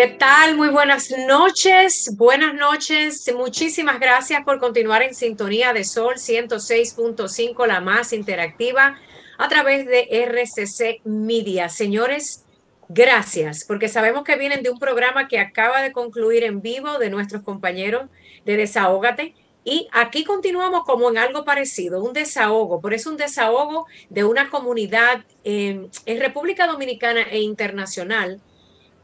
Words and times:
¿Qué 0.00 0.06
tal? 0.06 0.56
Muy 0.56 0.68
buenas 0.68 1.10
noches. 1.10 2.14
Buenas 2.16 2.54
noches. 2.54 3.28
Muchísimas 3.36 3.98
gracias 3.98 4.44
por 4.44 4.60
continuar 4.60 5.02
en 5.02 5.12
sintonía 5.12 5.72
de 5.72 5.82
Sol 5.82 6.14
106.5, 6.18 7.66
la 7.66 7.80
más 7.80 8.12
interactiva, 8.12 8.96
a 9.38 9.48
través 9.48 9.86
de 9.86 10.06
RCC 10.08 11.00
Media. 11.04 11.68
Señores, 11.68 12.44
gracias, 12.88 13.64
porque 13.64 13.88
sabemos 13.88 14.22
que 14.22 14.36
vienen 14.36 14.62
de 14.62 14.70
un 14.70 14.78
programa 14.78 15.26
que 15.26 15.40
acaba 15.40 15.82
de 15.82 15.90
concluir 15.90 16.44
en 16.44 16.62
vivo 16.62 16.98
de 16.98 17.10
nuestros 17.10 17.42
compañeros 17.42 18.08
de 18.44 18.56
Desahógate. 18.56 19.34
Y 19.64 19.88
aquí 19.90 20.22
continuamos 20.22 20.84
como 20.84 21.10
en 21.10 21.18
algo 21.18 21.44
parecido, 21.44 22.04
un 22.04 22.12
desahogo, 22.12 22.80
por 22.80 22.94
eso 22.94 23.10
un 23.10 23.16
desahogo 23.16 23.86
de 24.10 24.22
una 24.22 24.48
comunidad 24.48 25.24
en, 25.42 25.90
en 26.06 26.20
República 26.20 26.68
Dominicana 26.68 27.22
e 27.22 27.40
internacional 27.40 28.40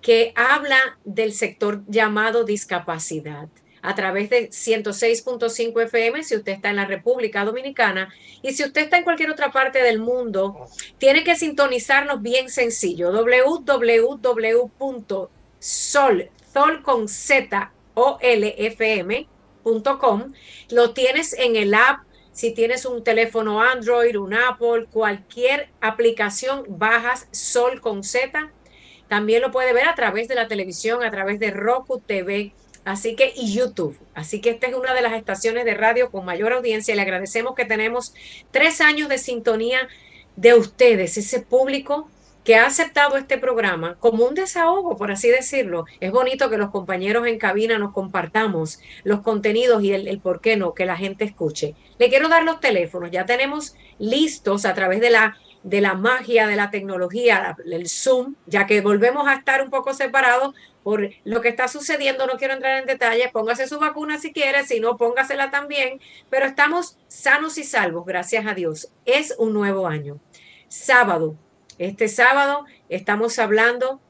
que 0.05 0.35
habla 0.37 0.99
del 1.05 1.33
sector 1.33 1.83
llamado 1.89 2.45
discapacidad 2.45 3.49
a 3.81 3.95
través 3.95 4.29
de 4.29 4.51
106.5 4.51 5.83
FM 5.83 6.23
si 6.23 6.37
usted 6.37 6.53
está 6.53 6.69
en 6.69 6.77
la 6.77 6.85
República 6.85 7.43
Dominicana 7.43 8.13
y 8.43 8.53
si 8.53 8.65
usted 8.65 8.83
está 8.83 8.99
en 8.99 9.05
cualquier 9.05 9.31
otra 9.31 9.51
parte 9.51 9.83
del 9.83 9.99
mundo, 10.01 10.67
tiene 10.99 11.25
que 11.25 11.37
sintonizarnos 11.37 12.21
bien 12.21 12.51
sencillo 12.51 13.13
www.sol 13.13 14.21
con 16.83 17.09
z 17.09 17.73
o 17.95 18.19
l 18.21 18.77
Lo 20.69 20.93
tienes 20.93 21.33
en 21.33 21.57
el 21.57 21.73
app 21.73 22.05
si 22.31 22.53
tienes 22.53 22.85
un 22.85 23.05
teléfono 23.05 23.63
Android, 23.63 24.19
un 24.19 24.35
Apple, 24.35 24.87
cualquier 24.91 25.71
aplicación 25.81 26.65
bajas 26.69 27.27
Sol 27.31 27.81
con 27.81 28.05
Z 28.05 28.51
también 29.09 29.43
lo 29.43 29.51
puede 29.51 29.73
ver 29.73 29.89
a 29.89 29.95
través 29.95 30.29
de 30.29 30.35
la 30.35 30.49
televisión, 30.49 31.03
a 31.03 31.11
través 31.11 31.39
de 31.39 31.51
Roku 31.51 32.01
TV, 32.01 32.53
así 32.85 33.17
que 33.17 33.33
y 33.37 33.53
YouTube. 33.53 33.99
Así 34.15 34.41
que 34.41 34.51
esta 34.51 34.67
es 34.67 34.75
una 34.75 34.95
de 34.95 35.03
las 35.03 35.15
estaciones 35.15 35.65
de 35.65 35.75
radio 35.75 36.11
con 36.11 36.25
mayor 36.25 36.53
audiencia. 36.53 36.95
Le 36.95 37.03
agradecemos 37.03 37.55
que 37.55 37.65
tenemos 37.65 38.15
tres 38.51 38.81
años 38.81 39.09
de 39.09 39.19
sintonía 39.19 39.89
de 40.37 40.55
ustedes, 40.55 41.17
ese 41.17 41.41
público 41.41 42.09
que 42.45 42.57
ha 42.57 42.67
aceptado 42.67 43.17
este 43.17 43.39
programa 43.39 43.97
como 43.99 44.27
un 44.27 44.35
desahogo, 44.35 44.97
por 44.97 45.11
así 45.11 45.29
decirlo. 45.31 45.87
Es 46.01 46.13
bonito 46.13 46.51
que 46.51 46.59
los 46.59 46.71
compañeros 46.71 47.27
en 47.27 47.39
cabina 47.39 47.79
nos 47.79 47.93
compartamos 47.93 48.81
los 49.03 49.23
contenidos 49.23 49.83
y 49.83 49.95
el, 49.95 50.07
el, 50.07 50.21
por 50.21 50.43
qué 50.43 50.57
no, 50.57 50.75
que 50.75 50.85
la 50.85 50.97
gente 50.97 51.25
escuche. 51.25 51.75
Le 51.99 52.11
quiero 52.11 52.29
dar 52.29 52.45
los 52.45 52.61
teléfonos, 52.61 53.11
ya 53.11 53.25
tenemos 53.25 53.75
listos 53.99 54.67
a 54.67 54.75
través 54.75 55.01
de 55.01 55.11
la 55.11 55.39
de 55.65 55.81
la 55.81 55.95
magia 55.95 56.47
de 56.47 56.57
la 56.57 56.71
tecnología, 56.71 57.57
el 57.65 57.89
Zoom, 57.89 58.35
ya 58.47 58.67
que 58.67 58.83
volvemos 58.83 59.27
a 59.27 59.35
estar 59.35 59.63
un 59.63 59.71
poco 59.71 59.95
separados 59.95 60.55
por 60.83 61.09
lo 61.25 61.41
que 61.41 61.49
está 61.49 61.69
sucediendo, 61.69 62.27
no 62.27 62.37
quiero 62.37 62.53
entrar 62.53 62.79
en 62.79 62.87
detalles, 62.87 63.33
póngase 63.33 63.67
su 63.67 63.79
vacuna 63.79 64.19
si 64.19 64.33
quiere, 64.33 64.67
si 64.67 64.79
no, 64.79 64.99
póngasela 64.99 65.51
también, 65.51 66.01
pero 66.29 66.45
estamos 66.45 66.99
sanos 67.09 67.57
y 67.57 67.65
salvos, 67.65 68.05
gracias 68.05 68.47
a 68.47 68.53
Dios. 68.53 68.89
Es 69.07 69.35
un 69.39 69.55
nuevo 69.55 69.87
año. 69.87 70.21
Sábado, 70.69 71.35
este 71.79 72.09
sábado 72.09 72.67
estamos 72.91 73.39
hablando 73.39 74.01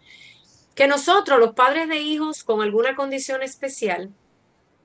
que 0.74 0.86
nosotros, 0.86 1.38
los 1.38 1.54
padres 1.54 1.88
de 1.88 1.96
hijos 1.96 2.44
con 2.44 2.60
alguna 2.60 2.94
condición 2.94 3.42
especial, 3.42 4.10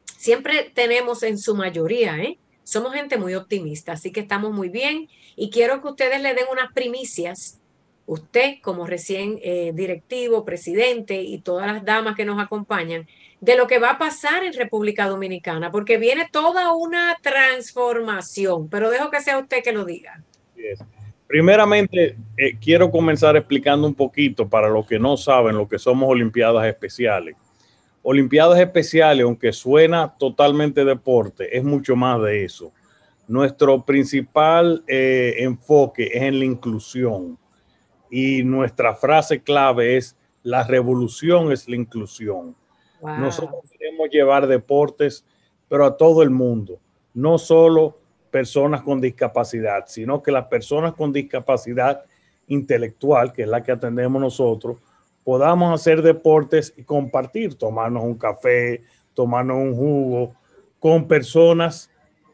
siempre 0.06 0.72
tenemos 0.74 1.24
en 1.24 1.38
su 1.38 1.54
mayoría, 1.54 2.16
¿eh? 2.20 2.40
Somos 2.64 2.94
gente 2.94 3.18
muy 3.18 3.36
optimista, 3.36 3.92
así 3.92 4.10
que 4.10 4.22
estamos 4.22 4.54
muy 4.54 4.70
bien 4.70 5.10
y 5.36 5.50
quiero 5.50 5.82
que 5.82 5.90
ustedes 5.90 6.22
le 6.22 6.34
den 6.34 6.46
unas 6.50 6.72
primicias 6.72 7.60
usted 8.06 8.56
como 8.62 8.86
recién 8.86 9.40
eh, 9.42 9.72
directivo, 9.74 10.46
presidente 10.46 11.22
y 11.22 11.40
todas 11.40 11.68
las 11.68 11.84
damas 11.84 12.16
que 12.16 12.26
nos 12.26 12.42
acompañan, 12.42 13.08
de 13.42 13.58
lo 13.58 13.68
que 13.68 13.80
va 13.80 13.92
a 13.92 13.98
pasar 13.98 14.44
en 14.44 14.54
República 14.54 15.08
Dominicana, 15.08 15.72
porque 15.72 15.98
viene 15.98 16.28
toda 16.32 16.74
una 16.74 17.18
transformación, 17.22 18.70
pero 18.70 18.90
dejo 18.90 19.12
que 19.12 19.22
sea 19.22 19.38
usted 19.38 19.64
que 19.64 19.74
lo 19.74 19.86
diga. 19.86 20.24
Primeramente, 21.28 22.16
eh, 22.38 22.58
quiero 22.60 22.92
comenzar 22.92 23.36
explicando 23.36 23.88
un 23.88 23.96
poquito 23.96 24.48
para 24.48 24.70
los 24.70 24.86
que 24.86 25.00
no 25.00 25.18
saben 25.18 25.58
lo 25.58 25.68
que 25.68 25.80
somos 25.80 26.10
Olimpiadas 26.10 26.66
Especiales. 26.68 27.36
Olimpiadas 28.04 28.60
Especiales, 28.60 29.24
aunque 29.24 29.52
suena 29.52 30.16
totalmente 30.18 30.86
deporte, 30.86 31.58
es 31.58 31.64
mucho 31.64 31.96
más 31.96 32.22
de 32.22 32.46
eso. 32.46 32.72
Nuestro 33.28 33.84
principal 33.84 34.84
eh, 34.88 35.36
enfoque 35.40 36.12
es 36.14 36.22
en 36.22 36.38
la 36.38 36.46
inclusión 36.46 37.40
y 38.10 38.44
nuestra 38.44 38.96
frase 38.96 39.42
clave 39.42 39.98
es 39.98 40.16
la 40.44 40.64
revolución 40.64 41.52
es 41.52 41.68
la 41.68 41.76
inclusión. 41.76 42.56
Wow. 43.02 43.18
Nosotros 43.18 43.64
queremos 43.72 44.10
llevar 44.12 44.48
deportes, 44.48 45.26
pero 45.68 45.86
a 45.86 45.98
todo 45.98 46.22
el 46.22 46.30
mundo, 46.30 46.80
no 47.14 47.38
solo 47.38 47.98
personas 48.30 48.84
con 48.84 49.02
discapacidad, 49.02 49.86
sino 49.88 50.22
que 50.22 50.32
las 50.32 50.46
personas 50.46 50.94
con 50.94 51.12
discapacidad 51.12 52.04
intelectual, 52.48 53.34
que 53.34 53.42
es 53.42 53.48
la 53.48 53.64
que 53.64 53.72
atendemos 53.72 54.22
nosotros, 54.22 54.78
podamos 55.24 55.74
hacer 55.74 56.04
deportes 56.04 56.74
y 56.78 56.84
compartir, 56.84 57.56
tomarnos 57.56 58.04
un 58.04 58.16
café, 58.16 58.84
tomarnos 59.16 59.58
un 59.58 59.76
jugo 59.76 60.36
con 60.80 61.08
personas 61.08 61.90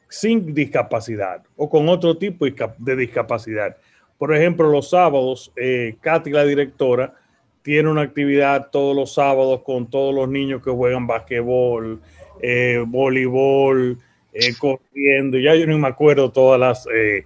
sin 0.09 0.53
discapacidad 0.53 1.43
o 1.55 1.69
con 1.69 1.87
otro 1.87 2.17
tipo 2.17 2.45
de 2.45 2.95
discapacidad. 2.97 3.77
Por 4.21 4.35
ejemplo, 4.35 4.69
los 4.69 4.91
sábados, 4.91 5.51
eh, 5.55 5.95
Katy, 5.99 6.29
la 6.29 6.45
directora, 6.45 7.15
tiene 7.63 7.89
una 7.89 8.03
actividad 8.03 8.69
todos 8.69 8.95
los 8.95 9.15
sábados 9.15 9.63
con 9.63 9.89
todos 9.89 10.13
los 10.13 10.29
niños 10.29 10.61
que 10.63 10.69
juegan 10.69 11.07
basquetbol, 11.07 11.99
eh, 12.39 12.83
voleibol, 12.85 13.97
eh, 14.31 14.53
corriendo. 14.59 15.39
Ya 15.39 15.55
yo 15.55 15.65
no 15.65 15.75
me 15.79 15.87
acuerdo 15.87 16.31
todas 16.31 16.59
las 16.59 16.87
eh, 16.95 17.25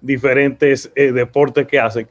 diferentes 0.00 0.92
deportes 0.94 1.66
que 1.66 1.80
hacen, 1.80 2.08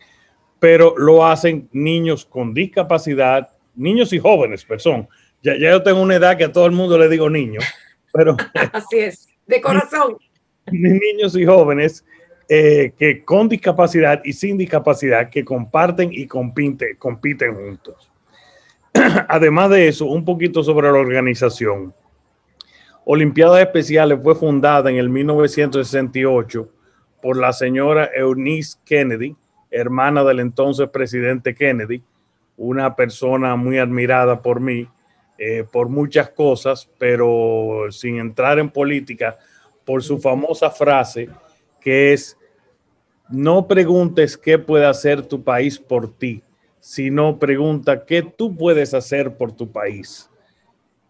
pero 0.59 0.95
lo 0.97 1.25
hacen 1.25 1.69
niños 1.71 2.25
con 2.25 2.53
discapacidad, 2.53 3.47
niños 3.73 4.11
y 4.11 4.19
jóvenes, 4.19 4.65
perdón. 4.65 5.07
Ya, 5.43 5.53
ya 5.53 5.71
yo 5.71 5.81
tengo 5.81 6.01
una 6.01 6.15
edad 6.15 6.37
que 6.37 6.43
a 6.43 6.51
todo 6.51 6.65
el 6.65 6.73
mundo 6.73 6.97
le 6.97 7.07
digo 7.07 7.29
niño, 7.29 7.61
pero... 8.11 8.35
Así 8.73 8.97
es 8.97 9.29
de 9.47 9.61
corazón. 9.61 10.17
Niños 10.73 11.37
y 11.37 11.45
jóvenes 11.45 12.03
eh, 12.47 12.93
que 12.97 13.25
con 13.25 13.49
discapacidad 13.49 14.21
y 14.23 14.33
sin 14.33 14.57
discapacidad 14.57 15.29
que 15.29 15.43
comparten 15.43 16.09
y 16.11 16.27
compiten, 16.27 16.95
compiten 16.97 17.55
juntos. 17.55 18.11
Además 19.27 19.71
de 19.71 19.87
eso, 19.87 20.05
un 20.05 20.23
poquito 20.23 20.63
sobre 20.63 20.91
la 20.91 20.99
organización. 20.99 21.93
Olimpiadas 23.03 23.61
Especiales 23.61 24.19
fue 24.21 24.35
fundada 24.35 24.91
en 24.91 24.97
el 24.97 25.09
1968 25.09 26.69
por 27.21 27.37
la 27.37 27.51
señora 27.51 28.11
Eunice 28.15 28.77
Kennedy, 28.85 29.35
hermana 29.71 30.23
del 30.23 30.39
entonces 30.39 30.87
presidente 30.89 31.55
Kennedy, 31.55 32.03
una 32.57 32.95
persona 32.95 33.55
muy 33.55 33.79
admirada 33.79 34.41
por 34.41 34.59
mí, 34.59 34.87
eh, 35.39 35.65
por 35.71 35.89
muchas 35.89 36.29
cosas, 36.29 36.89
pero 36.99 37.87
sin 37.89 38.19
entrar 38.19 38.59
en 38.59 38.69
política, 38.69 39.37
por 39.83 40.03
su 40.03 40.19
famosa 40.19 40.69
frase 40.69 41.29
que 41.85 42.11
es, 42.11 42.37
no 43.29 43.67
preguntes 43.67 44.37
qué 44.37 44.59
puede 44.59 44.85
hacer 44.85 45.25
tu 45.25 45.41
país 45.41 45.79
por 45.79 46.11
ti, 46.11 46.43
sino 46.81 47.39
pregunta 47.39 48.05
qué 48.05 48.21
tú 48.21 48.53
puedes 48.53 48.93
hacer 48.93 49.37
por 49.37 49.53
tu 49.53 49.71
país. 49.71 50.29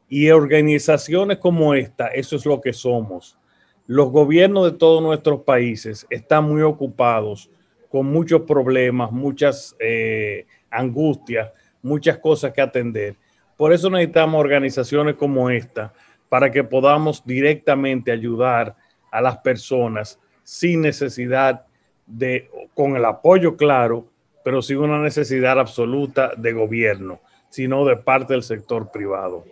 Y 0.07 0.30
organizaciones 0.30 1.39
como 1.39 1.74
esta, 1.74 2.10
eso 2.10 2.36
es 2.36 2.45
lo 2.45 2.62
que 2.62 2.74
somos. 2.74 3.39
Los 3.88 4.12
gobiernos 4.12 4.72
de 4.72 4.77
todos 4.77 5.01
nuestros 5.01 5.42
países 5.42 6.06
están 6.10 6.44
muy 6.44 6.62
ocupados 6.62 7.50
con 7.89 8.06
muchos 8.06 8.42
problemas, 8.42 9.12
muchas 9.12 9.75
eh, 9.80 10.45
angustias, 10.69 11.51
muchas 11.81 12.19
cosas 12.19 12.54
que 12.54 12.62
atender 12.62 13.16
por 13.57 13.72
eso 13.72 13.89
necesitamos 13.89 14.39
organizaciones 14.39 15.16
como 15.16 15.50
esta, 15.50 15.94
para 16.27 16.51
que 16.51 16.63
podamos 16.63 17.25
directamente 17.25 18.12
ayudar 18.12 18.75
a 19.12 19.22
las 19.22 19.38
personas 19.38 20.19
sin 20.46 20.82
necesidad 20.82 21.66
de, 22.06 22.50
con 22.76 22.96
el 22.96 23.04
apoyo 23.04 23.58
claro, 23.58 24.08
pero 24.44 24.62
sin 24.62 24.78
una 24.78 25.02
necesidad 25.02 25.60
absoluta 25.60 26.32
de 26.38 26.54
gobierno, 26.54 27.20
sino 27.50 27.84
de 27.84 27.98
parte 27.98 28.34
del 28.34 28.44
sector 28.44 28.92
privado. 28.92 29.44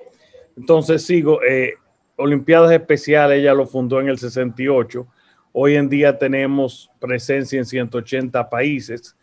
Entonces 0.56 1.04
sigo, 1.04 1.42
eh, 1.44 1.74
Olimpiadas 2.16 2.72
Especiales, 2.72 3.40
ella 3.40 3.56
lo 3.56 3.66
fundó 3.66 4.00
en 4.00 4.08
el 4.08 4.20
68. 4.20 5.08
Hoy 5.52 5.76
en 5.76 5.90
día 5.90 6.20
tenemos 6.20 6.92
presencia 7.00 7.58
en 7.58 7.66
180 7.66 8.50
países, 8.52 9.16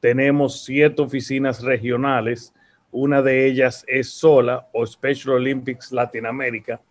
tenemos 0.00 0.62
siete 0.62 1.00
oficinas 1.00 1.62
regionales, 1.62 2.52
una 2.90 3.22
de 3.22 3.46
ellas 3.46 3.82
es 3.88 4.10
SOLA 4.10 4.68
o 4.74 4.86
Special 4.86 5.36
Olympics 5.36 5.90
Latinoamérica, 5.90 6.82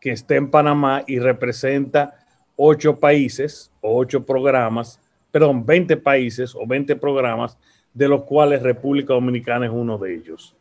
que 0.00 0.12
está 0.12 0.36
en 0.36 0.48
Panamá 0.48 1.02
y 1.08 1.18
representa 1.18 2.23
ocho 2.56 2.98
países 2.98 3.72
o 3.80 3.98
ocho 3.98 4.24
programas, 4.24 5.00
perdón, 5.30 5.64
20 5.66 5.96
países 5.96 6.54
o 6.54 6.66
20 6.66 6.96
programas, 6.96 7.58
de 7.92 8.08
los 8.08 8.24
cuales 8.24 8.62
República 8.62 9.14
Dominicana 9.14 9.66
es 9.66 9.72
uno 9.72 9.98
de 9.98 10.14
ellos. 10.14 10.56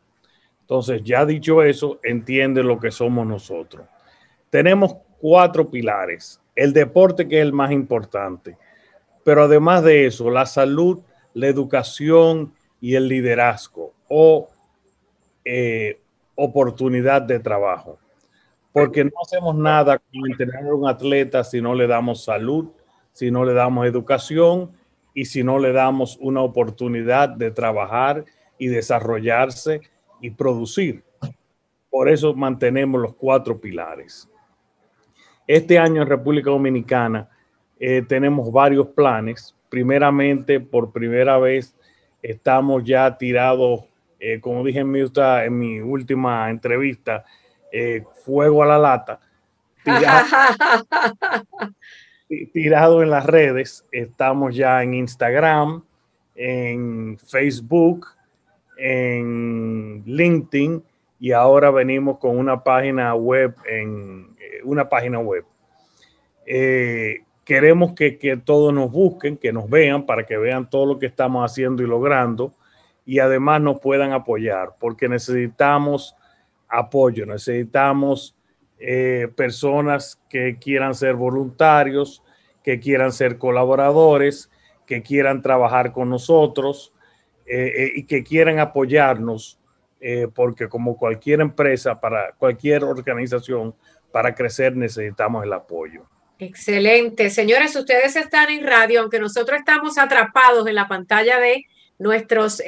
Entonces, 0.62 1.04
ya 1.04 1.26
dicho 1.26 1.62
eso, 1.64 2.00
entiende 2.04 2.64
lo 2.64 2.80
que 2.80 2.92
somos 2.92 3.28
nosotros. 3.28 3.86
Tenemos 4.50 4.96
cuatro 5.20 5.70
pilares. 5.70 6.40
El 6.56 6.74
deporte, 6.74 7.28
que 7.28 7.40
es 7.40 7.46
el 7.46 7.54
más 7.54 7.72
importante, 7.72 8.58
pero 9.24 9.44
además 9.44 9.84
de 9.84 10.06
eso, 10.06 10.30
la 10.30 10.46
salud, 10.46 11.02
la 11.34 11.48
educación 11.48 12.54
y 12.80 12.96
el 12.96 13.08
liderazgo 13.08 13.94
o 14.08 14.50
eh, 15.44 16.00
oportunidad 16.36 17.22
de 17.22 17.40
trabajo. 17.40 17.98
Porque 18.74 19.06
no 19.06 19.12
hacemos 19.24 19.56
nada 19.56 20.00
con 20.00 20.38
tener 20.38 20.74
un 20.74 20.88
atleta 20.88 21.44
si 21.44 21.62
no 21.62 21.76
le 21.76 21.88
damos 21.88 22.24
salud, 22.24 22.72
si 23.12 23.32
no 23.32 23.46
le 23.46 23.54
damos 23.54 23.86
educación 23.86 24.72
y 25.14 25.26
si 25.26 25.44
no 25.44 25.60
le 25.60 25.72
damos 25.72 26.18
una 26.20 26.42
oportunidad 26.42 27.30
de 27.30 27.52
trabajar 27.52 28.26
y 28.58 28.68
desarrollarse 28.68 29.82
y 30.22 30.32
producir. 30.32 31.04
Por 31.90 32.10
eso 32.10 32.34
mantenemos 32.34 33.00
los 33.00 33.14
cuatro 33.14 33.62
pilares. 33.62 34.28
Este 35.46 35.78
año 35.78 36.02
en 36.02 36.10
República 36.10 36.50
Dominicana 36.50 37.30
eh, 37.80 38.04
tenemos 38.08 38.52
varios 38.52 38.88
planes. 38.88 39.56
Primeramente, 39.70 40.60
por 40.60 40.92
primera 40.92 41.38
vez, 41.38 41.76
estamos 42.22 42.84
ya 42.84 43.18
tirados 43.18 43.86
eh, 44.26 44.40
como 44.40 44.64
dije 44.64 44.80
en 44.80 44.90
mi, 44.90 45.02
en 45.02 45.60
mi 45.60 45.82
última 45.82 46.50
entrevista, 46.50 47.26
eh, 47.76 48.04
fuego 48.24 48.62
a 48.62 48.68
la 48.68 48.78
lata, 48.78 49.20
tirado, 52.54 53.02
en 53.02 53.10
las 53.10 53.26
redes. 53.26 53.84
Estamos 53.92 54.56
ya 54.56 54.84
en 54.84 54.94
Instagram, 54.94 55.84
en 56.36 57.18
Facebook, 57.18 58.10
en 58.78 60.04
LinkedIn 60.06 60.84
y 61.20 61.32
ahora 61.32 61.72
venimos 61.72 62.20
con 62.20 62.38
una 62.38 62.64
página 62.64 63.16
web 63.16 63.56
en 63.68 64.36
eh, 64.40 64.62
una 64.64 64.88
página 64.88 65.18
web. 65.18 65.44
queremos 67.44 67.94
que, 67.94 68.20
que, 68.20 68.38
todos 68.38 68.72
nos 68.72 68.92
busquen, 68.92 69.36
que 69.38 69.52
nos 69.52 69.68
vean 69.68 70.06
para 70.06 70.28
que 70.28 70.38
vean 70.38 70.70
todo 70.70 70.86
lo 70.86 71.00
que 71.00 71.08
estamos 71.08 71.44
haciendo 71.44 71.82
y 71.82 71.88
logrando 71.88 72.54
y 73.04 73.18
además 73.18 73.62
nos 73.62 73.80
puedan 73.80 74.14
apoyar, 74.14 74.76
porque 74.80 75.10
necesitamos 75.10 76.16
apoyo, 76.74 77.26
necesitamos 77.26 78.36
eh, 78.80 79.30
personas 79.36 80.20
que 80.30 80.58
quieran 80.60 80.96
ser 80.96 81.14
voluntarios, 81.14 82.22
que 82.64 82.80
quieran 82.80 83.14
ser 83.14 83.38
colaboradores, 83.38 84.50
que 84.86 85.02
quieran 85.02 85.42
trabajar 85.42 85.94
con 85.94 86.10
nosotros 86.10 86.94
eh, 87.46 87.72
eh, 87.78 87.92
y 87.96 88.04
que 88.04 88.24
quieran 88.24 88.60
apoyarnos, 88.60 89.60
porque 90.36 90.68
como 90.68 90.98
cualquier 90.98 91.40
empresa, 91.40 91.98
para 91.98 92.34
cualquier 92.34 92.84
organización, 92.84 93.74
para 94.12 94.36
crecer 94.36 94.76
necesitamos 94.76 95.46
el 95.46 95.54
apoyo. 95.54 96.04
Excelente. 96.40 97.30
Señores, 97.30 97.74
ustedes 97.74 98.18
están 98.18 98.50
en 98.50 98.68
radio, 98.68 99.00
aunque 99.00 99.18
nosotros 99.18 99.60
estamos 99.60 99.98
atrapados 99.98 100.68
en 100.68 100.76
la 100.76 100.90
pantalla 100.90 101.40
de 101.40 101.64
nuestros 102.00 102.62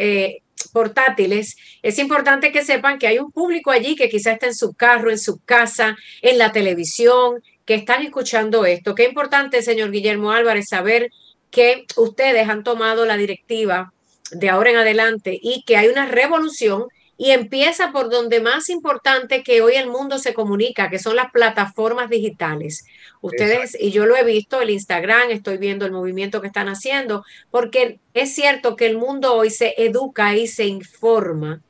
portátiles, 0.75 1.55
es 1.81 1.97
importante 1.99 2.51
que 2.51 2.65
sepan 2.65 2.99
que 2.99 3.07
hay 3.07 3.17
un 3.17 3.31
público 3.31 3.71
allí 3.71 3.95
que 3.95 4.09
quizá 4.09 4.33
está 4.33 4.47
en 4.47 4.53
su 4.53 4.73
carro, 4.73 5.09
en 5.09 5.17
su 5.17 5.39
casa, 5.45 5.95
en 6.21 6.37
la 6.37 6.51
televisión, 6.51 7.41
que 7.63 7.75
están 7.75 8.03
escuchando 8.03 8.65
esto. 8.65 8.93
Qué 8.93 9.05
importante, 9.05 9.61
señor 9.61 9.89
Guillermo 9.89 10.33
Álvarez, 10.33 10.65
saber 10.69 11.11
que 11.49 11.85
ustedes 11.95 12.49
han 12.49 12.65
tomado 12.65 13.05
la 13.05 13.15
directiva 13.15 13.93
de 14.31 14.49
ahora 14.49 14.71
en 14.71 14.75
adelante 14.75 15.39
y 15.41 15.63
que 15.65 15.77
hay 15.77 15.87
una 15.87 16.07
revolución 16.07 16.83
y 17.17 17.31
empieza 17.31 17.91
por 17.91 18.09
donde 18.09 18.41
más 18.41 18.69
importante 18.69 19.41
que 19.41 19.61
hoy 19.61 19.75
el 19.75 19.87
mundo 19.87 20.19
se 20.19 20.33
comunica, 20.33 20.89
que 20.89 20.99
son 20.99 21.15
las 21.15 21.31
plataformas 21.31 22.09
digitales. 22.09 22.85
Ustedes, 23.21 23.77
y 23.79 23.91
yo 23.91 24.05
lo 24.05 24.17
he 24.17 24.23
visto, 24.23 24.61
el 24.61 24.69
Instagram, 24.69 25.31
estoy 25.31 25.57
viendo 25.57 25.85
el 25.85 25.91
movimiento 25.91 26.41
que 26.41 26.47
están 26.47 26.67
haciendo, 26.67 27.23
porque 27.51 27.99
es 28.13 28.35
cierto 28.35 28.75
que 28.75 28.87
el 28.87 28.97
mundo 28.97 29.33
hoy 29.33 29.49
se 29.49 29.75
educa 29.77 30.35
y 30.35 30.47
se 30.47 30.65
informa 30.65 31.61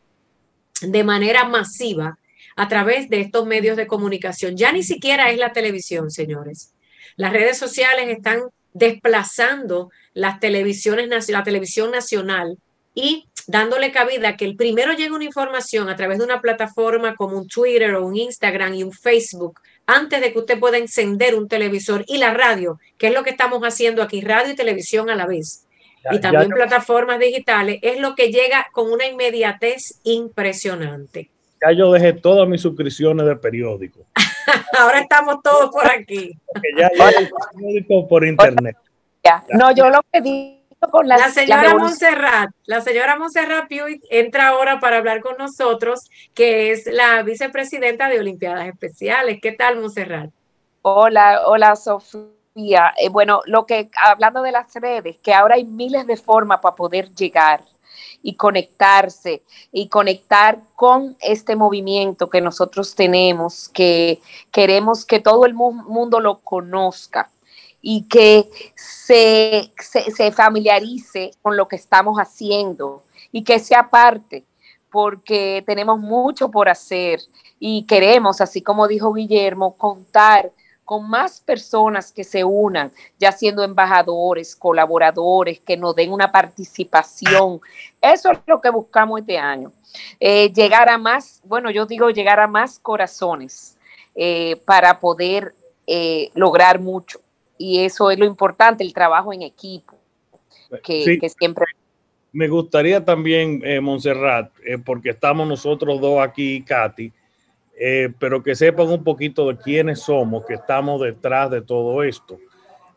de 0.82 1.04
manera 1.04 1.46
masiva 1.46 2.18
a 2.56 2.68
través 2.68 3.10
de 3.10 3.22
estos 3.22 3.46
medios 3.46 3.78
de 3.78 3.88
comunicación. 3.88 4.58
Ya 4.58 4.72
ni 4.72 4.82
siquiera 4.82 5.30
es 5.30 5.38
la 5.38 5.54
televisión, 5.54 6.10
señores. 6.10 6.74
Las 7.18 7.32
redes 7.32 7.58
sociales 7.58 8.10
están 8.10 8.42
desplazando 8.74 9.92
las 10.14 10.40
televisiones, 10.40 11.30
la 11.30 11.44
televisión 11.44 11.92
nacional 11.92 12.58
y 12.96 13.28
dándole 13.48 13.92
cabida 13.92 14.30
a 14.30 14.38
que 14.38 14.46
el 14.46 14.56
primero 14.56 14.94
llegue 14.94 15.12
una 15.12 15.26
información 15.26 15.90
a 15.90 15.96
través 15.96 16.18
de 16.18 16.24
una 16.24 16.42
plataforma 16.42 17.16
como 17.16 17.38
un 17.38 17.48
Twitter 17.48 17.94
o 17.96 18.06
un 18.06 18.16
Instagram 18.16 18.74
y 18.74 18.84
un 18.84 18.92
Facebook, 18.92 19.60
antes 19.86 20.22
de 20.22 20.34
que 20.34 20.40
usted 20.40 20.60
pueda 20.60 20.78
encender 20.78 21.36
un 21.36 21.48
televisor 21.48 22.04
y 22.08 22.18
la 22.18 22.34
radio, 22.34 22.80
que 22.98 23.08
es 23.08 23.14
lo 23.14 23.24
que 23.24 23.30
estamos 23.30 23.62
haciendo 23.62 24.02
aquí, 24.02 24.22
radio 24.22 24.54
y 24.54 24.56
televisión 24.56 25.10
a 25.10 25.16
la 25.16 25.28
vez. 25.28 25.68
y 26.12 26.20
también 26.20 26.50
plataformas 26.50 27.20
digitales, 27.20 27.80
es 27.82 28.00
lo 28.00 28.16
que 28.16 28.32
llega 28.32 28.68
con 28.72 28.92
una 28.92 29.08
inmediatez 29.08 30.00
impresionante. 30.04 31.30
Ya 31.62 31.72
yo 31.72 31.92
dejé 31.92 32.14
todas 32.14 32.48
mis 32.48 32.62
suscripciones 32.62 33.26
de 33.26 33.36
periódico. 33.36 34.06
Ahora 34.78 35.00
estamos 35.00 35.42
todos 35.44 35.72
por 35.72 35.88
aquí. 35.88 36.32
ya, 36.78 36.88
el 36.88 37.30
periódico 37.54 38.08
por 38.08 38.26
internet. 38.26 38.78
No, 39.50 39.74
yo 39.74 39.90
lo 39.90 40.02
que 40.12 40.22
digo 40.22 40.65
con 40.80 41.08
la 41.08 41.30
señora 41.30 41.76
Montserrat, 41.76 42.52
la 42.66 42.82
señora 42.82 43.18
Montserrat 43.18 43.68
Puy 43.68 44.02
entra 44.10 44.50
ahora 44.50 44.80
para 44.80 44.98
hablar 44.98 45.22
con 45.22 45.38
nosotros, 45.38 46.10
que 46.34 46.72
es 46.72 46.86
la 46.88 47.24
vicepresidenta 47.24 48.10
de 48.10 48.20
Olimpiadas 48.20 48.68
Especiales. 48.68 49.40
¿Qué 49.42 49.52
tal, 49.52 49.80
Montserrat? 49.80 50.30
Hola, 50.82 51.42
hola, 51.48 51.76
Sofía. 51.76 52.94
Eh, 52.98 53.10
bueno, 53.10 53.42
lo 53.46 53.66
que 53.66 53.90
hablando 54.02 54.42
de 54.42 54.52
las 54.52 54.74
redes, 54.76 55.18
que 55.22 55.34
ahora 55.34 55.56
hay 55.56 55.66
miles 55.66 56.08
de 56.08 56.18
formas 56.18 56.60
para 56.60 56.76
poder 56.76 57.14
llegar 57.14 57.64
y 58.22 58.36
conectarse 58.36 59.44
y 59.72 59.88
conectar 59.88 60.60
con 60.76 61.16
este 61.20 61.56
movimiento 61.56 62.30
que 62.30 62.42
nosotros 62.42 62.96
tenemos, 62.96 63.70
que 63.70 64.20
queremos 64.52 65.06
que 65.06 65.20
todo 65.20 65.46
el 65.46 65.54
mundo 65.54 66.20
lo 66.20 66.40
conozca 66.40 67.30
y 67.88 68.08
que 68.08 68.50
se, 68.74 69.72
se, 69.78 70.32
familiarice 70.32 71.30
con 71.44 71.56
lo 71.56 71.68
que 71.68 71.76
estamos 71.76 72.18
haciendo 72.18 73.04
y 73.32 73.44
que 73.44 73.60
sea 73.60 73.92
parte, 73.92 74.44
porque 74.90 75.64
tenemos 75.68 76.00
mucho 76.00 76.50
por 76.50 76.68
hacer 76.68 77.20
y 77.60 77.84
queremos, 77.84 78.42
así 78.42 78.64
como 78.64 78.88
dijo 78.88 79.14
Guillermo, 79.14 79.76
contar 79.76 80.52
con 80.84 81.08
más 81.08 81.40
personas 81.42 82.12
que 82.12 82.24
se 82.24 82.44
unan, 82.44 82.92
ya 83.20 83.32
siendo 83.32 83.64
embajadores, 83.64 84.56
colaboradores, 84.56 85.60
que 85.60 85.78
nos 85.78 85.96
den 85.96 86.12
una 86.12 86.32
participación. 86.32 87.62
Eso 88.02 88.32
es 88.32 88.40
lo 88.48 88.62
que 88.62 88.72
buscamos 88.72 89.20
este 89.20 89.38
año. 89.38 89.72
Eh, 90.20 90.52
llegar 90.54 90.90
a 90.90 90.98
más, 90.98 91.40
bueno, 91.44 91.70
yo 91.70 91.86
digo 91.86 92.10
llegar 92.10 92.40
a 92.40 92.48
más 92.48 92.80
corazones 92.80 93.78
eh, 94.16 94.60
para 94.66 95.00
poder 95.00 95.54
eh, 95.86 96.32
lograr 96.34 96.80
mucho 96.80 97.20
y 97.58 97.84
eso 97.84 98.12
es 98.12 98.20
lo 98.20 98.26
importante, 98.26 98.84
el 98.84 98.94
trabajo 98.94 99.34
en 99.34 99.42
equipo, 99.42 99.96
que, 100.84 101.20
siempre... 101.38 101.66
Me 102.32 102.48
gustaría 102.50 103.04
también, 103.06 103.62
eh, 103.64 103.80
Montserrat, 103.80 104.52
eh, 104.66 104.78
porque 104.78 105.12
estamos 105.12 105.48
nosotros 105.48 106.02
dos 106.02 106.20
aquí, 106.22 106.64
Katy, 106.64 107.14
eh, 107.78 108.10
pero 108.20 108.44
que 108.44 108.56
sepan 108.56 108.90
un 108.90 109.04
poquito 109.04 109.48
de 109.48 109.58
quiénes 109.58 110.02
somos, 110.02 110.46
que 110.46 110.56
estamos 110.56 111.02
detrás 111.02 111.50
de 111.50 111.62
todo 111.62 112.04
esto. 112.04 112.38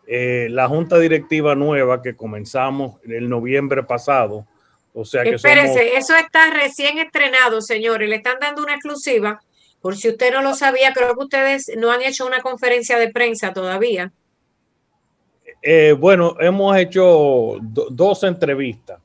la 0.09 0.67
junta 0.69 0.99
directiva 0.99 1.55
nueva 1.55 2.03
que 2.03 2.17
comenzamos 2.17 2.97
el 3.05 3.29
noviembre 3.29 3.83
pasado, 3.83 4.47
o 4.95 5.05
sea 5.05 5.23
que 5.23 5.37
Espérese, 5.37 5.97
eso 5.97 6.17
está 6.17 6.51
recién 6.51 6.99
estrenado, 6.99 7.61
señores. 7.61 8.09
Le 8.09 8.17
están 8.17 8.39
dando 8.41 8.63
una 8.63 8.75
exclusiva. 8.75 9.41
Por 9.81 9.97
si 9.97 10.09
usted 10.09 10.33
no 10.33 10.43
lo 10.43 10.55
sabía, 10.55 10.93
creo 10.93 11.15
que 11.15 11.25
ustedes 11.25 11.71
no 11.77 11.93
han 11.93 12.03
hecho 12.03 12.27
una 12.27 12.41
conferencia 12.41 12.99
de 12.99 13.11
prensa 13.11 13.53
todavía. 13.53 14.13
Eh, 15.63 15.95
bueno, 15.99 16.37
hemos 16.41 16.77
hecho 16.77 17.57
dos 17.61 18.23
entrevistas. 18.23 19.01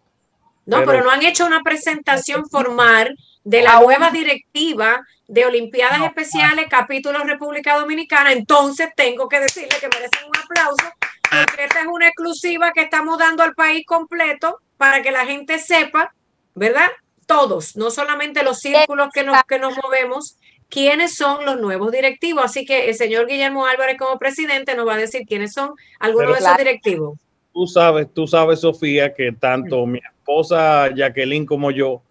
No, 0.66 0.84
pero, 0.86 1.04
no 1.04 1.12
han 1.12 1.24
hecho 1.24 1.46
una 1.46 1.62
presentación 1.62 2.48
formal 2.50 3.18
de 3.44 3.62
la 3.62 3.80
nueva 3.80 4.12
directiva 4.12 5.02
de 5.28 5.46
Olimpiadas 5.46 6.02
Especiales, 6.02 6.68
capítulo 6.70 7.20
República 7.24 7.78
Dominicana. 7.78 8.32
Entonces 8.32 8.90
tengo 8.96 9.28
que 9.28 9.42
decirle 9.42 9.76
que 9.80 9.90
merecen 9.90 10.26
un 10.26 10.38
aplauso, 10.38 10.86
porque 11.22 11.64
esta 11.66 11.82
es 11.82 11.88
una 11.88 12.08
exclusiva 12.08 12.72
que 12.72 12.82
estamos 12.82 13.18
dando 13.18 13.44
al 13.44 13.56
país 13.56 13.86
completo 13.86 14.60
para 14.78 15.02
que 15.02 15.12
la 15.12 15.26
gente 15.26 15.60
sepa, 15.60 16.14
¿verdad? 16.56 16.90
Todos, 17.26 17.76
no 17.76 17.90
solamente 17.90 18.44
los 18.44 18.60
círculos 18.60 19.10
que 19.14 19.24
nos, 19.24 19.42
que 19.44 19.60
nos 19.60 19.76
movemos, 19.84 20.38
quiénes 20.74 21.16
son 21.16 21.46
los 21.46 21.60
nuevos 21.60 21.92
directivos. 21.92 22.44
Así 22.46 22.66
que 22.66 22.90
el 22.90 22.96
señor 22.96 23.28
Guillermo 23.28 23.68
Álvarez 23.68 23.98
como 23.98 24.18
presidente 24.18 24.76
nos 24.76 24.88
va 24.88 24.96
a 24.96 24.98
decir 24.98 25.22
quiénes 25.28 25.54
son 25.54 25.76
algunos 26.00 26.34
de 26.34 26.40
esos 26.40 26.58
directivos. 26.58 27.20
Tú 27.54 27.68
sabes, 27.68 28.08
tú 28.12 28.26
sabes, 28.26 28.62
Sofía, 28.62 29.14
que 29.14 29.32
tanto 29.32 29.86
mi 29.86 30.00
esposa 30.00 30.90
Jacqueline 30.96 31.46
como 31.46 31.70
yo 31.70 32.02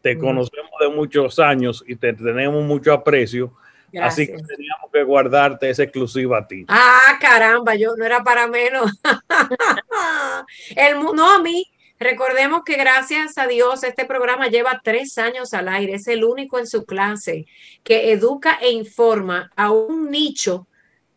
te 0.00 0.16
conocemos 0.16 0.70
de 0.80 0.88
muchos 0.88 1.40
años 1.40 1.82
y 1.86 1.96
te 1.96 2.12
tenemos 2.12 2.64
mucho 2.64 2.92
aprecio. 2.92 3.52
Así 4.00 4.26
que 4.26 4.34
teníamos 4.34 4.90
que 4.90 5.02
guardarte 5.02 5.68
esa 5.68 5.82
exclusiva 5.82 6.38
a 6.38 6.46
ti. 6.46 6.64
Ah, 6.68 7.18
caramba, 7.20 7.74
yo 7.74 7.94
no 7.96 8.04
era 8.04 8.22
para 8.22 8.46
menos. 8.46 8.90
el, 10.76 10.98
no, 11.14 11.34
a 11.34 11.38
mí, 11.40 11.66
Recordemos 12.02 12.62
que 12.64 12.76
gracias 12.76 13.38
a 13.38 13.46
Dios 13.46 13.84
este 13.84 14.04
programa 14.04 14.48
lleva 14.48 14.80
tres 14.82 15.18
años 15.18 15.54
al 15.54 15.68
aire, 15.68 15.94
es 15.94 16.08
el 16.08 16.24
único 16.24 16.58
en 16.58 16.66
su 16.66 16.84
clase 16.84 17.46
que 17.84 18.12
educa 18.12 18.58
e 18.60 18.72
informa 18.72 19.50
a 19.56 19.70
un 19.70 20.10
nicho 20.10 20.66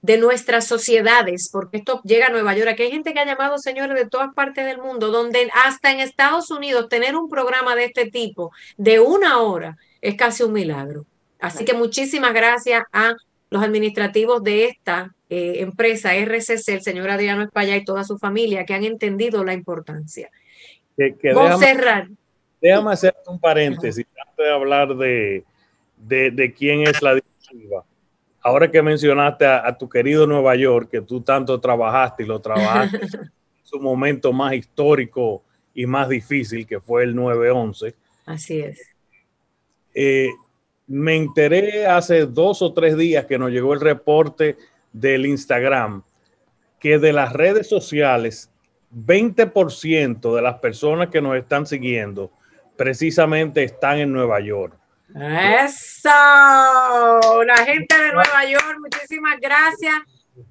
de 0.04 0.20
nuestras 0.20 0.68
sociedades, 0.68 1.50
porque 1.52 1.78
esto 1.78 2.00
llega 2.04 2.28
a 2.28 2.30
Nueva 2.30 2.56
York. 2.56 2.70
Aquí 2.70 2.84
hay 2.84 2.92
gente 2.92 3.14
que 3.14 3.20
ha 3.20 3.26
llamado, 3.26 3.58
señores, 3.58 3.98
de 3.98 4.08
todas 4.08 4.32
partes 4.36 4.64
del 4.64 4.78
mundo, 4.78 5.10
donde 5.10 5.50
hasta 5.66 5.92
en 5.92 6.00
Estados 6.00 6.52
Unidos 6.52 6.88
tener 6.90 7.16
un 7.16 7.28
programa 7.28 7.76
de 7.76 7.86
este 7.86 8.12
tipo 8.12 8.52
de 8.78 9.00
una 9.00 9.40
hora 9.40 9.78
es 10.02 10.16
casi 10.16 10.44
un 10.44 10.54
milagro. 10.54 11.08
Así 11.40 11.66
que 11.66 11.74
muchísimas 11.74 12.34
gracias 12.34 12.84
a 12.92 13.16
los 13.50 13.64
administrativos 13.64 14.44
de 14.44 14.66
esta 14.66 15.16
eh, 15.30 15.56
empresa 15.58 16.14
RCC, 16.14 16.70
el 16.70 16.82
señor 16.82 17.10
Adriano 17.10 17.42
España 17.42 17.76
y 17.76 17.84
toda 17.84 18.04
su 18.04 18.20
familia, 18.20 18.66
que 18.66 18.76
han 18.76 18.84
entendido 18.84 19.44
la 19.44 19.54
importancia. 19.54 20.30
Que, 20.98 21.16
déjame, 21.22 22.16
déjame, 22.62 22.92
hacer 22.92 23.16
un 23.28 23.40
paréntesis 23.40 24.06
antes 24.18 24.46
de 24.46 24.52
hablar 24.52 24.96
de, 24.96 25.44
de, 25.98 26.54
quién 26.58 26.82
es 26.82 27.02
la 27.02 27.16
directiva. 27.16 27.84
Ahora 28.42 28.72
que 28.72 28.82
mencionaste 28.82 29.46
a, 29.46 29.78
tu 29.78 29.90
querido 29.90 30.26
Nueva 30.26 30.56
York, 30.56 30.90
que 30.90 31.02
tú 31.02 31.22
tanto 31.22 31.60
trabajaste 31.60 32.24
y 32.24 32.26
lo 32.28 32.40
trabajaste 32.40 32.98
en 33.02 33.32
su 33.64 33.80
momento 33.80 34.32
más 34.32 34.54
histórico 34.54 35.44
y 35.74 35.86
más 35.86 36.08
difícil, 36.08 36.66
que 36.66 36.80
fue 36.80 37.04
el 37.04 37.16
9-11. 37.16 37.94
Así 38.26 38.60
es. 38.60 38.82
Eh, 39.94 40.30
me 40.88 41.16
enteré 41.16 41.88
hace 41.88 42.26
dos 42.26 42.62
o 42.62 42.74
tres 42.74 42.96
días 42.96 43.26
que 43.26 43.38
nos 43.38 43.52
llegó 43.52 43.74
el 43.74 43.82
reporte 43.82 44.58
del 44.94 45.26
Instagram 45.26 46.04
que 46.80 47.00
de 47.00 47.14
las 47.14 47.34
redes 47.34 47.68
sociales 47.68 48.52
20% 48.96 50.36
de 50.36 50.42
las 50.42 50.60
personas 50.60 51.10
que 51.10 51.22
nos 51.22 51.36
están 51.36 51.66
siguiendo 51.66 52.32
precisamente 52.78 53.64
están 53.64 54.00
en 54.00 54.12
Nueva 54.12 54.40
York. 54.40 54.78
Eso, 55.10 56.10
la 56.10 57.58
gente 57.66 57.98
de 57.98 58.12
Nueva 58.12 58.46
York, 58.50 58.78
muchísimas 58.80 59.40
gracias. 59.40 59.94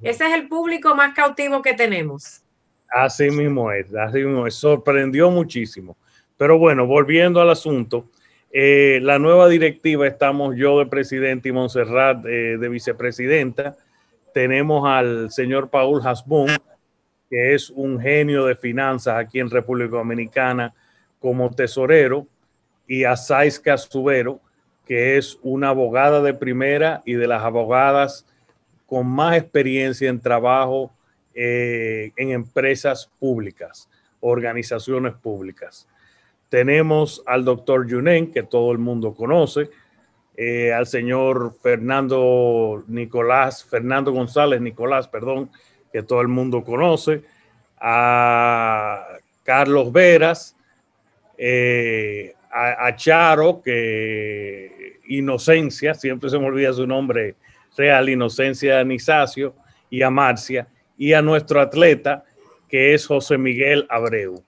Ese 0.00 0.26
es 0.26 0.34
el 0.34 0.48
público 0.48 0.94
más 0.94 1.14
cautivo 1.14 1.60
que 1.60 1.74
tenemos. 1.74 2.42
Así 2.88 3.28
mismo 3.30 3.72
es, 3.72 3.92
así 3.94 4.18
mismo 4.18 4.46
es. 4.46 4.54
Sorprendió 4.54 5.30
muchísimo. 5.30 5.96
Pero 6.36 6.58
bueno, 6.58 6.86
volviendo 6.86 7.40
al 7.40 7.50
asunto, 7.50 8.08
eh, 8.52 9.00
la 9.02 9.18
nueva 9.18 9.48
directiva, 9.48 10.06
estamos 10.06 10.56
yo 10.56 10.78
de 10.78 10.86
presidente 10.86 11.48
y 11.48 11.52
Montserrat 11.52 12.24
eh, 12.24 12.56
de 12.58 12.68
vicepresidenta. 12.68 13.76
Tenemos 14.32 14.88
al 14.88 15.30
señor 15.30 15.70
Paul 15.70 16.00
Hasbun, 16.06 16.50
que 17.34 17.52
es 17.52 17.70
un 17.70 17.98
genio 17.98 18.46
de 18.46 18.54
finanzas 18.54 19.16
aquí 19.18 19.40
en 19.40 19.50
República 19.50 19.96
Dominicana 19.96 20.72
como 21.18 21.50
tesorero, 21.50 22.28
y 22.86 23.02
a 23.02 23.16
Saiska 23.16 23.76
Subero, 23.76 24.40
que 24.86 25.16
es 25.16 25.36
una 25.42 25.70
abogada 25.70 26.22
de 26.22 26.32
primera 26.32 27.02
y 27.04 27.14
de 27.14 27.26
las 27.26 27.42
abogadas 27.42 28.24
con 28.86 29.08
más 29.08 29.36
experiencia 29.36 30.08
en 30.08 30.20
trabajo 30.20 30.92
eh, 31.34 32.12
en 32.14 32.30
empresas 32.30 33.10
públicas, 33.18 33.90
organizaciones 34.20 35.14
públicas. 35.14 35.88
Tenemos 36.48 37.20
al 37.26 37.44
doctor 37.44 37.88
Yunen, 37.88 38.30
que 38.30 38.44
todo 38.44 38.70
el 38.70 38.78
mundo 38.78 39.12
conoce, 39.12 39.70
eh, 40.36 40.72
al 40.72 40.86
señor 40.86 41.56
Fernando 41.60 42.84
Nicolás, 42.86 43.64
Fernando 43.64 44.12
González 44.12 44.60
Nicolás, 44.60 45.08
perdón, 45.08 45.50
que 45.94 46.02
todo 46.02 46.20
el 46.22 46.26
mundo 46.26 46.64
conoce, 46.64 47.22
a 47.78 49.06
Carlos 49.44 49.92
Veras, 49.92 50.56
eh, 51.38 52.34
a, 52.50 52.96
Charo, 52.96 53.62
que 53.62 54.98
Inocencia, 55.06 55.94
siempre 55.94 56.30
se 56.30 56.38
me 56.40 56.46
olvida 56.46 56.72
su 56.72 56.84
nombre 56.84 57.36
real, 57.76 58.08
Inocencia 58.08 58.82
Nisacio, 58.82 59.54
y 59.88 60.02
a 60.02 60.10
Marcia, 60.10 60.66
y 60.98 61.12
a 61.12 61.22
nuestro 61.22 61.60
atleta, 61.60 62.24
que 62.68 62.92
es 62.92 63.06
José 63.06 63.38
Miguel 63.38 63.86
Abreu. 63.88 64.42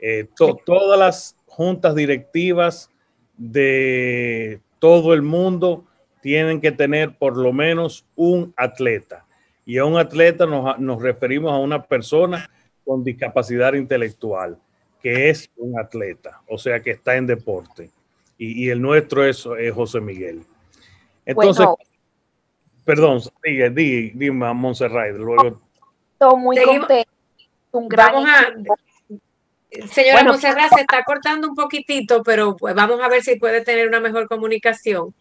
Eh, 0.00 0.26
todas 0.66 0.98
las 0.98 1.36
juntas 1.46 1.94
directivas 1.94 2.90
de 3.36 4.58
todo 4.80 5.14
el 5.14 5.22
mundo 5.22 5.84
tienen 6.20 6.60
que 6.60 6.72
tener 6.72 7.16
por 7.16 7.36
lo 7.36 7.52
menos 7.52 8.04
un 8.16 8.52
atleta. 8.56 9.24
Y 9.64 9.78
a 9.78 9.84
un 9.84 9.96
atleta 9.96 10.46
nos, 10.46 11.02
referimos 11.02 11.52
a 11.52 11.58
una 11.58 11.82
persona 11.82 12.50
con 12.84 13.04
discapacidad 13.04 13.74
intelectual. 13.74 14.58
que 15.02 15.30
es 15.30 15.50
un 15.56 15.78
atleta, 15.78 16.42
o 16.46 16.58
sea, 16.58 16.80
que 16.80 16.90
está 16.90 17.16
en 17.16 17.26
deporte. 17.26 17.90
Y, 18.36 18.68
el 18.68 18.82
nuestro 18.82 19.24
es, 19.24 19.46
José 19.74 20.00
Miguel. 20.00 20.42
Entonces, 21.24 21.66
perdón, 22.84 23.20
dime, 23.42 23.70
dime 24.14 24.46
a 24.46 24.52
Montserrat. 24.52 25.14
Luego. 25.14 25.60
Estoy 26.12 26.38
muy 26.38 26.56
contento. 26.62 27.10
Un 27.72 27.88
gran 27.88 28.12
vamos 28.12 28.28
a, 28.28 29.86
señora 29.86 30.24
Montserrat, 30.24 30.74
se 30.74 30.80
está 30.80 31.04
cortando 31.04 31.48
un 31.48 31.54
poquitito, 31.54 32.22
pero 32.22 32.56
pues 32.56 32.74
vamos 32.74 33.00
a 33.00 33.08
ver 33.08 33.22
si 33.22 33.36
puede 33.36 33.62
tener 33.62 33.88
una 33.88 34.00
mejor 34.00 34.28
comunicación. 34.28 35.14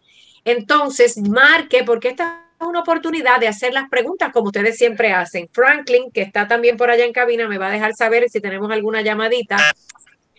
Entonces, 0.45 1.19
marque 1.19 1.83
porque 1.85 2.09
esta 2.09 2.45
es 2.61 2.67
una 2.67 2.81
oportunidad 2.81 3.41
de 3.41 3.49
hacer 3.49 3.73
las 3.73 3.89
preguntas 3.89 4.31
como 4.33 4.47
ustedes 4.47 4.77
siempre 4.77 5.13
hacen. 5.13 5.49
Franklin, 5.53 6.11
que 6.13 6.23
está 6.23 6.47
también 6.47 6.77
por 6.77 6.91
allá 6.91 7.05
en 7.05 7.13
cabina, 7.13 7.49
me 7.49 7.59
va 7.59 7.69
a 7.69 7.73
dejar 7.73 7.95
saber 7.95 8.29
si 8.29 8.41
tenemos 8.41 8.71
alguna 8.71 9.03
llamadita. 9.03 9.57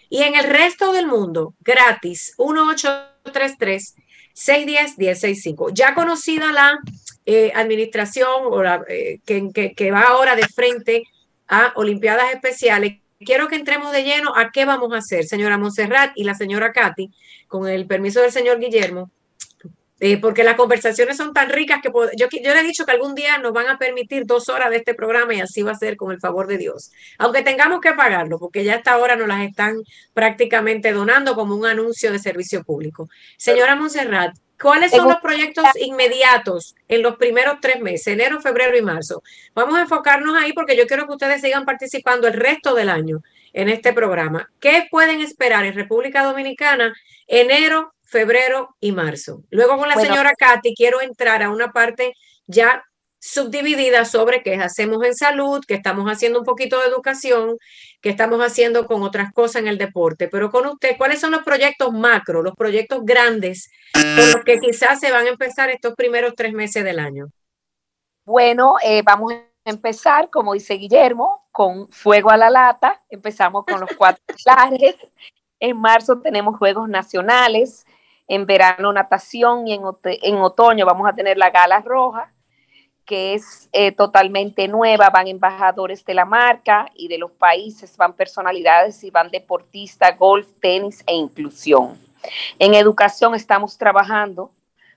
Y 0.10 0.24
en 0.24 0.36
el 0.36 0.46
resto 0.46 0.94
del 0.94 1.08
mundo, 1.08 1.54
gratis, 1.62 2.34
1833 2.38 3.96
610-1065. 4.36 5.72
Ya 5.74 5.96
conocida 5.96 6.52
la 6.52 6.78
eh, 7.26 7.52
administración 7.56 8.28
o 8.46 8.62
la, 8.62 8.84
eh, 8.88 9.20
que, 9.26 9.92
va 9.92 10.02
ahora 10.02 10.36
de 10.36 10.44
frente 10.48 11.04
a 11.48 11.74
Olimpiadas 11.76 12.34
Especiales, 12.34 13.00
quiero 13.20 13.48
que 13.48 13.56
entremos 13.56 13.92
de 13.92 14.04
lleno 14.04 14.36
a 14.36 14.52
qué 14.52 14.66
vamos 14.66 14.94
a 14.94 14.98
hacer, 14.98 15.26
señora 15.26 15.58
Monserrat 15.58 16.12
y 16.16 16.24
la 16.24 16.36
señora 16.36 16.72
Katy, 16.72 17.12
con 17.48 17.68
el 17.68 17.88
permiso 17.88 18.22
del 18.22 18.32
señor 18.32 18.60
Guillermo. 18.60 19.12
Eh, 20.02 20.18
porque 20.20 20.44
las 20.44 20.56
conversaciones 20.56 21.16
son 21.16 21.34
tan 21.34 21.50
ricas 21.50 21.80
que 21.82 21.90
yo, 22.18 22.28
yo 22.30 22.54
le 22.54 22.60
he 22.60 22.64
dicho 22.64 22.86
que 22.86 22.92
algún 22.92 23.16
día 23.16 23.38
nos 23.38 23.54
van 23.54 23.68
a 23.70 23.78
permitir 23.78 24.26
dos 24.26 24.50
horas 24.50 24.70
de 24.70 24.78
este 24.78 24.94
programa 24.94 25.34
y 25.34 25.40
así 25.40 25.62
va 25.62 25.72
a 25.72 25.76
ser 25.76 25.96
con 25.96 26.12
el 26.12 26.20
favor 26.20 26.48
de 26.48 26.58
Dios. 26.58 26.92
Aunque 27.18 27.44
tengamos 27.44 27.80
que 27.80 27.94
pagarlo, 27.94 28.38
porque 28.38 28.66
ya 28.66 28.76
hasta 28.76 28.92
ahora 28.92 29.16
nos 29.16 29.30
las 29.30 29.42
están 29.42 29.78
prácticamente 30.14 30.92
donando 30.92 31.34
como 31.34 31.56
un 31.56 31.66
anuncio 31.66 32.12
de 32.12 32.20
servicio 32.20 32.62
público. 32.66 33.08
Señora 33.38 33.78
Monserrat, 33.78 34.36
¿cuáles 34.62 34.92
son 34.92 35.08
los 35.08 35.18
proyectos 35.18 35.66
inmediatos 35.80 36.76
en 36.88 37.02
los 37.02 37.18
primeros 37.18 37.58
tres 37.62 37.82
meses, 37.82 38.08
enero, 38.08 38.42
febrero 38.42 38.78
y 38.78 38.82
marzo? 38.82 39.24
Vamos 39.54 39.78
a 39.78 39.82
enfocarnos 39.82 40.36
ahí 40.36 40.54
porque 40.54 40.78
yo 40.78 40.88
quiero 40.88 41.06
que 41.06 41.14
ustedes 41.14 41.42
sigan 41.42 41.66
participando 41.66 42.28
el 42.28 42.34
resto 42.34 42.74
del 42.74 42.90
año 42.90 43.22
en 43.54 43.70
este 43.70 43.94
programa. 43.94 44.52
¿Qué 44.60 44.88
pueden 44.92 45.22
esperar 45.22 45.66
en 45.66 45.74
República 45.74 46.24
Dominicana 46.24 46.94
enero, 47.28 47.94
febrero 48.04 48.76
y 48.80 48.92
marzo. 48.92 49.44
Luego 49.50 49.78
con 49.78 49.90
la 49.90 49.96
señora 49.96 50.34
Katy 50.38 50.74
quiero 50.76 51.02
entrar 51.02 51.44
a 51.44 51.50
una 51.50 51.72
parte 51.72 52.14
ya 52.48 52.86
subdividida 53.26 54.06
sobre 54.06 54.44
qué 54.44 54.56
hacemos 54.56 55.04
en 55.04 55.16
salud, 55.16 55.64
qué 55.68 55.74
estamos 55.74 56.06
haciendo 56.10 56.40
un 56.40 56.46
poquito 56.46 56.80
de 56.80 56.88
educación, 56.88 57.58
qué 58.00 58.10
estamos 58.10 58.40
haciendo 58.40 58.86
con 58.86 59.02
otras 59.02 59.34
cosas 59.34 59.64
en 59.64 59.68
el 59.68 59.80
deporte. 59.80 60.28
Pero 60.28 60.52
con 60.52 60.68
usted, 60.68 60.96
¿cuáles 60.98 61.20
son 61.20 61.32
los 61.32 61.44
proyectos 61.44 61.92
macro, 61.92 62.44
los 62.44 62.56
proyectos 62.56 63.00
grandes 63.04 63.72
con 63.94 64.32
los 64.32 64.44
que 64.46 64.60
quizás 64.60 65.00
se 65.00 65.12
van 65.12 65.26
a 65.26 65.30
empezar 65.30 65.72
estos 65.72 65.96
primeros 65.96 66.34
tres 66.36 66.54
meses 66.54 66.84
del 66.84 67.00
año? 67.00 67.30
Bueno, 68.26 68.76
eh, 68.84 69.02
vamos 69.04 69.34
a 69.34 69.42
empezar, 69.66 70.30
como 70.30 70.54
dice 70.54 70.76
Guillermo, 70.76 71.48
con 71.52 71.90
fuego 71.90 72.30
a 72.30 72.38
la 72.38 72.52
lata. 72.52 73.02
Empezamos 73.10 73.66
con 73.66 73.80
los 73.80 73.90
cuatro 73.98 74.24
pilares. 74.38 74.96
En 75.60 75.78
marzo 75.78 76.20
tenemos 76.20 76.58
Juegos 76.60 76.88
Nacionales 76.88 77.86
en 78.28 78.46
verano 78.46 78.92
natación 78.92 79.68
y 79.68 79.74
en, 79.74 80.38
otoño 80.38 80.86
vamos 80.86 81.08
a 81.08 81.14
tener 81.14 81.38
la 81.38 81.50
gala 81.50 81.80
roja, 81.80 82.32
que 83.06 83.36
es 83.36 83.70
eh, 83.72 83.92
totalmente 83.92 84.68
nueva, 84.68 85.10
van 85.10 85.28
embajadores 85.28 86.04
de 86.06 86.16
la 86.16 86.26
marca 86.26 86.92
y 86.96 87.08
de 87.08 87.18
los 87.18 87.32
países, 87.32 87.96
van 87.98 88.14
personalidades 88.14 89.04
y 89.04 89.12
van 89.12 89.30
deportistas, 89.30 90.18
golf, 90.18 90.48
tenis 90.60 91.04
e 91.06 91.14
inclusión. 91.14 91.98
En 92.58 92.74
educación 92.74 93.36
estamos 93.36 93.78
trabajando 93.78 94.52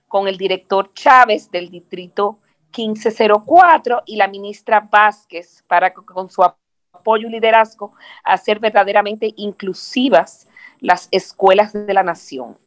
con 0.07 0.27
el 0.27 0.37
director 0.37 0.91
Chávez 0.93 1.51
del 1.51 1.69
distrito 1.69 2.39
1504 2.75 4.03
y 4.05 4.15
la 4.15 4.27
ministra 4.27 4.79
Vázquez 4.79 5.63
para 5.67 5.93
con 5.93 6.29
su 6.29 6.43
apoyo 6.43 7.27
y 7.27 7.31
liderazgo 7.31 7.93
hacer 8.23 8.59
verdaderamente 8.59 9.33
inclusivas 9.37 10.47
las 10.79 11.07
escuelas 11.11 11.73
de 11.73 11.93
la 11.93 12.03
nación. 12.03 12.57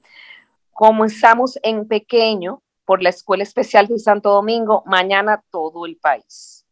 Comenzamos 0.72 1.58
en 1.62 1.86
pequeño 1.86 2.61
por 2.84 3.02
la 3.02 3.10
Escuela 3.10 3.42
Especial 3.42 3.86
de 3.86 3.98
Santo 3.98 4.30
Domingo, 4.30 4.82
mañana 4.86 5.42
todo 5.50 5.86
el 5.86 5.96
país. 5.96 6.64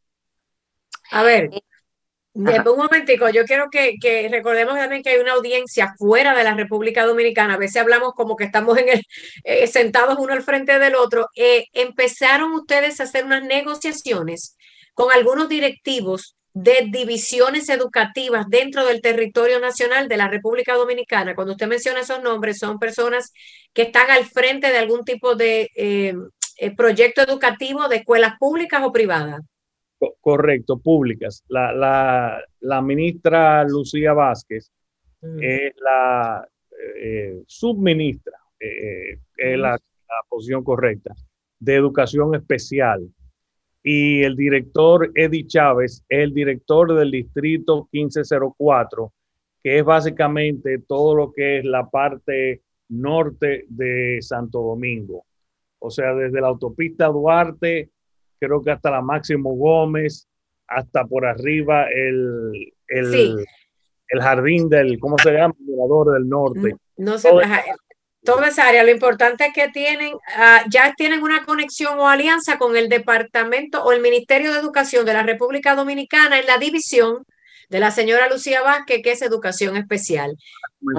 A 1.11 1.23
ver, 1.23 1.51
eh, 1.53 1.63
un 2.35 2.77
momentico, 2.77 3.29
yo 3.29 3.45
quiero 3.45 3.69
que, 3.71 4.29
recordemos 4.31 4.77
también 4.77 5.03
que 5.03 5.11
hay 5.11 5.21
una 5.21 5.33
audiencia 5.33 5.95
fuera 5.99 6.35
de 6.35 6.45
la 6.45 6.55
República 6.55 7.05
Dominicana. 7.05 7.55
A 7.55 7.59
veces 7.59 7.83
hablamos 7.83 8.15
como 8.15 8.37
que 8.37 8.45
estamos 8.45 8.79
en 8.79 8.89
el, 8.89 9.03
eh, 9.45 9.67
sentados 9.67 10.19
uno 10.19 10.33
al 10.33 10.43
frente 10.43 10.79
del 10.79 10.95
otro. 10.95 11.29
Eh, 11.35 11.67
empezaron 11.73 12.53
ustedes 12.53 13.01
a 13.01 13.05
hacer 13.05 13.25
unas 13.25 13.43
negociaciones 13.43 14.57
con 14.95 15.11
algunos 15.13 15.49
directivos 15.49 16.37
de 16.53 16.89
divisiones 16.91 17.69
educativas 17.69 18.47
dentro 18.49 18.85
del 18.85 19.01
territorio 19.01 19.61
nacional 19.61 20.09
de 20.09 20.17
la 20.17 20.29
República 20.29 20.75
Dominicana. 20.75 21.35
Cuando 21.35 21.53
usted 21.53 21.69
menciona 21.69 22.01
esos 22.01 22.23
nombres, 22.23 22.59
son 22.59 22.79
personas 22.79 23.33
que 23.73 23.83
están 23.83 24.11
al 24.11 24.25
frente 24.25 24.69
de 24.69 24.79
algún 24.79 25.05
tipo 25.05 25.37
de 25.37 25.71
eh, 25.77 26.15
eh, 26.59 26.75
proyecto 26.75 27.23
educativo 27.23 27.89
de 27.89 27.97
escuelas 27.97 28.35
públicas 28.39 28.83
o 28.85 28.93
privadas. 28.93 29.41
Correcto, 30.21 30.79
públicas. 30.79 31.45
La, 31.49 32.43
ministra 32.83 33.65
Lucía 33.65 34.13
Vázquez 34.13 34.73
mm. 35.21 35.39
es 35.43 35.73
la 35.77 36.49
eh, 36.97 37.43
subministra, 37.47 38.39
es 38.59 39.59
la 39.59 39.79
posición 40.29 40.65
correcta, 40.65 41.15
de 41.59 41.75
educación 41.75 42.35
especial 42.35 43.09
y 43.83 44.23
el 44.23 44.37
director 44.37 45.11
Eddie 45.15 45.47
Chávez 45.47 46.05
es 46.09 46.19
el 46.19 46.35
director 46.35 46.95
del 46.95 47.11
distrito 47.11 47.89
1504, 47.93 49.13
que 49.63 49.79
es 49.79 49.85
básicamente 49.85 50.79
todo 50.87 51.15
lo 51.15 51.33
que 51.33 51.59
es 51.59 51.65
la 51.65 51.89
parte 51.89 52.63
norte 52.89 53.65
de 53.69 54.19
Santo 54.21 54.61
Domingo. 54.61 55.25
O 55.79 55.91
sea, 55.91 56.13
desde 56.13 56.41
la 56.41 56.49
autopista 56.49 57.07
Duarte, 57.07 57.91
creo 58.39 58.63
que 58.63 58.71
hasta 58.71 58.91
la 58.91 59.01
Máximo 59.01 59.55
Gómez, 59.55 60.29
hasta 60.67 61.05
por 61.07 61.25
arriba 61.25 61.87
el, 61.91 62.73
el, 62.87 63.45
el 64.09 64.21
jardín 64.21 64.69
del, 64.69 64.99
¿cómo 65.01 65.17
se 65.19 65.33
llama? 65.33 65.55
Mirador 65.59 66.13
del 66.13 66.29
Norte. 66.29 66.77
No, 66.97 67.19
sé, 67.19 67.31
toda 68.25 68.49
esa 68.49 68.67
área. 68.67 68.85
Lo 68.85 68.91
importante 68.91 69.47
es 69.47 69.53
que 69.53 69.69
tienen, 69.69 70.15
ah, 70.37 70.65
ya 70.69 70.95
tienen 70.95 71.23
una 71.23 71.45
conexión 71.45 71.99
o 71.99 72.09
alianza 72.09 72.59
con 72.59 72.77
el 72.77 72.89
Departamento 72.89 73.83
o 73.83 73.93
el 73.93 74.01
Ministerio 74.01 74.53
de 74.53 74.59
Educación 74.59 75.05
de 75.05 75.15
la 75.15 75.23
República 75.23 75.75
Dominicana 75.75 76.39
en 76.39 76.47
la 76.47 76.59
división 76.59 77.25
de 77.71 77.79
la 77.79 77.93
señora 77.93 78.29
Lucía 78.29 78.63
Vázquez, 78.63 79.01
que 79.03 79.13
es 79.13 79.23
educación 79.23 79.77
especial. 79.77 80.37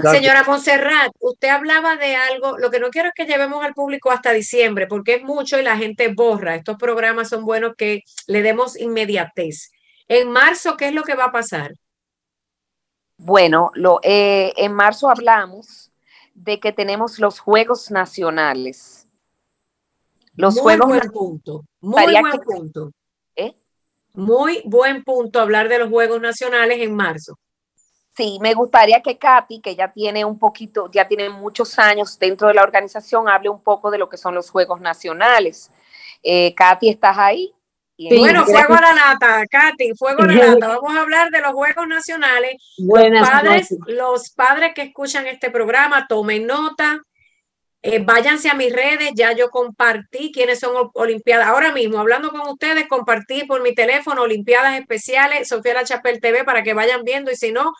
Señora 0.10 0.44
Monserrat, 0.46 1.12
usted 1.20 1.50
hablaba 1.50 1.98
de 1.98 2.16
algo, 2.16 2.58
lo 2.58 2.72
que 2.72 2.80
no 2.80 2.90
quiero 2.90 3.10
es 3.10 3.14
que 3.14 3.26
llevemos 3.26 3.64
al 3.64 3.74
público 3.74 4.10
hasta 4.10 4.32
diciembre, 4.32 4.88
porque 4.88 5.16
es 5.16 5.24
mucho 5.24 5.60
y 5.60 5.64
la 5.64 5.76
gente 5.78 6.08
borra. 6.08 6.56
Estos 6.56 6.78
programas 6.78 7.28
son 7.28 7.44
buenos 7.44 7.74
que 7.78 8.04
le 8.28 8.42
demos 8.42 8.80
inmediatez. 8.80 9.72
En 10.08 10.32
marzo, 10.32 10.78
¿qué 10.78 10.88
es 10.88 10.94
lo 10.94 11.04
que 11.04 11.16
va 11.16 11.26
a 11.26 11.32
pasar? 11.32 11.74
Bueno, 13.18 13.72
lo, 13.74 14.00
eh, 14.02 14.54
en 14.56 14.74
marzo 14.74 15.10
hablamos 15.10 15.81
de 16.44 16.60
que 16.60 16.72
tenemos 16.72 17.20
los 17.20 17.40
Juegos 17.40 17.92
Nacionales. 17.92 19.08
Los 20.36 20.56
muy 20.56 20.64
Juegos 20.64 20.88
buen 20.88 21.12
punto, 21.12 21.66
muy 21.82 22.04
buen 22.20 22.40
punto. 22.44 22.92
¿Eh? 23.36 23.56
Muy 24.14 24.62
buen 24.66 25.04
punto 25.04 25.40
hablar 25.40 25.70
de 25.70 25.80
los 25.80 25.90
Juegos 25.90 26.20
Nacionales 26.20 26.80
en 26.80 26.96
marzo. 26.96 27.38
Sí, 28.16 28.40
me 28.42 28.54
gustaría 28.54 29.02
que 29.02 29.18
Katy, 29.18 29.62
que 29.62 29.76
ya 29.76 29.92
tiene 29.92 30.26
un 30.26 30.38
poquito, 30.38 30.90
ya 30.92 31.08
tiene 31.08 31.30
muchos 31.30 31.78
años 31.80 32.18
dentro 32.20 32.48
de 32.48 32.56
la 32.56 32.64
organización, 32.64 33.30
hable 33.30 33.50
un 33.50 33.62
poco 33.62 33.90
de 33.92 33.98
lo 33.98 34.10
que 34.10 34.18
son 34.18 34.36
los 34.36 34.50
Juegos 34.50 34.82
Nacionales. 34.82 35.72
Eh, 36.24 36.54
Katy, 36.56 36.90
¿estás 36.90 37.18
ahí? 37.18 37.54
Bueno, 38.10 38.46
fuego 38.46 38.74
a 38.74 38.82
la 38.82 38.94
lata, 38.94 39.46
Katy, 39.50 39.94
fuego 39.96 40.24
a 40.24 40.28
la 40.28 40.34
lata. 40.34 40.68
Vamos 40.68 40.96
a 40.96 41.02
hablar 41.02 41.30
de 41.30 41.42
los 41.42 41.52
Juegos 41.54 41.88
Nacionales. 41.88 42.56
Buenas 42.78 43.22
los 43.22 43.30
padres, 43.30 43.78
los 43.88 44.30
padres 44.32 44.72
que 44.74 44.84
escuchan 44.84 45.28
este 45.28 45.52
programa, 45.52 46.08
tomen 46.08 46.48
nota. 46.48 47.02
Eh, 47.84 48.00
váyanse 48.00 48.48
a 48.48 48.54
mis 48.54 48.72
redes, 48.72 49.12
ya 49.16 49.32
yo 49.32 49.50
compartí 49.50 50.32
quiénes 50.32 50.60
son 50.60 50.92
Olimpiadas. 50.94 51.48
Ahora 51.48 51.72
mismo, 51.72 52.00
hablando 52.00 52.30
con 52.30 52.42
ustedes, 52.42 52.88
compartí 52.88 53.46
por 53.46 53.64
mi 53.64 53.74
teléfono 53.74 54.22
Olimpiadas 54.22 54.80
Especiales, 54.80 55.48
Sofía 55.48 55.74
La 55.74 55.84
Chapel 55.84 56.22
TV, 56.22 56.44
para 56.44 56.62
que 56.62 56.76
vayan 56.76 57.04
viendo 57.04 57.32
y 57.32 57.36
si 57.36 57.52
no, 57.52 57.74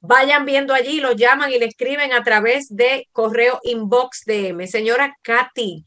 vayan 0.00 0.44
viendo 0.44 0.72
allí, 0.72 1.00
los 1.00 1.16
llaman 1.16 1.50
y 1.50 1.58
le 1.58 1.66
escriben 1.66 2.12
a 2.12 2.22
través 2.22 2.68
de 2.74 3.08
correo 3.12 3.58
inbox 3.64 4.22
DM. 4.24 4.68
Señora 4.68 5.16
Katy, 5.22 5.84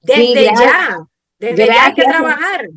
desde 0.00 0.44
ya, 0.44 0.98
desde 1.38 1.66
ya 1.66 1.86
hay 1.86 1.94
que 1.94 2.04
trabajar. 2.04 2.68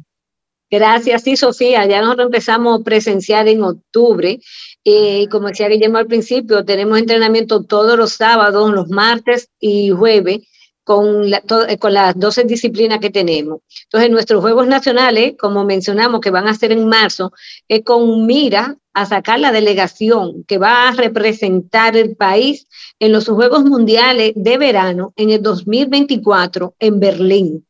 Gracias, 0.76 1.24
sí, 1.24 1.38
Sofía. 1.38 1.86
Ya 1.86 2.02
nosotros 2.02 2.26
empezamos 2.26 2.82
a 2.82 2.84
presenciar 2.84 3.48
en 3.48 3.64
octubre. 3.64 4.42
Eh, 4.84 5.26
como 5.32 5.48
decía 5.48 5.70
Guillermo 5.70 6.00
al 6.00 6.08
principio, 6.08 6.66
tenemos 6.66 7.00
entrenamiento 7.00 7.64
todos 7.64 7.98
los 7.98 8.12
sábados, 8.12 8.74
los 8.74 8.90
martes 8.90 9.48
y 9.58 9.92
jueves 9.92 10.42
con, 10.84 11.34
eh, 11.34 11.78
con 11.80 11.94
las 11.94 12.20
12 12.20 12.44
disciplinas 12.44 13.00
que 13.00 13.10
tenemos. 13.10 13.62
Entonces, 13.86 14.12
nuestros 14.12 14.42
Juegos 14.42 14.68
Nacionales, 14.68 15.36
como 15.40 15.64
mencionamos, 15.64 16.20
que 16.20 16.30
van 16.30 16.50
a 16.50 16.54
ser 16.54 16.74
en 16.74 16.90
marzo, 16.90 17.32
es 17.70 17.82
con 17.86 18.26
mira 18.26 18.76
a 18.94 19.06
sacar 19.06 19.40
la 19.40 19.54
delegación 19.54 20.44
que 20.44 20.58
va 20.58 20.90
a 20.90 20.92
representar 20.92 21.96
el 21.96 22.18
país 22.18 22.68
en 23.00 23.14
los 23.14 23.30
Juegos 23.30 23.64
Mundiales 23.64 24.34
de 24.36 24.58
Verano 24.58 25.14
en 25.16 25.30
el 25.30 25.42
2024 25.42 26.76
en 26.80 27.00
Berlín. 27.00 27.66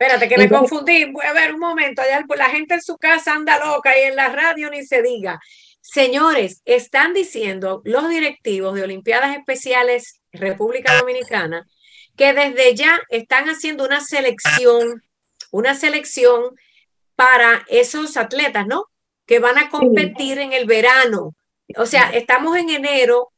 Espérate, 0.00 0.30
que 0.30 0.38
me 0.38 0.48
confundí. 0.48 1.04
Voy 1.12 1.26
a 1.26 1.34
ver 1.34 1.52
un 1.52 1.60
momento. 1.60 2.00
Allá, 2.00 2.24
la 2.34 2.48
gente 2.48 2.72
en 2.72 2.80
su 2.80 2.96
casa 2.96 3.34
anda 3.34 3.62
loca 3.62 3.98
y 3.98 4.04
en 4.04 4.16
la 4.16 4.30
radio 4.30 4.70
ni 4.70 4.82
se 4.82 5.02
diga. 5.02 5.38
Señores, 5.82 6.62
están 6.64 7.12
diciendo 7.12 7.82
los 7.84 8.08
directivos 8.08 8.74
de 8.74 8.82
Olimpiadas 8.82 9.36
Especiales 9.36 10.22
República 10.32 10.96
Dominicana 10.98 11.66
que 12.16 12.32
desde 12.32 12.74
ya 12.74 12.98
están 13.10 13.50
haciendo 13.50 13.84
una 13.84 14.00
selección, 14.00 15.02
una 15.50 15.74
selección 15.74 16.54
para 17.14 17.66
esos 17.68 18.16
atletas, 18.16 18.66
¿no? 18.66 18.86
Que 19.26 19.38
van 19.38 19.58
a 19.58 19.68
competir 19.68 20.38
en 20.38 20.54
el 20.54 20.64
verano. 20.64 21.34
O 21.76 21.84
sea, 21.84 22.08
estamos 22.10 22.56
en 22.56 22.70
enero, 22.70 23.32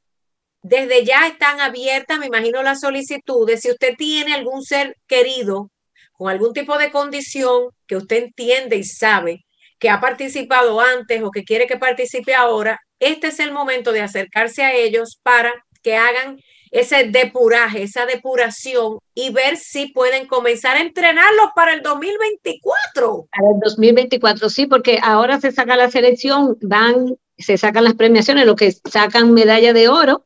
desde 0.62 1.05
ya 1.05 1.27
están 1.27 1.61
abiertas, 1.61 2.20
me 2.20 2.27
imagino, 2.27 2.62
las 2.62 2.81
solicitudes. 2.81 3.62
Si 3.62 3.70
usted 3.70 3.96
tiene 3.96 4.33
algún 4.33 4.62
ser 4.62 4.96
querido 5.09 5.72
con 6.12 6.31
algún 6.31 6.53
tipo 6.53 6.79
de 6.79 6.90
condición 6.90 7.70
que 7.87 7.96
usted 7.96 8.25
entiende 8.25 8.77
y 8.77 8.85
sabe 8.85 9.44
que 9.79 9.90
ha 9.90 10.01
participado 10.01 10.81
antes 10.81 11.22
o 11.22 11.31
que 11.31 11.42
quiere 11.42 11.66
que 11.66 11.77
participe 11.77 12.35
ahora, 12.35 12.79
este 13.01 13.29
es 13.29 13.40
el 13.40 13.51
momento 13.51 13.90
de 13.90 14.01
acercarse 14.01 14.62
a 14.62 14.72
ellos 14.72 15.18
para 15.22 15.53
que 15.83 15.96
hagan 15.96 16.38
ese 16.70 17.05
depuraje, 17.05 17.83
esa 17.83 18.07
depuración 18.07 18.98
y 19.14 19.31
ver 19.31 19.57
si 19.57 19.88
pueden 19.88 20.27
comenzar 20.27 20.77
a 20.77 20.81
entrenarlos 20.81 21.48
para 21.55 21.75
el 21.75 21.83
2024. 21.83 23.27
Para 23.31 23.51
el 23.55 23.61
2024, 23.61 24.48
sí, 24.48 24.66
porque 24.66 24.98
ahora 25.03 25.38
se 25.38 25.53
saca 25.53 25.77
la 25.77 25.90
selección, 25.90 26.57
van, 26.62 27.16
se 27.37 27.59
sacan 27.59 27.85
las 27.85 27.94
premiaciones, 27.94 28.46
lo 28.46 28.57
que 28.57 28.72
sacan 28.72 29.33
medalla 29.33 29.72
de 29.72 29.88
oro, 29.88 30.25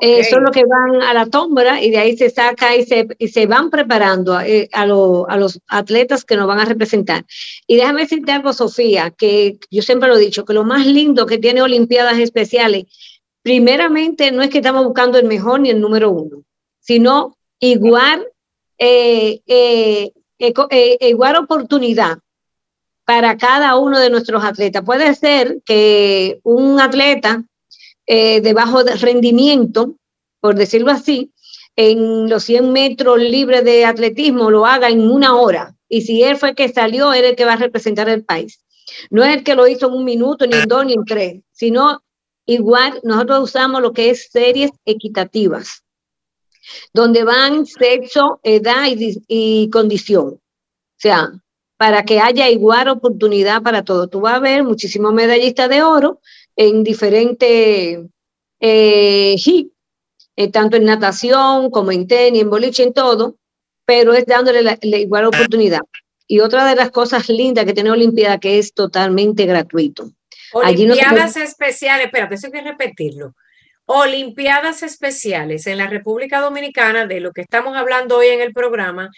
eh, 0.00 0.24
son 0.24 0.44
los 0.44 0.52
que 0.52 0.64
van 0.64 1.02
a 1.02 1.12
la 1.12 1.26
tómbola 1.26 1.82
y 1.82 1.90
de 1.90 1.98
ahí 1.98 2.16
se 2.16 2.30
saca 2.30 2.76
y 2.76 2.84
se, 2.84 3.08
y 3.18 3.28
se 3.28 3.46
van 3.46 3.70
preparando 3.70 4.34
a, 4.34 4.46
eh, 4.46 4.68
a, 4.72 4.86
los 4.86 5.60
atletas 5.68 6.24
que 6.24 6.36
nos 6.36 6.46
van 6.46 6.60
a 6.60 6.64
representar. 6.64 7.24
Y 7.66 7.76
déjame 7.76 8.02
decirte 8.02 8.32
algo, 8.32 8.52
Sofía, 8.52 9.10
que 9.10 9.58
yo 9.70 9.82
siempre 9.82 10.08
lo 10.08 10.16
he 10.16 10.20
dicho, 10.20 10.44
que 10.44 10.54
lo 10.54 10.64
más 10.64 10.86
lindo 10.86 11.26
que 11.26 11.38
tiene 11.38 11.62
Olimpiadas 11.62 12.18
Especiales, 12.18 12.84
primeramente 13.42 14.30
no 14.30 14.42
es 14.42 14.50
que 14.50 14.58
estamos 14.58 14.84
buscando 14.84 15.18
el 15.18 15.26
mejor 15.26 15.60
ni 15.60 15.70
el 15.70 15.80
número 15.80 16.10
uno, 16.10 16.44
sino 16.78 17.36
igual, 17.58 18.26
eh, 18.78 19.40
igual 21.00 21.36
oportunidad 21.36 22.18
para 23.04 23.36
cada 23.36 23.76
uno 23.76 23.98
de 23.98 24.08
nuestros 24.08 24.44
atletas. 24.44 24.84
Puede 24.84 25.14
ser 25.16 25.60
que 25.64 26.38
un 26.44 26.78
atleta 26.80 27.42
eh, 28.06 28.40
de 28.40 28.52
bajo 28.52 28.82
rendimiento, 28.82 29.96
por 30.40 30.54
decirlo 30.54 30.90
así, 30.90 31.32
en 31.76 32.28
los 32.28 32.44
100 32.44 32.72
metros 32.72 33.18
libres 33.18 33.64
de 33.64 33.84
atletismo 33.84 34.50
lo 34.50 34.66
haga 34.66 34.88
en 34.88 35.08
una 35.08 35.36
hora. 35.36 35.76
Y 35.88 36.02
si 36.02 36.22
él 36.22 36.36
fue 36.36 36.50
el 36.50 36.54
que 36.54 36.68
salió, 36.68 37.12
él 37.12 37.24
el 37.24 37.36
que 37.36 37.44
va 37.44 37.54
a 37.54 37.56
representar 37.56 38.08
el 38.08 38.24
país. 38.24 38.62
No 39.10 39.24
es 39.24 39.36
el 39.36 39.44
que 39.44 39.54
lo 39.54 39.66
hizo 39.66 39.88
en 39.88 39.94
un 39.94 40.04
minuto, 40.04 40.46
ni 40.46 40.56
en 40.56 40.68
dos, 40.68 40.84
ni 40.84 40.94
en 40.94 41.04
tres, 41.04 41.42
sino 41.52 42.02
igual 42.46 43.00
nosotros 43.02 43.44
usamos 43.44 43.80
lo 43.80 43.92
que 43.92 44.10
es 44.10 44.28
series 44.30 44.70
equitativas, 44.84 45.84
donde 46.92 47.24
van 47.24 47.66
sexo, 47.66 48.40
edad 48.42 48.86
y, 48.88 49.22
y 49.28 49.70
condición. 49.70 50.26
O 50.26 50.40
sea, 50.96 51.32
para 51.80 52.04
que 52.04 52.20
haya 52.20 52.48
igual 52.50 52.88
oportunidad 52.88 53.62
para 53.62 53.84
todos. 53.84 54.10
Tú 54.10 54.20
vas 54.20 54.34
a 54.34 54.40
ver 54.40 54.64
muchísimos 54.64 55.14
medallistas 55.14 55.70
de 55.70 55.82
oro 55.82 56.20
en 56.60 56.84
diferentes 56.84 58.00
eh, 58.60 59.36
eh, 60.36 60.50
tanto 60.52 60.76
en 60.76 60.84
natación 60.84 61.70
como 61.70 61.90
en 61.90 62.06
tenis, 62.06 62.42
en 62.42 62.50
boliche, 62.50 62.82
en 62.82 62.92
todo, 62.92 63.36
pero 63.86 64.12
es 64.12 64.26
dándole 64.26 64.60
la, 64.60 64.78
igual 64.82 65.24
oportunidad. 65.24 65.80
Y 66.26 66.40
otra 66.40 66.66
de 66.66 66.76
las 66.76 66.90
cosas 66.90 67.30
lindas 67.30 67.64
que 67.64 67.72
tiene 67.72 67.90
Olimpiada 67.90 68.38
que 68.38 68.58
es 68.58 68.74
totalmente 68.74 69.46
gratuito. 69.46 70.10
Olimpiadas 70.52 71.38
especiales, 71.38 72.06
espérate, 72.06 72.34
eso 72.34 72.48
hay 72.48 72.52
que 72.52 72.60
repetirlo. 72.60 73.34
Olimpiadas 73.86 74.82
especiales 74.82 75.66
en 75.66 75.78
la 75.78 75.86
República 75.86 76.40
Dominicana, 76.40 77.06
de 77.06 77.20
lo 77.20 77.32
que 77.32 77.40
estamos 77.40 77.74
hablando 77.74 78.18
hoy 78.18 78.28
en 78.28 78.42
el 78.42 78.52
programa, 78.52 79.10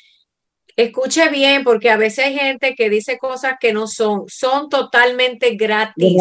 Escuche 0.82 1.28
bien, 1.28 1.64
porque 1.64 1.90
a 1.90 1.96
veces 1.96 2.26
hay 2.26 2.34
gente 2.34 2.74
que 2.74 2.90
dice 2.90 3.18
cosas 3.18 3.54
que 3.60 3.72
no 3.72 3.86
son, 3.86 4.24
son 4.28 4.68
totalmente 4.68 5.54
gratis. 5.54 6.16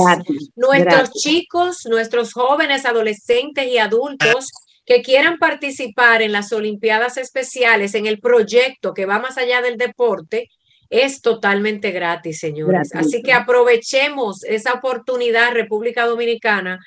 nuestros 0.56 1.12
chicos, 1.14 1.86
nuestros 1.90 2.34
jóvenes, 2.34 2.86
adolescentes 2.86 3.68
y 3.68 3.78
adultos 3.78 4.52
que 4.86 5.02
quieran 5.02 5.38
participar 5.38 6.22
en 6.22 6.32
las 6.32 6.52
Olimpiadas 6.52 7.18
Especiales, 7.18 7.96
en 7.96 8.08
el 8.08 8.20
proyecto 8.20 8.94
que 8.94 9.06
va 9.06 9.20
más 9.20 9.38
allá 9.38 9.62
del 9.62 9.78
deporte, 9.78 10.50
es 10.90 11.22
totalmente 11.22 11.92
gratis, 11.92 12.40
señores. 12.40 12.94
Así 12.94 13.24
que 13.24 13.32
aprovechemos 13.32 14.44
esa 14.44 14.74
oportunidad, 14.74 15.54
República 15.54 16.06
Dominicana, 16.06 16.80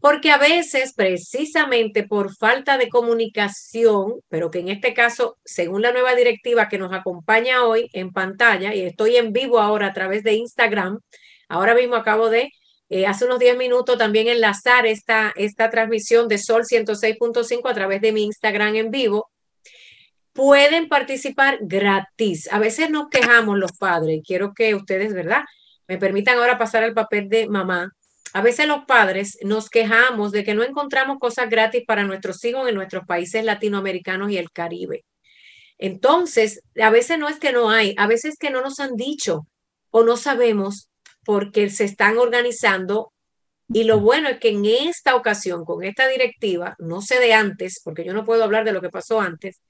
porque 0.00 0.30
a 0.30 0.38
veces 0.38 0.92
precisamente 0.94 2.04
por 2.04 2.34
falta 2.34 2.78
de 2.78 2.88
comunicación, 2.88 4.20
pero 4.28 4.50
que 4.50 4.60
en 4.60 4.68
este 4.68 4.94
caso, 4.94 5.38
según 5.44 5.82
la 5.82 5.92
nueva 5.92 6.14
directiva 6.14 6.68
que 6.68 6.78
nos 6.78 6.92
acompaña 6.92 7.64
hoy 7.64 7.90
en 7.92 8.12
pantalla, 8.12 8.74
y 8.74 8.82
estoy 8.82 9.16
en 9.16 9.32
vivo 9.32 9.58
ahora 9.58 9.88
a 9.88 9.92
través 9.92 10.22
de 10.22 10.34
Instagram, 10.34 11.00
ahora 11.48 11.74
mismo 11.74 11.96
acabo 11.96 12.30
de, 12.30 12.52
eh, 12.90 13.06
hace 13.06 13.24
unos 13.24 13.38
10 13.38 13.56
minutos 13.56 13.98
también 13.98 14.28
enlazar 14.28 14.86
esta, 14.86 15.32
esta 15.36 15.68
transmisión 15.68 16.28
de 16.28 16.38
Sol 16.38 16.64
106.5 16.64 17.68
a 17.68 17.74
través 17.74 18.00
de 18.00 18.12
mi 18.12 18.24
Instagram 18.24 18.76
en 18.76 18.90
vivo, 18.90 19.30
pueden 20.32 20.88
participar 20.88 21.58
gratis. 21.60 22.48
A 22.52 22.60
veces 22.60 22.90
nos 22.90 23.08
quejamos 23.08 23.58
los 23.58 23.72
padres, 23.72 24.20
quiero 24.24 24.54
que 24.54 24.76
ustedes, 24.76 25.12
¿verdad? 25.12 25.42
Me 25.88 25.98
permitan 25.98 26.38
ahora 26.38 26.58
pasar 26.58 26.84
al 26.84 26.94
papel 26.94 27.28
de 27.28 27.48
mamá 27.48 27.92
a 28.32 28.42
veces 28.42 28.66
los 28.66 28.84
padres 28.84 29.38
nos 29.42 29.70
quejamos 29.70 30.32
de 30.32 30.44
que 30.44 30.54
no 30.54 30.62
encontramos 30.62 31.18
cosas 31.18 31.48
gratis 31.48 31.84
para 31.86 32.04
nuestros 32.04 32.44
hijos 32.44 32.68
en 32.68 32.74
nuestros 32.74 33.04
países 33.06 33.44
latinoamericanos 33.44 34.30
y 34.30 34.38
el 34.38 34.50
Caribe. 34.50 35.04
Entonces, 35.78 36.62
a 36.80 36.90
veces 36.90 37.18
no 37.18 37.28
es 37.28 37.38
que 37.38 37.52
no 37.52 37.70
hay, 37.70 37.94
a 37.96 38.06
veces 38.06 38.36
que 38.38 38.50
no 38.50 38.60
nos 38.60 38.80
han 38.80 38.96
dicho 38.96 39.46
o 39.90 40.02
no 40.02 40.16
sabemos 40.16 40.90
porque 41.24 41.70
se 41.70 41.84
están 41.84 42.18
organizando. 42.18 43.12
Y 43.70 43.84
lo 43.84 44.00
bueno 44.00 44.28
es 44.28 44.38
que 44.40 44.48
en 44.48 44.64
esta 44.64 45.14
ocasión, 45.14 45.64
con 45.64 45.84
esta 45.84 46.08
directiva, 46.08 46.74
no 46.78 47.02
sé 47.02 47.20
de 47.20 47.34
antes, 47.34 47.80
porque 47.84 48.04
yo 48.04 48.14
no 48.14 48.24
puedo 48.24 48.42
hablar 48.42 48.64
de 48.64 48.72
lo 48.72 48.80
que 48.80 48.88
pasó 48.88 49.20
antes, 49.20 49.60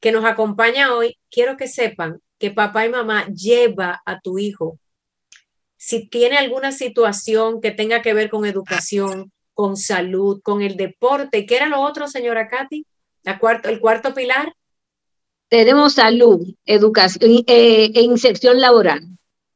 que 0.00 0.12
nos 0.12 0.24
acompaña 0.24 0.94
hoy, 0.94 1.18
quiero 1.30 1.56
que 1.56 1.68
sepan 1.68 2.20
que 2.38 2.50
papá 2.50 2.84
y 2.84 2.88
mamá 2.90 3.26
lleva 3.28 4.02
a 4.04 4.20
tu 4.20 4.38
hijo 4.38 4.80
si 5.84 6.06
tiene 6.06 6.38
alguna 6.38 6.70
situación 6.70 7.60
que 7.60 7.72
tenga 7.72 8.02
que 8.02 8.14
ver 8.14 8.30
con 8.30 8.46
educación, 8.46 9.32
con 9.52 9.76
salud, 9.76 10.40
con 10.40 10.62
el 10.62 10.76
deporte. 10.76 11.44
¿Qué 11.44 11.56
era 11.56 11.66
lo 11.66 11.80
otro, 11.80 12.06
señora 12.06 12.46
Katy? 12.46 12.86
La 13.24 13.40
cuarto, 13.40 13.68
el 13.68 13.80
cuarto 13.80 14.14
pilar. 14.14 14.54
Tenemos 15.48 15.94
salud, 15.94 16.46
educación 16.66 17.42
eh, 17.48 17.90
e 17.92 18.00
inserción 18.00 18.60
laboral. 18.60 19.00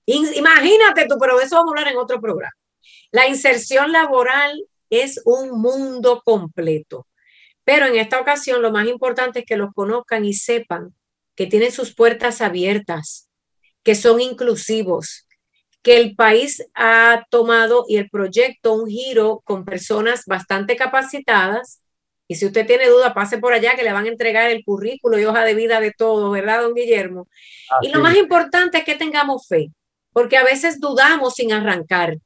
imagínate 0.07 1.07
tú, 1.09 1.15
pero 1.21 1.39
de 1.39 1.45
eso 1.45 1.55
vamos 1.55 1.69
a 1.69 1.79
hablar 1.79 1.93
en 1.93 1.99
otro 1.99 2.21
programa. 2.21 2.57
La 3.13 3.29
inserción 3.29 3.93
laboral 3.93 4.67
es 4.91 5.23
un 5.25 5.61
mundo 5.61 6.23
completo. 6.25 7.07
Pero 7.63 7.87
en 7.87 7.99
esta 7.99 8.21
ocasión 8.21 8.63
lo 8.63 8.73
más 8.73 8.89
importante 8.89 9.41
es 9.41 9.47
que 9.47 9.57
los 9.57 9.73
conozcan 9.73 10.25
y 10.25 10.35
sepan 10.35 10.93
que 11.37 11.47
tienen 11.47 11.71
sus 11.71 11.95
puertas 11.95 12.41
abiertas, 12.41 13.31
que 13.85 13.95
son 13.95 14.21
inclusivos, 14.21 15.26
que 15.87 15.99
el 15.99 16.17
país 16.17 16.67
ha 16.75 17.25
tomado 17.31 17.85
y 17.87 17.99
el 17.99 18.11
proyecto 18.11 18.73
un 18.73 18.89
giro 18.89 19.41
con 19.45 19.65
personas 19.65 20.25
bastante 20.27 20.75
capacitadas. 20.75 21.81
Y 22.27 22.35
si 22.35 22.47
usted 22.47 22.67
tiene 22.67 22.89
duda, 22.89 23.15
pase 23.15 23.39
por 23.39 23.53
allá 23.53 23.77
que 23.77 23.85
le 23.85 23.93
van 23.93 24.07
a 24.07 24.09
entregar 24.09 24.51
el 24.51 24.65
currículo 24.65 25.17
y 25.17 25.25
hoja 25.25 25.45
de 25.45 25.55
vida 25.55 25.79
de 25.79 25.93
todo, 25.93 26.33
¿verdad, 26.33 26.63
don 26.63 26.75
Guillermo? 26.75 27.29
y 27.83 27.91
lo 27.91 28.01
más 28.01 28.17
importante 28.17 28.79
es 28.79 28.85
que 28.85 28.97
tengamos 28.97 29.47
fe, 29.47 29.71
porque 30.13 30.37
a 30.37 30.43
veces 30.43 30.81
dudamos 30.81 31.35
sin 31.35 31.53
arrancar, 31.53 32.19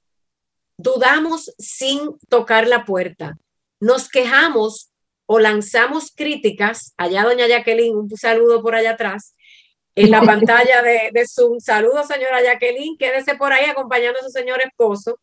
dudamos 0.78 1.52
sin 1.58 2.16
tocar 2.30 2.66
la 2.66 2.86
puerta, 2.86 3.36
nos 3.78 4.08
quejamos 4.08 4.90
o 5.26 5.38
lanzamos 5.38 6.12
críticas, 6.16 6.94
allá 6.96 7.24
doña 7.24 7.46
Jacqueline, 7.46 7.94
un 7.94 8.16
saludo 8.16 8.62
por 8.62 8.74
allá 8.74 8.92
atrás, 8.92 9.34
en 9.94 10.10
la 10.10 10.22
pantalla 10.22 10.82
de, 10.82 11.10
de 11.12 11.26
Zoom. 11.26 11.60
Saludos, 11.60 12.06
señora 12.06 12.42
Jacqueline, 12.42 12.96
quédese 12.98 13.34
por 13.36 13.52
ahí 13.52 13.64
acompañando 13.66 14.18
a 14.18 14.22
su 14.22 14.30
señor 14.30 14.60
esposo. 14.60 15.18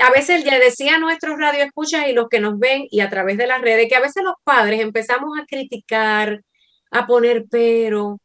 A 0.00 0.10
veces 0.10 0.44
le 0.44 0.58
decía 0.58 0.96
a 0.96 0.98
nuestros 0.98 1.38
radioescuchas 1.38 2.08
y 2.08 2.12
los 2.12 2.28
que 2.28 2.40
nos 2.40 2.58
ven 2.58 2.86
y 2.90 3.00
a 3.00 3.08
través 3.08 3.38
de 3.38 3.46
las 3.46 3.60
redes 3.60 3.88
que 3.88 3.96
a 3.96 4.00
veces 4.00 4.22
los 4.22 4.34
padres 4.44 4.80
empezamos 4.80 5.38
a 5.38 5.46
criticar, 5.46 6.42
a 6.90 7.06
poner 7.06 7.46
pero 7.50 8.20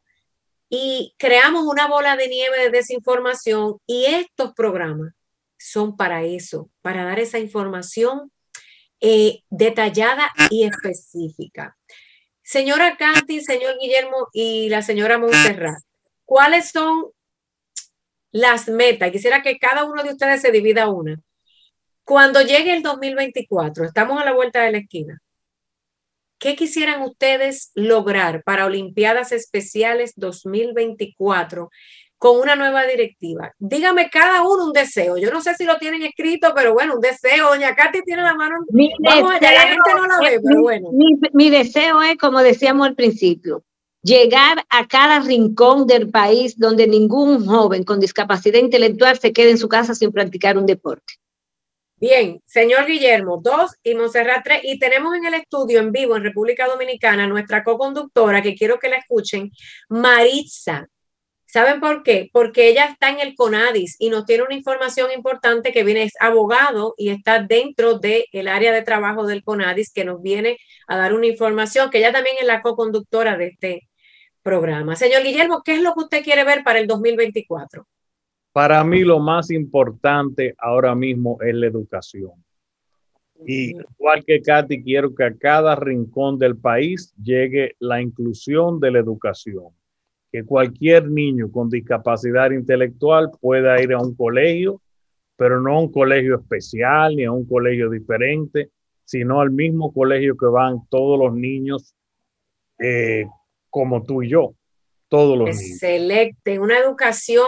y 0.68 1.14
creamos 1.18 1.64
una 1.66 1.86
bola 1.86 2.16
de 2.16 2.28
nieve 2.28 2.58
de 2.58 2.70
desinformación 2.70 3.76
y 3.86 4.06
estos 4.06 4.54
programas 4.54 5.12
son 5.58 5.96
para 5.96 6.24
eso, 6.24 6.70
para 6.80 7.04
dar 7.04 7.20
esa 7.20 7.38
información 7.38 8.32
eh, 9.00 9.42
detallada 9.50 10.30
y 10.50 10.64
específica. 10.64 11.76
Señora 12.52 12.98
Canti, 12.98 13.40
señor 13.40 13.78
Guillermo 13.80 14.28
y 14.30 14.68
la 14.68 14.82
señora 14.82 15.16
Montserrat, 15.16 15.82
¿cuáles 16.26 16.68
son 16.68 17.06
las 18.30 18.68
metas? 18.68 19.10
Quisiera 19.10 19.40
que 19.40 19.58
cada 19.58 19.84
uno 19.86 20.02
de 20.02 20.10
ustedes 20.10 20.42
se 20.42 20.52
divida 20.52 20.90
una. 20.90 21.18
Cuando 22.04 22.42
llegue 22.42 22.76
el 22.76 22.82
2024, 22.82 23.86
estamos 23.86 24.20
a 24.20 24.26
la 24.26 24.34
vuelta 24.34 24.60
de 24.60 24.72
la 24.72 24.78
esquina. 24.80 25.22
¿Qué 26.38 26.54
quisieran 26.54 27.00
ustedes 27.00 27.70
lograr 27.74 28.42
para 28.42 28.66
Olimpiadas 28.66 29.32
Especiales 29.32 30.12
2024 30.16 31.70
con 32.22 32.38
una 32.38 32.54
nueva 32.54 32.86
directiva. 32.86 33.52
Dígame 33.58 34.08
cada 34.08 34.42
uno 34.42 34.66
un 34.66 34.72
deseo. 34.72 35.16
Yo 35.16 35.32
no 35.32 35.40
sé 35.40 35.56
si 35.56 35.64
lo 35.64 35.76
tienen 35.78 36.04
escrito, 36.04 36.52
pero 36.54 36.72
bueno, 36.72 36.94
un 36.94 37.00
deseo. 37.00 37.48
Doña 37.48 37.74
Katy 37.74 38.02
tiene 38.02 38.22
la 38.22 38.34
mano. 38.34 38.58
Mi 38.68 38.92
Vamos 39.00 39.32
allá, 39.32 39.52
la 39.52 39.60
gente 39.62 39.90
no 39.92 40.06
la 40.06 40.20
ve, 40.20 40.40
pero 40.40 40.62
bueno. 40.62 40.90
Mi, 41.32 41.50
deseo 41.50 42.00
es, 42.00 42.16
como 42.18 42.38
decíamos 42.38 42.86
al 42.86 42.94
principio, 42.94 43.64
llegar 44.04 44.64
a 44.70 44.86
cada 44.86 45.18
rincón 45.18 45.88
del 45.88 46.10
país 46.10 46.56
donde 46.56 46.86
ningún 46.86 47.44
joven 47.44 47.82
con 47.82 47.98
discapacidad 47.98 48.60
intelectual 48.60 49.18
se 49.18 49.32
quede 49.32 49.50
en 49.50 49.58
su 49.58 49.68
casa 49.68 49.92
sin 49.92 50.12
practicar 50.12 50.56
un 50.56 50.66
deporte. 50.66 51.14
Bien, 51.96 52.40
señor 52.46 52.86
Guillermo, 52.86 53.40
dos 53.42 53.72
y 53.82 53.96
Monserrat 53.96 54.44
tres. 54.44 54.60
Y 54.62 54.78
tenemos 54.78 55.12
en 55.16 55.26
el 55.26 55.34
estudio 55.34 55.80
en 55.80 55.90
vivo 55.90 56.16
en 56.16 56.22
República 56.22 56.68
Dominicana 56.68 57.26
nuestra 57.26 57.64
co-conductora, 57.64 58.40
que 58.42 58.54
quiero 58.54 58.78
que 58.78 58.90
la 58.90 58.98
escuchen, 58.98 59.50
Maritza. 59.88 60.86
¿Saben 61.52 61.80
por 61.80 62.02
qué? 62.02 62.30
Porque 62.32 62.70
ella 62.70 62.86
está 62.86 63.10
en 63.10 63.20
el 63.20 63.34
CONADIS 63.34 63.96
y 63.98 64.08
nos 64.08 64.24
tiene 64.24 64.44
una 64.44 64.54
información 64.54 65.10
importante 65.14 65.70
que 65.70 65.84
viene, 65.84 66.04
es 66.04 66.14
abogado 66.18 66.94
y 66.96 67.10
está 67.10 67.42
dentro 67.42 67.98
del 67.98 68.48
área 68.48 68.72
de 68.72 68.80
trabajo 68.80 69.26
del 69.26 69.44
CONADIS 69.44 69.92
que 69.92 70.06
nos 70.06 70.22
viene 70.22 70.56
a 70.86 70.96
dar 70.96 71.12
una 71.12 71.26
información 71.26 71.90
que 71.90 71.98
ella 71.98 72.10
también 72.10 72.36
es 72.40 72.46
la 72.46 72.62
co-conductora 72.62 73.36
de 73.36 73.48
este 73.48 73.90
programa. 74.40 74.96
Señor 74.96 75.22
Guillermo, 75.24 75.60
¿qué 75.62 75.74
es 75.74 75.82
lo 75.82 75.92
que 75.92 76.00
usted 76.00 76.24
quiere 76.24 76.44
ver 76.44 76.64
para 76.64 76.78
el 76.78 76.86
2024? 76.86 77.86
Para 78.52 78.82
mí 78.82 79.02
lo 79.02 79.18
más 79.18 79.50
importante 79.50 80.54
ahora 80.56 80.94
mismo 80.94 81.36
es 81.42 81.54
la 81.54 81.66
educación. 81.66 82.32
Y 83.46 83.76
igual 83.98 84.24
que 84.24 84.40
Katy, 84.40 84.82
quiero 84.82 85.14
que 85.14 85.24
a 85.24 85.36
cada 85.36 85.76
rincón 85.76 86.38
del 86.38 86.56
país 86.56 87.12
llegue 87.22 87.76
la 87.78 88.00
inclusión 88.00 88.80
de 88.80 88.90
la 88.90 89.00
educación 89.00 89.74
que 90.32 90.44
cualquier 90.44 91.10
niño 91.10 91.52
con 91.52 91.68
discapacidad 91.68 92.50
intelectual 92.50 93.30
pueda 93.38 93.80
ir 93.82 93.92
a 93.92 94.00
un 94.00 94.14
colegio, 94.16 94.80
pero 95.36 95.60
no 95.60 95.76
a 95.76 95.80
un 95.80 95.92
colegio 95.92 96.36
especial 96.36 97.14
ni 97.16 97.24
a 97.24 97.32
un 97.32 97.46
colegio 97.46 97.90
diferente, 97.90 98.70
sino 99.04 99.42
al 99.42 99.50
mismo 99.50 99.92
colegio 99.92 100.34
que 100.38 100.46
van 100.46 100.86
todos 100.88 101.18
los 101.18 101.34
niños 101.34 101.94
eh, 102.78 103.26
como 103.68 104.04
tú 104.04 104.22
y 104.22 104.30
yo, 104.30 104.54
todos 105.08 105.36
los 105.36 105.48
niños. 105.48 105.70
Excelente, 105.72 106.58
una 106.58 106.78
educación 106.78 107.46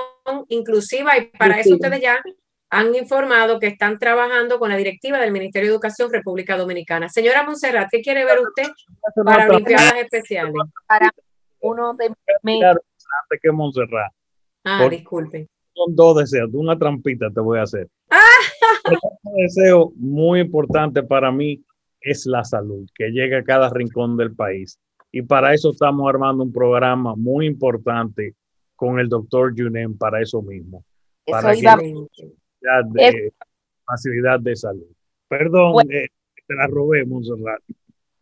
inclusiva 0.48 1.16
y 1.16 1.26
para 1.38 1.60
eso 1.60 1.74
ustedes 1.74 2.02
ya 2.02 2.22
han 2.68 2.94
informado 2.94 3.60
que 3.60 3.68
están 3.68 3.98
trabajando 3.98 4.58
con 4.58 4.68
la 4.68 4.76
directiva 4.76 5.18
del 5.20 5.32
Ministerio 5.32 5.68
de 5.68 5.74
Educación 5.74 6.12
República 6.12 6.56
Dominicana. 6.58 7.08
Señora 7.08 7.44
Monserrat, 7.44 7.88
¿qué 7.90 8.02
quiere 8.02 8.24
ver 8.26 8.40
usted 8.40 8.68
para 9.24 9.48
Olimpiadas 9.48 9.94
Especiales? 9.96 10.52
Para 10.86 11.10
uno 11.64 11.94
de 11.94 12.10
mis... 12.42 12.62
antes 12.62 13.40
que 13.42 13.50
Montserrat. 13.50 14.12
Ah, 14.64 14.88
disculpe. 14.88 15.48
Son 15.74 15.94
dos 15.94 16.18
deseos, 16.18 16.50
una 16.52 16.78
trampita 16.78 17.30
te 17.30 17.40
voy 17.40 17.58
a 17.58 17.62
hacer. 17.62 17.88
Un 19.24 19.34
deseo 19.36 19.92
muy 19.96 20.40
importante 20.40 21.02
para 21.02 21.32
mí 21.32 21.64
es 22.00 22.26
la 22.26 22.44
salud, 22.44 22.86
que 22.94 23.08
llegue 23.10 23.36
a 23.36 23.44
cada 23.44 23.70
rincón 23.70 24.16
del 24.16 24.34
país. 24.34 24.78
Y 25.10 25.22
para 25.22 25.54
eso 25.54 25.70
estamos 25.70 26.08
armando 26.08 26.44
un 26.44 26.52
programa 26.52 27.14
muy 27.16 27.46
importante 27.46 28.34
con 28.76 28.98
el 28.98 29.08
doctor 29.08 29.54
Junen 29.56 29.96
para 29.96 30.20
eso 30.20 30.42
mismo. 30.42 30.84
Para 31.26 31.52
de, 31.52 33.32
facilidad 33.86 34.40
de 34.40 34.56
salud. 34.56 34.86
Perdón, 35.28 35.90
eh, 35.90 36.08
te 36.46 36.54
la 36.54 36.66
robé, 36.66 37.04
Montserrat. 37.04 37.62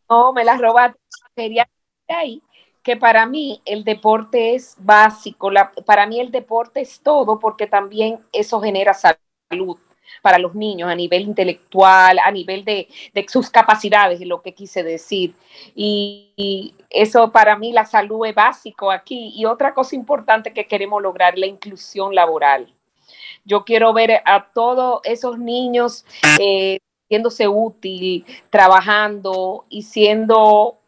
No, 0.09 0.33
me 0.33 0.45
la 0.45 0.57
robaste. 0.57 0.99
Quería 1.35 1.69
ahí 2.09 2.43
que 2.83 2.97
para 2.97 3.27
mí 3.27 3.61
el 3.64 3.85
deporte 3.85 4.55
es 4.55 4.77
básico, 4.79 5.51
para 5.87 6.07
mí 6.07 6.21
el 6.21 6.31
deporte 6.31 6.81
es 6.81 7.01
todo 7.01 7.38
porque 7.38 7.66
también 7.66 8.18
eso 8.33 8.61
genera 8.61 8.92
salud 8.95 9.79
para 10.21 10.38
los 10.38 10.55
niños 10.55 10.90
a 10.90 10.95
nivel 10.95 11.23
intelectual, 11.23 12.18
a 12.18 12.31
nivel 12.31 12.64
de, 12.64 12.88
sus 13.29 13.51
capacidades, 13.51 14.21
es 14.21 14.27
lo 14.27 14.42
que 14.42 14.53
quise 14.53 14.83
decir. 14.83 15.35
Y, 15.75 16.75
eso 16.90 17.33
para 17.33 17.57
mí 17.57 17.73
la 17.73 17.87
salud 17.87 18.27
es 18.27 18.35
básico 18.35 18.90
aquí. 18.90 19.33
Y 19.35 19.47
otra 19.47 19.73
cosa 19.73 19.97
importante 19.97 20.53
que 20.53 20.66
queremos 20.66 21.01
lograr, 21.01 21.38
la 21.38 21.47
inclusión 21.47 22.14
laboral. 22.14 22.75
Yo 23.45 23.64
quiero 23.64 23.95
ver 23.95 24.21
a 24.27 24.49
todos 24.53 25.01
esos 25.05 25.38
niños 25.38 26.05
eh, 26.38 26.81
siéndose 27.09 27.49
útil, 27.49 28.27
trabajando 28.51 29.64
y 29.71 29.83
siendo 29.83 30.82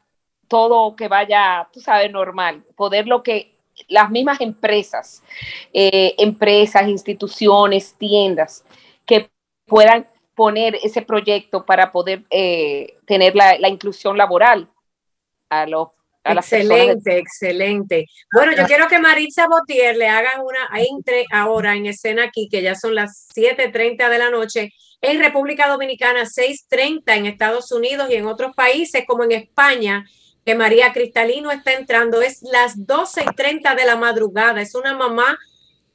todo 0.55 0.95
que 0.95 1.09
vaya, 1.09 1.69
tú 1.73 1.81
sabes, 1.81 2.13
normal, 2.13 2.63
poder 2.77 3.09
lo 3.09 3.25
que 3.25 3.57
las 3.89 4.09
mismas 4.09 4.41
empresas, 4.41 5.21
eh, 5.73 6.15
empresas, 6.17 6.87
instituciones, 6.87 7.97
tiendas, 7.99 8.65
que 9.05 9.33
puedan 9.67 10.09
poner 10.37 10.77
ese 10.77 11.03
proyecto 11.03 11.67
para 11.67 11.91
poder 11.91 12.23
eh, 12.31 12.99
tener 13.05 13.35
la, 13.35 13.69
inclusión 13.69 14.17
laboral 14.17 14.71
a 15.51 15.67
los 15.67 15.89
excelente, 16.25 17.19
excelente. 17.19 18.07
Bueno, 18.33 18.53
yo 18.57 18.65
quiero 18.65 18.87
que 18.87 19.01
Maritza 19.01 19.49
Botier 19.49 19.97
le 19.97 20.07
haga 20.07 20.41
una, 20.41 20.81
entre 20.81 21.25
ahora 21.33 21.75
en 21.75 21.87
escena 21.87 22.27
aquí, 22.27 22.49
que 22.49 22.63
ya 22.63 22.77
son 22.77 22.95
las 22.95 23.27
7.30 23.35 24.09
de 24.09 24.19
la 24.19 24.31
noche, 24.31 24.73
en 25.01 25.19
República 25.19 25.69
Dominicana, 25.69 26.23
6.30 26.23 27.17
en 27.17 27.27
Estados 27.27 27.73
Unidos 27.73 28.09
y 28.09 28.15
en 28.15 28.27
otros 28.27 28.55
países 28.55 29.03
como 29.05 29.25
en 29.25 29.33
España 29.33 30.07
que 30.45 30.55
María 30.55 30.93
Cristalino 30.93 31.51
está 31.51 31.73
entrando. 31.73 32.23
Es 32.23 32.43
las 32.43 32.87
12 32.87 33.25
y 33.31 33.35
30 33.35 33.75
de 33.75 33.87
la 33.87 33.97
madrugada. 33.97 34.61
Es 34.61 34.75
una 34.75 34.95
mamá 34.97 35.39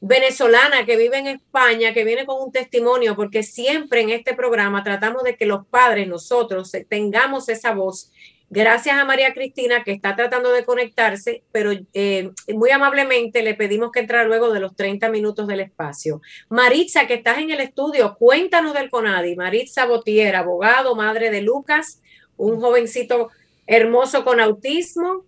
venezolana 0.02 0.86
que 0.86 0.96
vive 0.96 1.18
en 1.18 1.28
España, 1.28 1.94
que 1.94 2.06
viene 2.06 2.26
con 2.26 2.42
un 2.42 2.52
testimonio, 2.52 3.16
porque 3.16 3.44
siempre 3.44 4.02
en 4.02 4.12
este 4.12 4.34
programa 4.34 4.84
tratamos 4.84 5.24
de 5.24 5.36
que 5.36 5.46
los 5.46 5.66
padres, 5.68 6.08
nosotros, 6.08 6.72
tengamos 6.88 7.50
esa 7.50 7.74
voz 7.74 8.12
Gracias 8.52 8.98
a 8.98 9.06
María 9.06 9.36
Cristina 9.36 9.84
que 9.84 9.92
está 9.92 10.16
tratando 10.16 10.52
de 10.52 10.66
conectarse, 10.66 11.44
pero 11.52 11.72
eh, 11.94 12.32
muy 12.56 12.72
amablemente 12.72 13.44
le 13.44 13.54
pedimos 13.54 13.92
que 13.92 14.00
entrara 14.00 14.24
luego 14.24 14.52
de 14.52 14.60
los 14.60 14.76
30 14.76 15.08
minutos 15.10 15.46
del 15.46 15.60
espacio. 15.60 16.20
Maritza, 16.50 17.06
que 17.06 17.14
estás 17.14 17.38
en 17.38 17.52
el 17.52 17.60
estudio, 17.60 18.16
cuéntanos 18.18 18.74
del 18.74 18.90
CONADI. 18.90 19.36
Maritza 19.36 19.86
Botier, 19.86 20.36
abogado, 20.36 20.96
madre 20.96 21.30
de 21.30 21.44
Lucas, 21.44 22.02
un 22.38 22.60
jovencito 22.60 23.30
hermoso 23.70 24.26
con 24.26 24.40
autismo. 24.40 25.24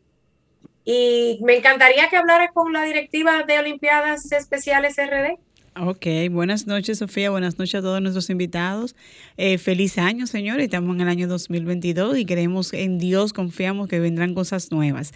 Y 0.83 1.39
me 1.43 1.55
encantaría 1.55 2.09
que 2.09 2.17
hablaras 2.17 2.49
con 2.53 2.73
la 2.73 2.83
directiva 2.83 3.43
de 3.43 3.59
Olimpiadas 3.59 4.31
Especiales 4.31 4.95
RD. 4.97 5.37
Ok, 5.79 6.05
buenas 6.31 6.67
noches 6.67 6.97
Sofía, 6.97 7.29
buenas 7.29 7.57
noches 7.57 7.75
a 7.75 7.81
todos 7.81 8.01
nuestros 8.01 8.29
invitados. 8.29 8.95
Eh, 9.37 9.57
feliz 9.57 9.97
año, 9.97 10.27
señores, 10.27 10.65
estamos 10.65 10.95
en 10.95 11.01
el 11.01 11.07
año 11.07 11.27
2022 11.29 12.17
y 12.17 12.25
creemos 12.25 12.73
en 12.73 12.97
Dios, 12.97 13.31
confiamos 13.31 13.87
que 13.87 13.99
vendrán 13.99 14.33
cosas 14.33 14.71
nuevas. 14.71 15.13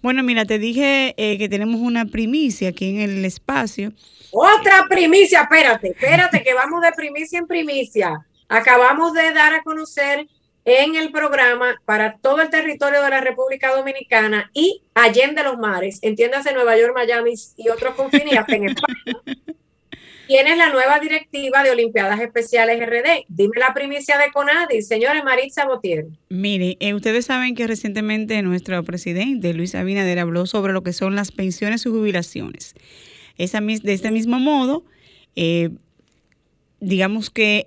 Bueno, 0.00 0.22
mira, 0.22 0.46
te 0.46 0.58
dije 0.58 1.12
eh, 1.18 1.36
que 1.36 1.48
tenemos 1.50 1.80
una 1.80 2.06
primicia 2.06 2.70
aquí 2.70 2.88
en 2.88 3.00
el 3.00 3.24
espacio. 3.24 3.92
Otra 4.30 4.86
primicia, 4.88 5.42
espérate, 5.42 5.88
espérate, 5.88 6.42
que 6.42 6.54
vamos 6.54 6.80
de 6.80 6.92
primicia 6.92 7.38
en 7.40 7.46
primicia. 7.46 8.26
Acabamos 8.48 9.12
de 9.12 9.32
dar 9.32 9.52
a 9.54 9.62
conocer 9.62 10.26
en 10.64 10.94
el 10.96 11.10
programa 11.10 11.76
para 11.84 12.16
todo 12.18 12.40
el 12.42 12.50
territorio 12.50 13.02
de 13.02 13.10
la 13.10 13.20
República 13.20 13.74
Dominicana 13.74 14.50
y 14.52 14.82
Allende 14.94 15.42
los 15.42 15.58
Mares, 15.58 15.98
entiéndase 16.02 16.52
Nueva 16.52 16.76
York, 16.76 16.92
Miami 16.94 17.34
y 17.56 17.68
otros 17.68 17.94
confines, 17.94 18.32
en 18.48 18.68
España 18.68 18.74
¿Quién 20.30 20.46
es 20.46 20.56
la 20.56 20.70
nueva 20.70 21.00
directiva 21.00 21.64
de 21.64 21.72
Olimpiadas 21.72 22.20
Especiales 22.20 22.78
RD? 22.86 23.24
Dime 23.26 23.54
la 23.58 23.74
primicia 23.74 24.16
de 24.16 24.30
CONADI, 24.30 24.80
señores 24.80 25.24
Maritza 25.24 25.66
Botier. 25.66 26.06
Mire, 26.28 26.76
eh, 26.78 26.94
ustedes 26.94 27.26
saben 27.26 27.56
que 27.56 27.66
recientemente 27.66 28.40
nuestro 28.42 28.84
presidente 28.84 29.52
Luis 29.54 29.74
Abinader 29.74 30.20
habló 30.20 30.46
sobre 30.46 30.72
lo 30.72 30.84
que 30.84 30.92
son 30.92 31.16
las 31.16 31.32
pensiones 31.32 31.84
y 31.84 31.88
jubilaciones. 31.88 32.74
Esa, 33.38 33.60
de 33.60 33.92
este 33.92 34.12
mismo 34.12 34.38
modo, 34.38 34.84
eh, 35.34 35.70
digamos 36.78 37.30
que 37.30 37.66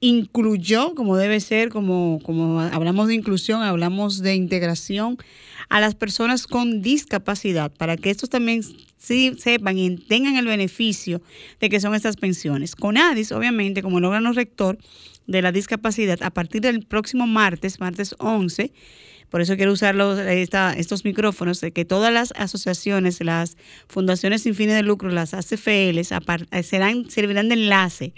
incluyó, 0.00 0.94
como 0.94 1.16
debe 1.16 1.40
ser, 1.40 1.68
como, 1.68 2.20
como 2.22 2.60
hablamos 2.60 3.08
de 3.08 3.14
inclusión, 3.14 3.62
hablamos 3.62 4.20
de 4.20 4.34
integración, 4.34 5.18
a 5.68 5.80
las 5.80 5.94
personas 5.94 6.46
con 6.46 6.82
discapacidad, 6.82 7.70
para 7.70 7.96
que 7.96 8.10
estos 8.10 8.28
también 8.28 8.62
sí 8.96 9.34
sepan 9.38 9.78
y 9.78 9.96
tengan 9.96 10.36
el 10.36 10.46
beneficio 10.46 11.22
de 11.60 11.68
que 11.68 11.80
son 11.80 11.94
estas 11.94 12.16
pensiones. 12.16 12.74
CONADIS, 12.74 13.32
obviamente, 13.32 13.82
como 13.82 13.98
el 13.98 14.04
órgano 14.04 14.32
rector 14.32 14.78
de 15.26 15.42
la 15.42 15.52
discapacidad, 15.52 16.22
a 16.22 16.30
partir 16.30 16.60
del 16.60 16.84
próximo 16.84 17.26
martes, 17.26 17.78
martes 17.78 18.16
11, 18.18 18.72
por 19.30 19.40
eso 19.40 19.56
quiero 19.56 19.72
usar 19.72 19.96
estos 20.76 21.04
micrófonos, 21.04 21.60
de 21.60 21.72
que 21.72 21.84
todas 21.84 22.12
las 22.12 22.32
asociaciones, 22.36 23.22
las 23.22 23.56
fundaciones 23.88 24.42
sin 24.42 24.54
fines 24.54 24.74
de 24.74 24.82
lucro, 24.82 25.08
las 25.10 25.34
ACFLs, 25.34 26.12
serán, 26.64 27.08
servirán 27.08 27.48
de 27.48 27.54
enlace 27.54 28.12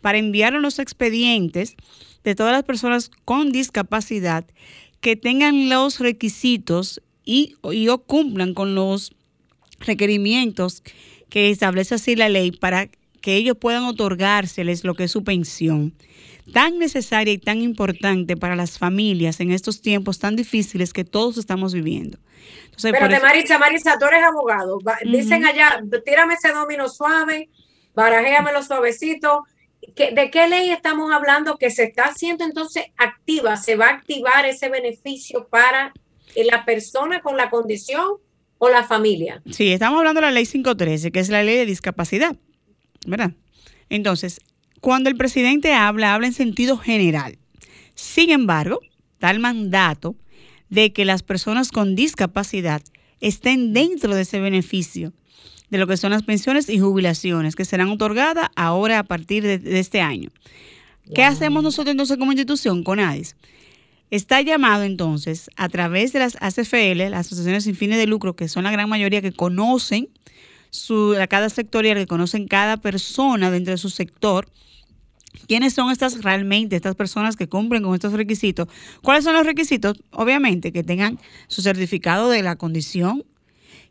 para 0.00 0.18
enviar 0.18 0.52
los 0.52 0.78
expedientes 0.78 1.74
de 2.22 2.34
todas 2.34 2.52
las 2.52 2.64
personas 2.64 3.10
con 3.24 3.50
discapacidad 3.50 4.44
que 5.00 5.16
tengan 5.16 5.68
los 5.68 6.00
requisitos 6.00 7.00
y, 7.24 7.56
y 7.72 7.88
cumplan 8.06 8.54
con 8.54 8.74
los 8.74 9.14
requerimientos 9.80 10.82
que 11.30 11.50
establece 11.50 11.94
así 11.94 12.16
la 12.16 12.28
ley 12.28 12.52
para 12.52 12.88
que 13.20 13.36
ellos 13.36 13.56
puedan 13.58 13.84
otorgárseles 13.84 14.84
lo 14.84 14.94
que 14.94 15.04
es 15.04 15.10
su 15.10 15.24
pensión, 15.24 15.94
tan 16.52 16.78
necesaria 16.78 17.32
y 17.32 17.38
tan 17.38 17.60
importante 17.60 18.36
para 18.36 18.56
las 18.56 18.78
familias 18.78 19.40
en 19.40 19.50
estos 19.50 19.82
tiempos 19.82 20.18
tan 20.18 20.36
difíciles 20.36 20.92
que 20.92 21.04
todos 21.04 21.38
estamos 21.38 21.74
viviendo. 21.74 22.18
Entonces, 22.64 22.94
Espérate, 22.94 23.20
Marisa, 23.20 23.58
Marisa, 23.58 23.98
tú 23.98 24.06
eres 24.06 24.22
abogado. 24.24 24.78
Dicen 25.04 25.44
allá, 25.44 25.82
tírame 26.04 26.34
ese 26.34 26.52
domino 26.52 26.88
suave, 26.88 27.48
barajéamelo 27.94 28.62
suavecito. 28.62 29.44
¿De 29.96 30.30
qué 30.30 30.48
ley 30.48 30.70
estamos 30.70 31.12
hablando 31.12 31.56
que 31.56 31.70
se 31.70 31.84
está 31.84 32.04
haciendo 32.04 32.44
entonces 32.44 32.84
activa? 32.96 33.56
¿Se 33.56 33.76
va 33.76 33.86
a 33.86 33.94
activar 33.94 34.46
ese 34.46 34.68
beneficio 34.68 35.48
para 35.48 35.92
la 36.34 36.64
persona 36.64 37.20
con 37.20 37.36
la 37.36 37.50
condición 37.50 38.18
o 38.58 38.68
la 38.68 38.84
familia. 38.84 39.40
Sí, 39.50 39.72
estamos 39.72 39.98
hablando 39.98 40.20
de 40.20 40.26
la 40.26 40.32
ley 40.32 40.44
513, 40.44 41.12
que 41.12 41.20
es 41.20 41.28
la 41.28 41.42
ley 41.42 41.56
de 41.56 41.66
discapacidad, 41.66 42.36
¿verdad? 43.08 43.32
Entonces, 43.88 44.40
cuando 44.80 45.10
el 45.10 45.16
presidente 45.16 45.72
habla, 45.72 46.14
habla 46.14 46.26
en 46.26 46.32
sentido 46.32 46.78
general. 46.78 47.38
Sin 47.94 48.30
embargo, 48.30 48.80
da 49.20 49.30
el 49.30 49.40
mandato 49.40 50.14
de 50.68 50.92
que 50.92 51.04
las 51.04 51.22
personas 51.22 51.72
con 51.72 51.96
discapacidad 51.96 52.82
estén 53.20 53.72
dentro 53.72 54.14
de 54.14 54.22
ese 54.22 54.40
beneficio 54.40 55.12
de 55.70 55.78
lo 55.78 55.86
que 55.86 55.96
son 55.96 56.12
las 56.12 56.22
pensiones 56.22 56.68
y 56.68 56.78
jubilaciones 56.78 57.56
que 57.56 57.64
serán 57.64 57.88
otorgadas 57.88 58.48
ahora 58.56 59.00
a 59.00 59.04
partir 59.04 59.42
de, 59.42 59.78
este 59.78 60.00
año. 60.00 60.30
¿Qué 61.14 61.24
hacemos 61.24 61.62
nosotros 61.62 61.90
entonces 61.90 62.16
como 62.18 62.32
institución 62.32 62.84
con 62.84 63.00
ADIS? 63.00 63.36
Está 64.10 64.40
llamado 64.40 64.84
entonces 64.84 65.50
a 65.56 65.68
través 65.68 66.12
de 66.12 66.20
las 66.20 66.36
ACFL, 66.40 67.10
las 67.10 67.26
asociaciones 67.26 67.64
sin 67.64 67.74
fines 67.74 67.98
de 67.98 68.06
lucro, 68.06 68.36
que 68.36 68.48
son 68.48 68.64
la 68.64 68.70
gran 68.70 68.88
mayoría 68.88 69.20
que 69.20 69.32
conocen 69.32 70.08
su, 70.70 71.16
a 71.20 71.26
cada 71.26 71.48
sectorial, 71.48 71.96
que 71.96 72.06
conocen 72.06 72.48
cada 72.48 72.76
persona 72.76 73.50
dentro 73.50 73.72
de 73.72 73.78
su 73.78 73.90
sector. 73.90 74.48
¿Quiénes 75.46 75.74
son 75.74 75.90
estas 75.90 76.22
realmente, 76.22 76.76
estas 76.76 76.96
personas 76.96 77.36
que 77.36 77.48
cumplen 77.48 77.82
con 77.82 77.94
estos 77.94 78.12
requisitos? 78.12 78.68
¿Cuáles 79.02 79.24
son 79.24 79.34
los 79.34 79.46
requisitos? 79.46 80.02
Obviamente 80.10 80.72
que 80.72 80.82
tengan 80.82 81.18
su 81.46 81.62
certificado 81.62 82.28
de 82.30 82.42
la 82.42 82.56
condición, 82.56 83.24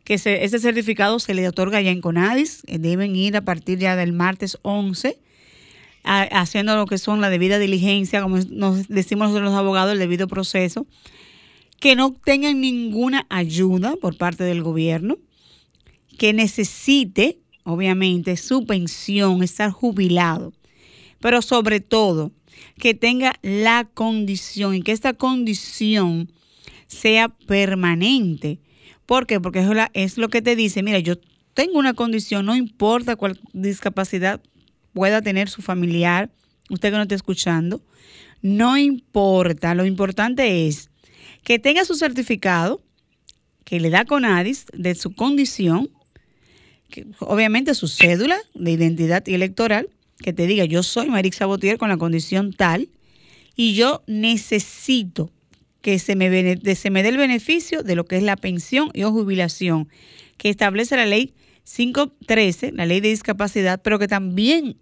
que 0.04 0.14
ese 0.14 0.58
certificado 0.58 1.18
se 1.18 1.34
le 1.34 1.48
otorga 1.48 1.80
ya 1.80 1.90
en 1.90 2.00
CONADIS, 2.00 2.62
eh, 2.66 2.78
deben 2.78 3.16
ir 3.16 3.36
a 3.36 3.42
partir 3.42 3.78
ya 3.78 3.96
del 3.96 4.12
martes 4.12 4.58
11 4.62 5.18
haciendo 6.08 6.76
lo 6.76 6.86
que 6.86 6.98
son 6.98 7.20
la 7.20 7.30
debida 7.30 7.58
diligencia, 7.58 8.22
como 8.22 8.38
nos 8.38 8.88
decimos 8.88 9.28
nosotros 9.28 9.50
los 9.50 9.58
abogados, 9.58 9.92
el 9.92 9.98
debido 9.98 10.26
proceso, 10.26 10.86
que 11.80 11.96
no 11.96 12.14
tengan 12.24 12.60
ninguna 12.60 13.26
ayuda 13.28 13.94
por 14.00 14.16
parte 14.16 14.44
del 14.44 14.62
gobierno, 14.62 15.18
que 16.18 16.34
necesite, 16.34 17.38
obviamente, 17.64 18.36
su 18.36 18.66
pensión, 18.66 19.42
estar 19.42 19.70
jubilado, 19.70 20.52
pero 21.20 21.40
sobre 21.40 21.80
todo 21.80 22.32
que 22.78 22.92
tenga 22.92 23.34
la 23.42 23.88
condición 23.94 24.74
y 24.74 24.82
que 24.82 24.92
esta 24.92 25.14
condición 25.14 26.30
sea 26.86 27.28
permanente. 27.28 28.60
¿Por 29.06 29.26
qué? 29.26 29.40
Porque 29.40 29.60
es, 29.60 29.68
es 29.94 30.18
lo 30.18 30.28
que 30.28 30.42
te 30.42 30.56
dice, 30.56 30.82
mira, 30.82 30.98
yo 30.98 31.14
tengo 31.54 31.78
una 31.78 31.94
condición, 31.94 32.46
no 32.46 32.56
importa 32.56 33.16
cuál 33.16 33.40
discapacidad 33.52 34.40
pueda 34.92 35.22
tener 35.22 35.48
su 35.48 35.62
familiar, 35.62 36.30
usted 36.68 36.90
que 36.90 36.96
no 36.96 37.02
está 37.02 37.14
escuchando, 37.14 37.82
no 38.42 38.76
importa, 38.76 39.74
lo 39.74 39.86
importante 39.86 40.66
es 40.66 40.90
que 41.42 41.58
tenga 41.58 41.84
su 41.84 41.94
certificado, 41.94 42.82
que 43.64 43.80
le 43.80 43.90
da 43.90 44.04
CONADIS 44.04 44.66
de 44.72 44.94
su 44.94 45.14
condición, 45.14 45.90
que, 46.90 47.06
obviamente 47.20 47.74
su 47.74 47.88
cédula 47.88 48.38
de 48.54 48.72
identidad 48.72 49.28
electoral, 49.28 49.88
que 50.18 50.32
te 50.32 50.46
diga 50.46 50.64
yo 50.64 50.82
soy 50.82 51.08
Marix 51.08 51.36
Sabotier 51.36 51.78
con 51.78 51.88
la 51.88 51.96
condición 51.96 52.52
tal 52.52 52.88
y 53.54 53.74
yo 53.74 54.02
necesito 54.06 55.30
que 55.80 55.98
se 55.98 56.16
me, 56.16 56.56
se 56.74 56.90
me 56.90 57.02
dé 57.02 57.08
el 57.08 57.16
beneficio 57.16 57.82
de 57.82 57.94
lo 57.94 58.04
que 58.04 58.16
es 58.16 58.22
la 58.22 58.36
pensión 58.36 58.90
y 58.94 59.04
o 59.04 59.12
jubilación 59.12 59.88
que 60.36 60.48
establece 60.48 60.96
la 60.96 61.06
ley 61.06 61.34
513, 61.64 62.72
la 62.72 62.86
ley 62.86 63.00
de 63.00 63.10
discapacidad, 63.10 63.80
pero 63.82 63.98
que 63.98 64.08
también 64.08 64.76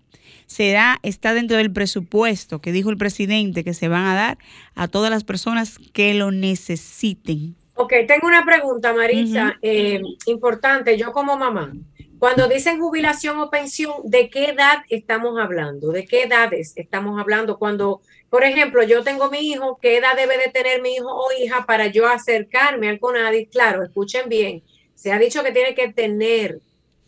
será, 0.46 0.98
está 1.02 1.34
dentro 1.34 1.56
del 1.56 1.72
presupuesto 1.72 2.60
que 2.60 2.72
dijo 2.72 2.90
el 2.90 2.96
presidente 2.96 3.64
que 3.64 3.74
se 3.74 3.88
van 3.88 4.04
a 4.04 4.14
dar 4.14 4.38
a 4.74 4.88
todas 4.88 5.10
las 5.10 5.24
personas 5.24 5.78
que 5.92 6.14
lo 6.14 6.30
necesiten. 6.30 7.56
Ok, 7.78 7.92
tengo 8.08 8.26
una 8.26 8.44
pregunta, 8.44 8.94
Marisa, 8.94 9.58
eh, 9.60 10.00
importante. 10.24 10.96
Yo 10.96 11.12
como 11.12 11.36
mamá, 11.36 11.74
cuando 12.18 12.48
dicen 12.48 12.80
jubilación 12.80 13.38
o 13.38 13.50
pensión, 13.50 13.92
¿de 14.04 14.30
qué 14.30 14.46
edad 14.46 14.78
estamos 14.88 15.38
hablando? 15.38 15.92
¿De 15.92 16.06
qué 16.06 16.22
edades 16.22 16.72
estamos 16.76 17.20
hablando? 17.20 17.58
Cuando, 17.58 18.00
por 18.30 18.44
ejemplo, 18.44 18.82
yo 18.82 19.02
tengo 19.04 19.30
mi 19.30 19.40
hijo, 19.40 19.78
¿qué 19.80 19.98
edad 19.98 20.16
debe 20.16 20.38
de 20.38 20.48
tener 20.48 20.80
mi 20.80 20.94
hijo 20.94 21.08
o 21.08 21.26
hija 21.38 21.66
para 21.66 21.88
yo 21.88 22.08
acercarme 22.08 22.88
al 22.88 22.98
CONADI? 22.98 23.46
Claro, 23.46 23.84
escuchen 23.84 24.30
bien, 24.30 24.62
se 24.94 25.12
ha 25.12 25.18
dicho 25.18 25.42
que 25.44 25.52
tiene 25.52 25.74
que 25.74 25.92
tener 25.92 26.60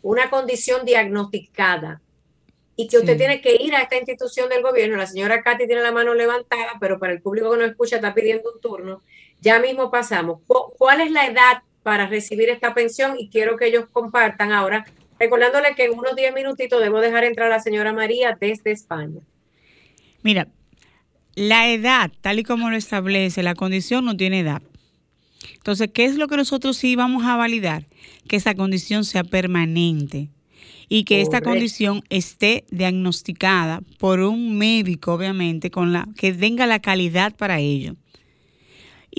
una 0.02 0.28
condición 0.28 0.84
diagnosticada 0.84 2.02
y 2.76 2.88
que 2.88 2.98
usted 2.98 3.16
tiene 3.16 3.40
que 3.40 3.56
ir 3.58 3.74
a 3.74 3.82
esta 3.82 3.96
institución 3.96 4.50
del 4.50 4.62
gobierno. 4.62 4.98
La 4.98 5.06
señora 5.06 5.42
Katy 5.42 5.66
tiene 5.66 5.82
la 5.82 5.92
mano 5.92 6.14
levantada, 6.14 6.74
pero 6.78 6.98
para 6.98 7.14
el 7.14 7.22
público 7.22 7.50
que 7.50 7.56
no 7.56 7.64
escucha 7.64 7.96
está 7.96 8.12
pidiendo 8.14 8.52
un 8.52 8.60
turno. 8.60 9.02
Ya 9.40 9.60
mismo 9.60 9.90
pasamos. 9.90 10.40
¿Cuál 10.46 11.00
es 11.00 11.10
la 11.10 11.26
edad 11.26 11.62
para 11.82 12.06
recibir 12.06 12.48
esta 12.48 12.74
pensión? 12.74 13.16
Y 13.18 13.28
quiero 13.28 13.56
que 13.56 13.66
ellos 13.66 13.86
compartan 13.92 14.52
ahora, 14.52 14.86
recordándole 15.18 15.74
que 15.74 15.84
en 15.84 15.98
unos 15.98 16.16
10 16.16 16.34
minutitos 16.34 16.80
debo 16.80 17.00
dejar 17.00 17.24
entrar 17.24 17.46
a 17.46 17.56
la 17.56 17.60
señora 17.60 17.92
María 17.92 18.36
desde 18.40 18.72
España. 18.72 19.20
Mira, 20.22 20.48
la 21.34 21.68
edad, 21.68 22.10
tal 22.20 22.40
y 22.40 22.42
como 22.42 22.68
lo 22.70 22.76
establece, 22.76 23.42
la 23.42 23.54
condición 23.54 24.04
no 24.04 24.16
tiene 24.16 24.40
edad. 24.40 24.62
Entonces, 25.54 25.90
¿qué 25.92 26.04
es 26.04 26.16
lo 26.16 26.26
que 26.28 26.36
nosotros 26.36 26.76
sí 26.76 26.96
vamos 26.96 27.24
a 27.24 27.36
validar? 27.36 27.86
Que 28.28 28.36
esa 28.36 28.54
condición 28.54 29.04
sea 29.04 29.22
permanente 29.22 30.30
y 30.88 31.04
que 31.04 31.20
esta 31.20 31.40
condición 31.40 32.02
esté 32.08 32.64
diagnosticada 32.70 33.82
por 33.98 34.20
un 34.20 34.56
médico, 34.58 35.12
obviamente, 35.12 35.70
con 35.70 35.92
la 35.92 36.08
que 36.16 36.32
tenga 36.32 36.66
la 36.66 36.80
calidad 36.80 37.36
para 37.36 37.60
ello. 37.60 37.94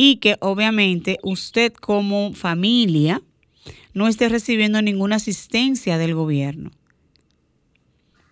Y 0.02 0.20
que 0.22 0.38
obviamente 0.40 1.20
usted 1.24 1.74
como 1.74 2.34
familia 2.34 3.22
no 3.94 4.08
esté 4.08 4.30
recibiendo 4.30 4.82
ninguna 4.82 5.18
asistencia 5.18 5.98
del 5.98 6.16
gobierno. 6.16 6.72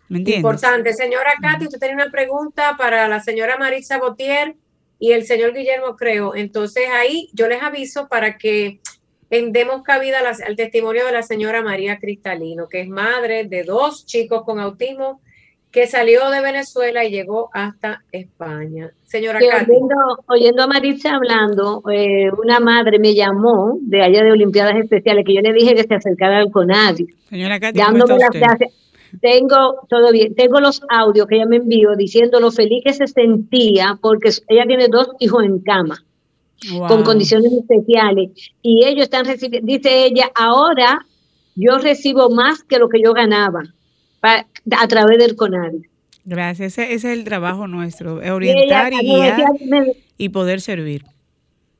¿Me 0.07 0.19
entiendes? 0.19 0.39
Importante. 0.39 0.93
Señora 0.93 1.33
Katy, 1.41 1.65
usted 1.65 1.79
tiene 1.79 1.95
una 1.95 2.09
pregunta 2.09 2.75
para 2.77 3.09
la 3.09 3.19
señora 3.19 3.57
Marisa 3.57 3.97
Botier 3.99 4.55
y 4.97 5.11
el 5.11 5.25
señor 5.25 5.53
Guillermo 5.53 5.97
Creo. 5.97 6.35
Entonces 6.35 6.85
ahí 6.89 7.27
yo 7.33 7.49
les 7.49 7.61
aviso 7.61 8.07
para 8.07 8.37
que 8.37 8.79
demos 9.29 9.83
cabida 9.83 10.19
al 10.19 10.55
testimonio 10.55 11.05
de 11.05 11.11
la 11.11 11.21
señora 11.21 11.61
María 11.61 11.99
Cristalino, 11.99 12.69
que 12.69 12.79
es 12.79 12.87
madre 12.87 13.43
de 13.43 13.63
dos 13.63 14.05
chicos 14.05 14.43
con 14.45 14.61
autismo 14.61 15.19
que 15.77 15.85
salió 15.85 16.31
de 16.31 16.41
Venezuela 16.41 17.05
y 17.05 17.11
llegó 17.11 17.51
hasta 17.53 18.01
España. 18.11 18.89
Señora 19.05 19.37
Katy. 19.39 19.73
Oyendo, 20.25 20.63
a 20.63 20.67
Marisa 20.67 21.13
hablando, 21.13 21.83
eh, 21.91 22.31
una 22.43 22.59
madre 22.59 22.97
me 22.97 23.13
llamó 23.13 23.77
de 23.81 24.01
allá 24.01 24.23
de 24.23 24.31
Olimpiadas 24.31 24.75
Especiales 24.75 25.23
que 25.23 25.35
yo 25.35 25.41
le 25.41 25.53
dije 25.53 25.75
que 25.75 25.83
se 25.83 25.93
acercara 25.93 26.39
al 26.39 26.49
CONADI. 26.49 27.05
Señora 27.29 27.59
Katy, 27.59 27.77
dándome 27.77 28.17
las 28.17 28.31
clases 28.31 28.69
tengo 29.21 29.85
todo 29.87 30.11
bien, 30.11 30.33
tengo 30.33 30.59
los 30.59 30.81
audios 30.89 31.27
que 31.27 31.35
ella 31.35 31.45
me 31.45 31.57
envió 31.57 31.95
diciendo 31.95 32.39
lo 32.39 32.51
feliz 32.51 32.83
que 32.83 32.93
se 32.93 33.07
sentía 33.07 33.97
porque 34.01 34.31
ella 34.49 34.65
tiene 34.65 34.87
dos 34.89 35.11
hijos 35.19 35.43
en 35.43 35.59
cama 35.59 36.03
con 36.87 37.03
condiciones 37.03 37.53
especiales 37.53 38.31
y 38.63 38.83
ellos 38.83 39.03
están 39.03 39.25
recibiendo, 39.25 39.65
dice 39.65 40.05
ella, 40.05 40.29
ahora 40.35 41.05
yo 41.55 41.77
recibo 41.77 42.29
más 42.31 42.63
que 42.63 42.79
lo 42.79 42.89
que 42.89 43.01
yo 43.01 43.13
ganaba 43.13 43.63
a 44.21 44.87
través 44.87 45.17
del 45.17 45.35
CONADI. 45.35 45.87
Gracias, 46.25 46.77
ese, 46.77 46.93
es 46.93 47.05
el 47.05 47.23
trabajo 47.23 47.67
nuestro, 47.67 48.15
orientar 48.15 48.91
y, 48.91 48.97
guiar 48.97 49.43
y 50.17 50.29
poder 50.29 50.59
servir. 50.59 51.05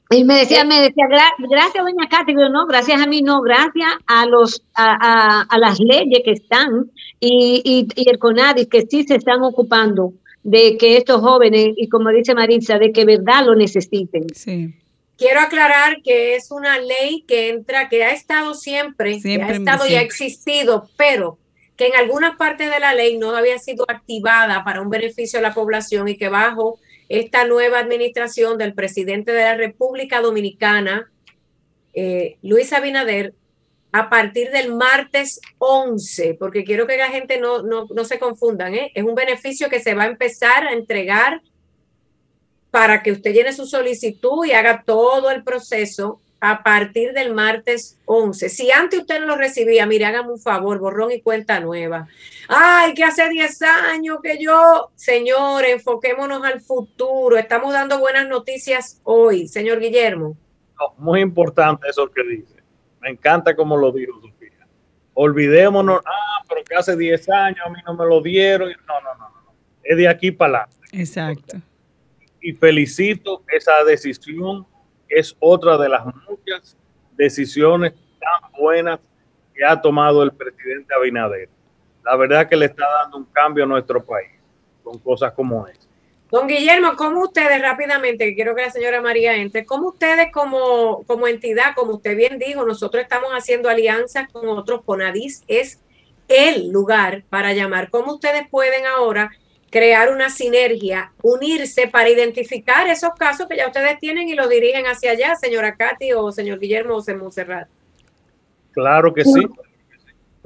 Y 0.10 0.24
me 0.24 0.38
decía, 0.38 0.64
me 0.64 0.80
decía, 0.80 1.06
gracias, 1.10 1.84
doña 1.84 2.08
Katy. 2.10 2.34
no, 2.34 2.66
gracias 2.66 3.02
a 3.02 3.08
mí, 3.08 3.22
no, 3.22 3.42
gracias 3.42 3.90
a 4.06 4.26
los 4.26 4.64
a, 4.74 5.42
a, 5.42 5.58
las 5.58 5.82
leyes 5.82 6.22
que 6.24 6.32
están 6.32 6.90
y, 7.20 7.88
y, 7.94 8.10
el 8.10 8.18
CONADIS 8.18 8.68
que 8.70 8.84
sí 8.90 9.04
se 9.04 9.16
están 9.16 9.44
ocupando 9.44 10.14
de 10.44 10.78
que 10.78 10.96
estos 10.96 11.20
jóvenes, 11.20 11.74
y 11.76 11.90
como 11.90 12.10
dice 12.12 12.34
Marisa, 12.34 12.80
de 12.80 12.94
que 12.94 13.04
verdad 13.04 13.46
lo 13.46 13.54
necesiten. 13.54 14.28
Sí. 14.34 14.74
Quiero 15.18 15.42
aclarar 15.42 15.98
que 16.04 16.36
es 16.36 16.52
una 16.52 16.80
ley 16.80 17.26
que 17.28 17.50
entra, 17.50 17.90
que 17.90 18.02
ha 18.06 18.12
estado 18.12 18.54
siempre, 18.54 19.20
que 19.22 19.42
ha 19.42 19.52
estado 19.52 19.86
y 19.88 19.96
ha 19.96 20.02
existido, 20.02 20.90
pero 20.96 21.38
que 21.78 21.88
en 21.88 21.95
algunas 21.95 22.36
partes 22.38 22.71
de 22.71 22.80
la 22.80 22.93
ley 22.93 23.17
no 23.17 23.36
había 23.36 23.59
sido 23.59 23.86
activada 23.88 24.63
para 24.63 24.82
un 24.82 24.89
beneficio 24.89 25.39
a 25.39 25.43
la 25.43 25.53
población 25.53 26.07
y 26.07 26.17
que 26.17 26.28
bajo 26.28 26.80
esta 27.07 27.45
nueva 27.45 27.80
administración 27.80 28.57
del 28.57 28.73
presidente 28.73 29.32
de 29.32 29.43
la 29.43 29.55
República 29.55 30.19
Dominicana, 30.19 31.09
eh, 31.93 32.38
Luis 32.41 32.73
Abinader, 32.73 33.34
a 33.91 34.09
partir 34.09 34.51
del 34.51 34.73
martes 34.73 35.39
11, 35.59 36.36
porque 36.39 36.63
quiero 36.63 36.88
que 36.88 36.97
la 36.97 37.07
gente 37.07 37.39
no, 37.39 37.61
no, 37.61 38.05
se 38.05 38.19
confundan, 38.19 38.75
¿eh? 38.75 38.91
es 38.93 39.03
un 39.03 39.15
beneficio 39.15 39.69
que 39.69 39.80
se 39.80 39.93
va 39.93 40.03
a 40.03 40.07
empezar 40.07 40.67
a 40.67 40.73
entregar 40.73 41.41
para 42.69 43.01
que 43.01 43.11
usted 43.11 43.34
llene 43.34 43.53
su 43.53 43.65
solicitud 43.65 44.45
y 44.45 44.51
haga 44.51 44.84
todo 44.86 45.32
el 45.32 45.43
proceso 45.43 46.21
a 46.40 46.64
partir 46.64 47.14
del 47.14 47.34
martes 47.34 47.98
11. 48.06 48.50
Si 48.50 48.72
antes 48.72 49.00
usted 49.00 49.20
no 49.20 49.26
lo 49.26 49.38
recibía, 49.38 49.86
mire, 49.86 50.06
hágame 50.06 50.34
un 50.34 50.40
favor, 50.40 50.80
borrón 50.80 51.12
y 51.12 51.22
cuenta 51.22 51.60
nueva. 51.60 52.08
Ay, 52.48 52.94
que 52.94 53.04
hace 53.04 53.28
10 53.28 53.62
años 53.64 54.20
que 54.22 54.38
yo, 54.42 54.92
señor, 54.96 55.66
enfoquémonos 55.66 56.44
al 56.44 56.62
futuro. 56.62 57.38
Estamos 57.38 57.74
dando 57.74 58.00
buenas 58.00 58.28
noticias 58.28 59.02
hoy, 59.04 59.48
señor 59.48 59.80
Guillermo. 59.80 60.38
muy 60.98 61.22
importante 61.22 61.88
eso 61.90 62.10
que 62.12 62.24
dice. 62.24 62.56
Me 63.02 63.10
encanta 63.10 63.56
como 63.56 63.76
lo 63.76 63.92
dijo 63.92 64.20
Sofía. 64.22 64.68
Olvidémonos, 65.14 66.02
ah, 66.06 66.44
pero 66.48 66.64
que 66.64 66.76
hace 66.76 66.96
10 66.96 67.30
años 67.30 67.60
a 67.66 67.70
mí 67.70 67.80
no 67.86 67.96
me 67.96 68.06
lo 68.06 68.22
dieron. 68.22 68.70
No, 68.70 69.02
no, 69.02 69.14
no, 69.16 69.30
no. 69.30 69.54
Es 69.84 69.98
de 69.98 70.08
aquí 70.08 70.32
para 70.32 70.64
adelante. 70.64 70.78
Exacto. 70.92 71.58
Y 72.40 72.54
felicito 72.54 73.44
esa 73.52 73.84
decisión 73.84 74.66
es 75.10 75.36
otra 75.39 75.78
de 75.78 75.89
las 75.89 76.05
muchas 76.05 76.78
decisiones 77.16 77.93
tan 78.20 78.51
buenas 78.60 78.99
que 79.53 79.66
ha 79.66 79.82
tomado 79.82 80.24
el 80.24 80.32
presidente 80.32 80.93
Abinader. 80.93 81.49
La 82.05 82.16
verdad 82.16 82.47
que 82.47 82.55
le 82.55 82.68
está 82.68 82.86
dando 83.01 83.18
un 83.18 83.26
cambio 83.26 83.64
a 83.64 83.68
nuestro 83.68 84.03
país 84.03 84.32
con 84.84 84.97
cosas 84.99 85.34
como 85.34 85.68
esa. 85.68 85.88
Don 86.30 86.47
Guillermo, 86.47 86.95
¿cómo 86.97 87.24
ustedes 87.24 87.62
rápidamente, 87.62 88.36
quiero 88.36 88.53
que 88.53 88.64
la 88.64 88.70
señora 88.70 89.01
María 89.01 89.38
entre, 89.38 89.66
cómo 89.66 89.89
ustedes 89.89 90.30
como, 90.32 91.03
como 91.05 91.28
entidad, 91.28 91.74
como 91.74 91.93
usted 91.93 92.18
bien 92.18 92.38
dijo, 92.38 92.66
nosotros 92.66 93.01
estamos 93.01 93.30
haciendo 93.32 93.70
alianzas 93.70 94.28
con 94.32 94.49
otros, 94.49 94.82
Ponadis 94.84 95.43
es 95.47 95.80
el 96.28 96.70
lugar 96.70 97.24
para 97.30 97.53
llamar, 97.53 97.89
¿cómo 97.89 98.16
ustedes 98.16 98.45
pueden 98.49 98.86
ahora 98.86 99.32
crear 99.70 100.11
una 100.11 100.30
sinergia, 100.30 101.11
unirse 101.22 101.88
para 101.88 102.09
identificar 102.09 102.88
esos 102.88 103.11
casos 103.18 103.47
que 103.47 103.57
ya 103.57 103.68
ustedes 103.68 103.99
tienen 103.99 104.30
y 104.30 104.36
los 104.36 104.49
dirigen 104.49 104.86
hacia 104.86 105.11
allá, 105.11 105.36
señora 105.36 105.76
Katy 105.76 106.13
o 106.13 106.32
señor 106.32 106.59
Guillermo 106.59 106.95
o 106.95 107.01
señor 107.01 107.24
Monserrat. 107.24 107.68
Claro 108.72 109.13
que 109.13 109.24
sí. 109.24 109.47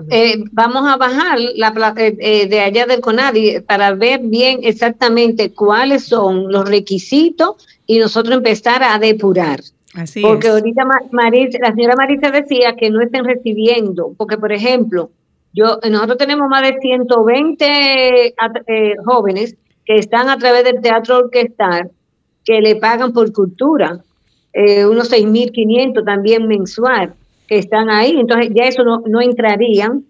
Eh, 0.10 0.44
vamos 0.52 0.88
a 0.88 0.98
bajar 0.98 1.38
la, 1.56 1.94
eh, 1.98 2.18
eh, 2.20 2.48
de 2.48 2.60
allá 2.60 2.88
del 2.88 3.02
CONADI 3.02 3.62
para 3.62 3.94
ver 3.94 4.22
bien 4.24 4.62
exactamente 4.64 5.54
cuáles 5.54 6.06
son 6.06 6.52
los 6.52 6.68
requisitos 6.68 7.68
y 7.86 8.00
nosotros 8.00 8.38
empezar 8.38 8.82
a 8.84 8.98
depurar. 8.98 9.60
Así 9.94 10.22
porque 10.22 10.48
ahorita 10.48 10.84
la 10.86 11.74
señora 11.76 11.96
Marisa 11.96 12.32
decía 12.32 12.76
que 12.76 12.90
no 12.90 13.02
estén 13.02 13.26
recibiendo, 13.26 14.14
porque 14.18 14.38
por 14.38 14.52
ejemplo, 14.54 15.12
yo, 15.54 15.80
nosotros 15.90 16.18
tenemos 16.18 16.48
más 16.50 16.62
de 16.62 16.78
120 16.80 17.66
eh, 18.28 18.34
jóvenes 19.06 19.56
que 19.86 19.98
están 19.98 20.30
a 20.30 20.38
través 20.38 20.64
del 20.64 20.82
teatro 20.82 21.18
orquestal 21.18 21.92
que 22.46 22.62
le 22.62 22.76
pagan 22.78 23.14
por 23.14 23.32
cultura, 23.34 24.00
eh, 24.54 24.86
unos 24.86 25.12
6.500 25.12 26.06
también 26.06 26.48
mensual 26.48 27.14
que 27.48 27.58
están 27.58 27.90
ahí. 27.90 28.16
Entonces 28.18 28.52
ya 28.54 28.64
eso 28.64 28.84
no, 28.84 29.04
no 29.06 29.22
entrarían 29.22 30.06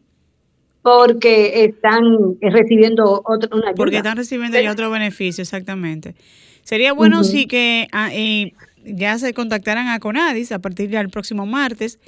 porque 0.82 1.66
están 1.66 2.38
recibiendo 2.42 3.22
otro, 3.26 3.50
una 3.56 3.68
ayuda. 3.68 3.76
Porque 3.76 3.98
están 3.98 4.18
recibiendo 4.18 4.60
ya 4.60 4.72
otro 4.72 4.90
beneficio, 4.90 5.42
exactamente. 5.42 6.16
Sería 6.64 6.94
bueno 6.94 7.24
si 7.24 7.48
que 7.48 7.88
ah, 7.92 8.10
ya 8.84 9.18
se 9.18 9.34
contactaran 9.34 9.88
a 9.88 10.00
Conadis 10.00 10.52
a 10.52 10.60
partir 10.60 10.90
del 10.90 11.10
próximo 11.10 11.46
martes 11.46 12.00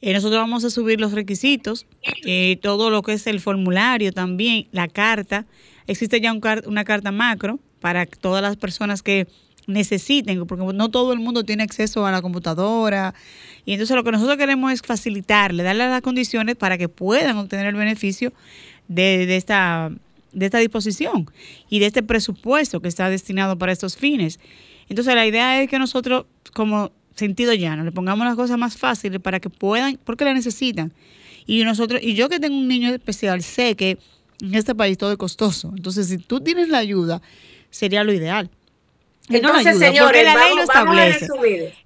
eh, 0.00 0.12
nosotros 0.12 0.40
vamos 0.40 0.64
a 0.64 0.70
subir 0.70 1.00
los 1.00 1.12
requisitos, 1.12 1.86
eh, 2.24 2.58
todo 2.62 2.90
lo 2.90 3.02
que 3.02 3.14
es 3.14 3.26
el 3.26 3.40
formulario 3.40 4.12
también, 4.12 4.68
la 4.70 4.86
carta. 4.88 5.46
Existe 5.86 6.20
ya 6.20 6.32
una 6.32 6.84
carta 6.84 7.10
macro 7.10 7.58
para 7.80 8.06
todas 8.06 8.42
las 8.42 8.56
personas 8.56 9.02
que 9.02 9.26
necesiten, 9.66 10.46
porque 10.46 10.64
no 10.72 10.88
todo 10.88 11.12
el 11.12 11.18
mundo 11.18 11.44
tiene 11.44 11.62
acceso 11.62 12.06
a 12.06 12.12
la 12.12 12.22
computadora. 12.22 13.14
Y 13.64 13.72
entonces 13.72 13.96
lo 13.96 14.04
que 14.04 14.12
nosotros 14.12 14.36
queremos 14.36 14.72
es 14.72 14.82
facilitarle, 14.82 15.62
darle 15.62 15.88
las 15.88 16.00
condiciones 16.00 16.56
para 16.56 16.78
que 16.78 16.88
puedan 16.88 17.36
obtener 17.36 17.66
el 17.66 17.74
beneficio 17.74 18.32
de, 18.86 19.26
de, 19.26 19.36
esta, 19.36 19.90
de 20.32 20.46
esta 20.46 20.58
disposición 20.58 21.30
y 21.68 21.80
de 21.80 21.86
este 21.86 22.02
presupuesto 22.02 22.80
que 22.80 22.88
está 22.88 23.10
destinado 23.10 23.58
para 23.58 23.72
estos 23.72 23.96
fines. 23.96 24.38
Entonces 24.88 25.14
la 25.14 25.26
idea 25.26 25.60
es 25.60 25.68
que 25.68 25.78
nosotros, 25.78 26.24
como 26.54 26.92
sentido 27.18 27.52
llano, 27.54 27.84
le 27.84 27.92
pongamos 27.92 28.26
las 28.26 28.36
cosas 28.36 28.58
más 28.58 28.76
fáciles 28.76 29.20
para 29.20 29.40
que 29.40 29.50
puedan, 29.50 29.98
porque 30.04 30.24
la 30.24 30.32
necesitan. 30.32 30.92
Y 31.46 31.64
nosotros, 31.64 32.00
y 32.02 32.14
yo 32.14 32.28
que 32.28 32.40
tengo 32.40 32.56
un 32.56 32.68
niño 32.68 32.90
especial, 32.90 33.42
sé 33.42 33.74
que 33.74 33.98
en 34.40 34.54
este 34.54 34.74
país 34.74 34.96
todo 34.98 35.12
es 35.12 35.18
costoso. 35.18 35.72
Entonces, 35.76 36.08
si 36.08 36.18
tú 36.18 36.40
tienes 36.40 36.68
la 36.68 36.78
ayuda, 36.78 37.20
sería 37.70 38.04
lo 38.04 38.12
ideal. 38.12 38.50
Entonces, 39.30 39.74
no 39.74 39.80
señores, 39.80 40.24
la 40.24 40.34
ley 40.34 40.54
lo 40.56 40.62
establece. 40.62 41.26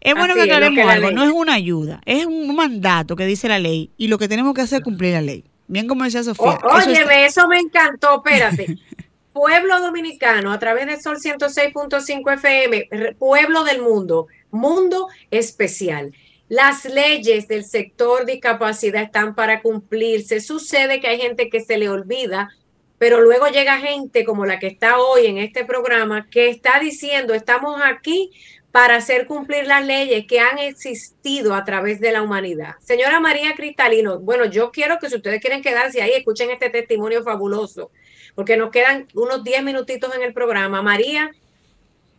es 0.01 0.15
bueno 0.15 0.35
que 0.35 0.43
aclaremos 0.43 0.89
algo, 0.89 1.11
no 1.11 1.25
es 1.25 1.33
una 1.33 1.55
ayuda, 1.55 2.01
es 2.07 2.25
un 2.25 2.55
mandato 2.55 3.17
que 3.17 3.27
dice 3.27 3.49
la 3.49 3.59
ley 3.59 3.91
y 3.97 4.09
lo 4.09 4.19
que 4.19 4.29
tenemos 4.29 4.55
que 4.55 4.61
hacer 4.61 4.79
es 4.79 4.85
cumplir 4.85 5.15
la 5.15 5.23
ley. 5.23 5.45
Bien 5.67 5.89
como 5.89 6.05
decía 6.05 6.23
Sofía. 6.23 6.59
oye, 6.63 7.25
eso, 7.25 7.49
me 7.49 7.59
encantó, 7.59 8.17
espérate. 8.17 8.79
Pueblo 9.33 9.81
Dominicano, 9.81 10.53
a 10.53 10.59
través 10.59 10.87
de 10.87 11.01
Sol 11.01 11.17
106.5 11.17 12.35
FM, 12.35 13.15
Pueblo 13.19 13.65
del 13.65 13.81
Mundo, 13.81 14.27
Mundo 14.53 15.09
Especial. 15.33 16.13
Las 16.49 16.85
leyes 16.85 17.49
del 17.49 17.65
sector 17.65 18.27
discapacidad 18.27 19.03
están 19.03 19.35
para 19.35 19.63
cumplirse. 19.63 20.41
Sucede 20.41 21.01
que 21.01 21.09
hay 21.09 21.19
gente 21.19 21.49
que 21.49 21.61
se 21.61 21.79
le 21.79 21.89
olvida, 21.89 22.51
pero 22.99 23.21
luego 23.21 23.49
llega 23.49 23.79
gente 23.79 24.25
como 24.25 24.47
la 24.47 24.59
que 24.59 24.69
está 24.69 24.99
hoy 24.99 25.27
en 25.27 25.39
este 25.39 25.65
programa 25.65 26.29
que 26.31 26.51
está 26.51 26.79
diciendo, 26.79 27.35
estamos 27.35 27.81
aquí 27.83 28.31
para 28.71 28.97
hacer 28.97 29.27
cumplir 29.27 29.67
las 29.67 29.85
leyes 29.85 30.27
que 30.27 30.41
han 30.41 30.59
existido 30.59 31.55
a 31.55 31.65
través 31.65 32.01
de 32.01 32.11
la 32.11 32.23
humanidad. 32.23 32.75
Señora 32.81 33.21
María 33.21 33.55
Cristalino, 33.55 34.19
bueno, 34.21 34.47
yo 34.47 34.71
quiero 34.73 34.99
que 34.99 35.11
si 35.11 35.17
ustedes 35.17 35.41
quieren 35.41 35.63
quedarse 35.63 36.01
ahí, 36.01 36.13
escuchen 36.13 36.51
este 36.51 36.71
testimonio 36.71 37.23
fabuloso, 37.23 37.91
porque 38.35 38.57
nos 38.57 38.71
quedan 38.71 39.09
unos 39.15 39.45
10 39.45 39.63
minutitos 39.63 40.15
en 40.15 40.23
el 40.23 40.33
programa. 40.33 40.81
María, 40.81 41.31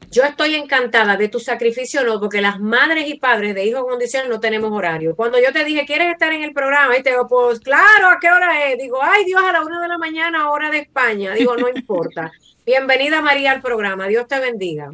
yo 0.09 0.23
estoy 0.23 0.55
encantada 0.55 1.17
de 1.17 1.27
tu 1.27 1.39
sacrificio, 1.39 2.03
no, 2.03 2.19
porque 2.19 2.41
las 2.41 2.59
madres 2.59 3.07
y 3.07 3.15
padres 3.15 3.55
de 3.55 3.65
hijos 3.65 3.81
con 3.81 3.91
condición 3.91 4.29
no 4.29 4.39
tenemos 4.39 4.71
horario. 4.71 5.15
Cuando 5.15 5.39
yo 5.39 5.51
te 5.51 5.63
dije, 5.63 5.85
¿quieres 5.85 6.11
estar 6.11 6.31
en 6.33 6.43
el 6.43 6.53
programa? 6.53 6.97
Y 6.97 7.03
te 7.03 7.11
digo, 7.11 7.27
pues 7.27 7.59
claro, 7.59 8.07
¿a 8.07 8.19
qué 8.19 8.29
hora 8.29 8.69
es? 8.69 8.77
Digo, 8.77 8.99
ay 9.01 9.25
Dios, 9.25 9.41
a 9.43 9.51
la 9.51 9.61
una 9.63 9.81
de 9.81 9.87
la 9.87 9.97
mañana, 9.97 10.49
hora 10.49 10.69
de 10.69 10.79
España. 10.79 11.33
Digo, 11.33 11.55
no 11.55 11.67
importa. 11.69 12.31
Bienvenida 12.65 13.21
María 13.21 13.51
al 13.51 13.61
programa, 13.61 14.07
Dios 14.07 14.27
te 14.27 14.39
bendiga. 14.39 14.91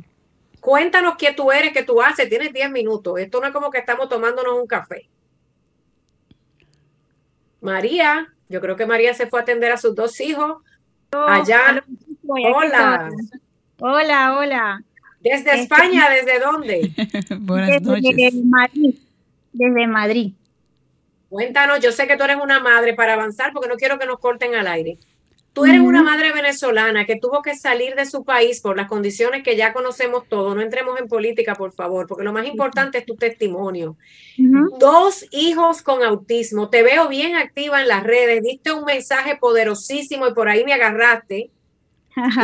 Cuéntanos 0.60 1.16
qué 1.18 1.34
tú 1.34 1.52
eres, 1.52 1.72
qué 1.72 1.84
tú 1.84 2.02
haces, 2.02 2.28
tienes 2.28 2.52
10 2.52 2.72
minutos. 2.72 3.20
Esto 3.20 3.40
no 3.40 3.48
es 3.48 3.54
como 3.54 3.70
que 3.70 3.78
estamos 3.78 4.10
tomándonos 4.10 4.54
un 4.54 4.68
café. 4.68 5.08
María, 7.62 8.34
yo 8.48 8.62
creo 8.62 8.76
que 8.76 8.86
María 8.86 9.14
se 9.14 9.28
fue 9.28 9.40
a 9.40 9.44
atender 9.44 9.72
a 9.72 9.78
sus 9.78 9.96
dos 9.96 10.20
hijos. 10.20 10.62
Allá. 11.12 11.84
Hola. 12.28 13.10
Hola, 13.80 14.38
hola. 14.38 14.84
¿Desde 15.22 15.38
este, 15.38 15.62
España? 15.62 16.10
¿Desde 16.10 16.40
dónde? 16.40 16.92
Buenas 17.40 17.82
noches. 17.82 18.16
Desde 18.16 18.44
Madrid. 18.44 18.96
Desde 19.52 19.88
Madrid. 19.88 20.34
Cuéntanos, 21.30 21.80
yo 21.80 21.92
sé 21.92 22.08
que 22.08 22.18
tú 22.18 22.24
eres 22.24 22.38
una 22.42 22.60
madre 22.60 22.94
para 22.94 23.14
avanzar 23.14 23.52
porque 23.54 23.70
no 23.70 23.76
quiero 23.76 24.00
que 24.00 24.06
nos 24.06 24.20
corten 24.20 24.56
al 24.56 24.68
aire. 24.68 24.98
Tú 25.52 25.66
eres 25.66 25.82
una 25.82 26.04
madre 26.04 26.32
venezolana 26.32 27.06
que 27.06 27.18
tuvo 27.18 27.42
que 27.42 27.56
salir 27.56 27.96
de 27.96 28.06
su 28.06 28.24
país 28.24 28.62
por 28.62 28.78
las 28.78 28.88
condiciones 28.88 29.44
que 29.44 29.58
ya 29.58 29.74
conocemos 29.74 30.28
todos. 30.30 30.56
No 30.56 30.62
entremos 30.62 31.00
en 31.00 31.08
política, 31.08 31.56
por 31.56 31.74
favor, 31.74 32.08
porque 32.08 32.24
lo 32.24 32.32
más 32.32 32.48
importante 32.48 33.00
es 33.00 33.06
tu 33.06 33.16
testimonio. 33.16 33.98
Dos 34.80 35.26
hijos 35.32 35.82
con 35.82 36.04
autismo. 36.04 36.70
Te 36.70 36.82
veo 36.82 37.10
bien 37.10 37.36
activa 37.36 37.82
en 37.82 37.88
las 37.88 38.04
redes. 38.04 38.42
Diste 38.44 38.72
un 38.72 38.86
mensaje 38.86 39.38
poderosísimo 39.38 40.28
y 40.28 40.34
por 40.34 40.48
ahí 40.48 40.64
me 40.64 40.74
agarraste 40.74 41.50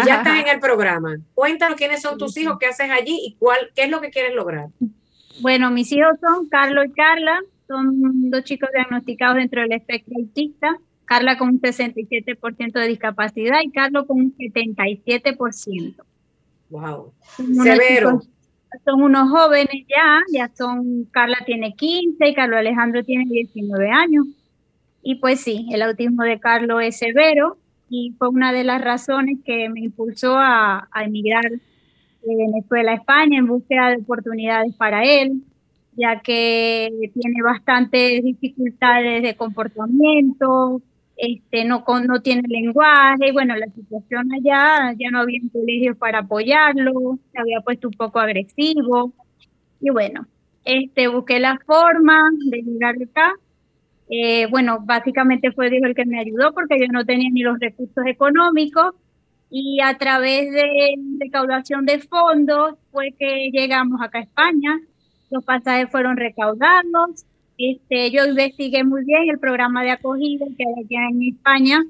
ya 0.05 0.17
estás 0.17 0.39
en 0.39 0.47
el 0.47 0.59
programa. 0.61 1.17
Cuéntanos 1.33 1.77
quiénes 1.77 2.01
son 2.01 2.17
tus 2.17 2.35
hijos, 2.37 2.57
qué 2.59 2.67
haces 2.67 2.89
allí 2.89 3.19
y 3.25 3.35
cuál, 3.39 3.71
qué 3.75 3.83
es 3.83 3.89
lo 3.89 4.01
que 4.01 4.09
quieres 4.09 4.33
lograr. 4.35 4.67
Bueno, 5.41 5.71
mis 5.71 5.91
hijos 5.91 6.13
son 6.21 6.47
Carlos 6.47 6.85
y 6.87 6.91
Carla, 6.93 7.39
son 7.67 8.29
dos 8.29 8.43
chicos 8.43 8.69
diagnosticados 8.73 9.37
dentro 9.37 9.61
del 9.61 9.73
espectro 9.73 10.13
autista. 10.17 10.77
Carla 11.05 11.37
con 11.37 11.49
un 11.49 11.61
67% 11.61 12.71
de 12.73 12.87
discapacidad 12.87 13.59
y 13.63 13.71
Carlos 13.71 14.05
con 14.07 14.17
un 14.17 14.35
77%. 14.35 15.95
Wow. 16.69 17.13
Severo. 17.63 18.21
son 18.83 19.03
unos 19.03 19.29
jóvenes 19.29 19.85
ya, 19.87 20.21
ya 20.33 20.51
son, 20.55 21.05
Carla 21.11 21.37
tiene 21.45 21.75
15 21.75 22.27
y 22.27 22.33
Carlos 22.33 22.59
Alejandro 22.59 23.03
tiene 23.03 23.25
19 23.29 23.89
años. 23.91 24.25
Y 25.03 25.15
pues 25.15 25.41
sí, 25.41 25.67
el 25.71 25.83
autismo 25.83 26.23
de 26.23 26.39
Carlos 26.39 26.81
es 26.81 26.97
severo, 26.97 27.57
y 27.89 28.13
fue 28.17 28.29
una 28.29 28.51
de 28.51 28.63
las 28.63 28.81
razones 28.81 29.37
que 29.45 29.69
me 29.69 29.81
impulsó 29.81 30.35
a, 30.37 30.87
emigrar 31.03 31.43
de 31.49 32.35
Venezuela 32.35 32.91
a 32.91 32.95
España 32.95 33.37
en 33.37 33.47
búsqueda 33.47 33.89
de 33.89 33.97
oportunidades 33.97 34.73
para 34.75 35.03
él, 35.03 35.43
ya 35.93 36.19
que 36.21 36.89
tiene 37.13 37.41
bastantes 37.43 38.23
dificultades 38.23 39.23
de 39.23 39.35
comportamiento, 39.35 40.81
este, 41.15 41.63
no, 41.63 41.85
no 42.05 42.21
tiene 42.21 42.41
lenguaje, 42.47 43.29
y 43.29 43.31
bueno, 43.31 43.55
la 43.55 43.67
situación 43.67 44.33
allá, 44.33 44.93
ya 44.99 45.11
no 45.11 45.19
había 45.19 45.39
un 45.41 45.49
colegio 45.49 45.95
para 45.95 46.19
apoyarlo, 46.19 47.19
se 47.31 47.39
había 47.39 47.61
puesto 47.61 47.87
un 47.87 47.93
poco 47.93 48.19
agresivo, 48.19 49.13
y 49.79 49.91
bueno, 49.91 50.27
este, 50.65 51.07
busqué 51.07 51.39
la 51.39 51.57
forma 51.65 52.19
de 52.49 52.61
llegar 52.63 52.95
acá, 53.01 53.33
eh, 54.09 54.47
bueno, 54.47 54.79
básicamente 54.83 55.51
fue 55.51 55.69
Dios 55.69 55.83
el 55.83 55.95
que 55.95 56.05
me 56.05 56.19
ayudó 56.19 56.53
porque 56.53 56.79
yo 56.79 56.87
no 56.91 57.05
tenía 57.05 57.29
ni 57.31 57.41
los 57.41 57.59
recursos 57.59 58.05
económicos 58.05 58.93
y 59.49 59.79
a 59.81 59.97
través 59.97 60.51
de 60.51 60.95
recaudación 61.19 61.85
de 61.85 61.99
fondos 61.99 62.75
fue 62.91 63.13
que 63.17 63.49
llegamos 63.51 64.01
acá 64.01 64.19
a 64.19 64.23
España. 64.23 64.79
Los 65.31 65.43
pasajes 65.43 65.89
fueron 65.89 66.17
recaudados. 66.17 67.25
Este, 67.57 68.11
yo 68.11 68.25
investigué 68.25 68.83
muy 68.83 69.05
bien 69.05 69.29
el 69.29 69.39
programa 69.39 69.83
de 69.83 69.91
acogida 69.91 70.45
que 70.57 70.63
hay 70.65 70.83
aquí 70.83 70.95
en 70.95 71.35
España. 71.35 71.83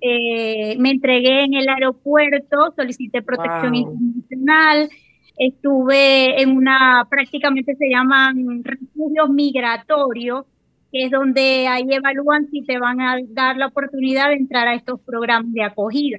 Eh, 0.00 0.76
me 0.78 0.90
entregué 0.90 1.44
en 1.44 1.54
el 1.54 1.68
aeropuerto, 1.68 2.72
solicité 2.76 3.22
protección 3.22 3.74
internacional, 3.74 4.90
estuve 5.38 6.42
en 6.42 6.50
una, 6.50 7.06
prácticamente 7.08 7.74
se 7.76 7.88
llaman 7.88 8.62
refugios 8.62 9.30
migratorios, 9.30 10.44
que 10.92 11.04
es 11.04 11.10
donde 11.10 11.66
ahí 11.68 11.86
evalúan 11.88 12.48
si 12.50 12.62
te 12.62 12.78
van 12.78 13.00
a 13.00 13.16
dar 13.28 13.56
la 13.56 13.66
oportunidad 13.66 14.28
de 14.28 14.36
entrar 14.36 14.68
a 14.68 14.74
estos 14.74 15.00
programas 15.00 15.52
de 15.52 15.62
acogida. 15.62 16.18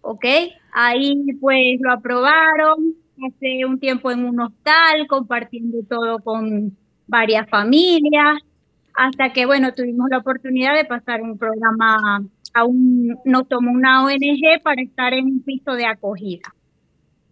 ¿Ok? 0.00 0.24
Ahí 0.72 1.14
pues 1.40 1.80
lo 1.80 1.92
aprobaron 1.92 2.94
hace 3.26 3.64
un 3.64 3.78
tiempo 3.78 4.10
en 4.10 4.24
un 4.24 4.40
hostal, 4.40 5.06
compartiendo 5.08 5.78
todo 5.88 6.18
con 6.20 6.76
varias 7.06 7.48
familias, 7.48 8.40
hasta 8.94 9.32
que, 9.32 9.46
bueno, 9.46 9.72
tuvimos 9.72 10.08
la 10.10 10.18
oportunidad 10.18 10.74
de 10.74 10.84
pasar 10.84 11.22
un 11.22 11.38
programa, 11.38 12.22
a 12.54 12.64
un, 12.64 13.16
nos 13.24 13.48
tomó 13.48 13.70
una 13.70 14.04
ONG 14.04 14.62
para 14.62 14.82
estar 14.82 15.14
en 15.14 15.26
un 15.26 15.42
piso 15.42 15.72
de 15.74 15.86
acogida. 15.86 16.54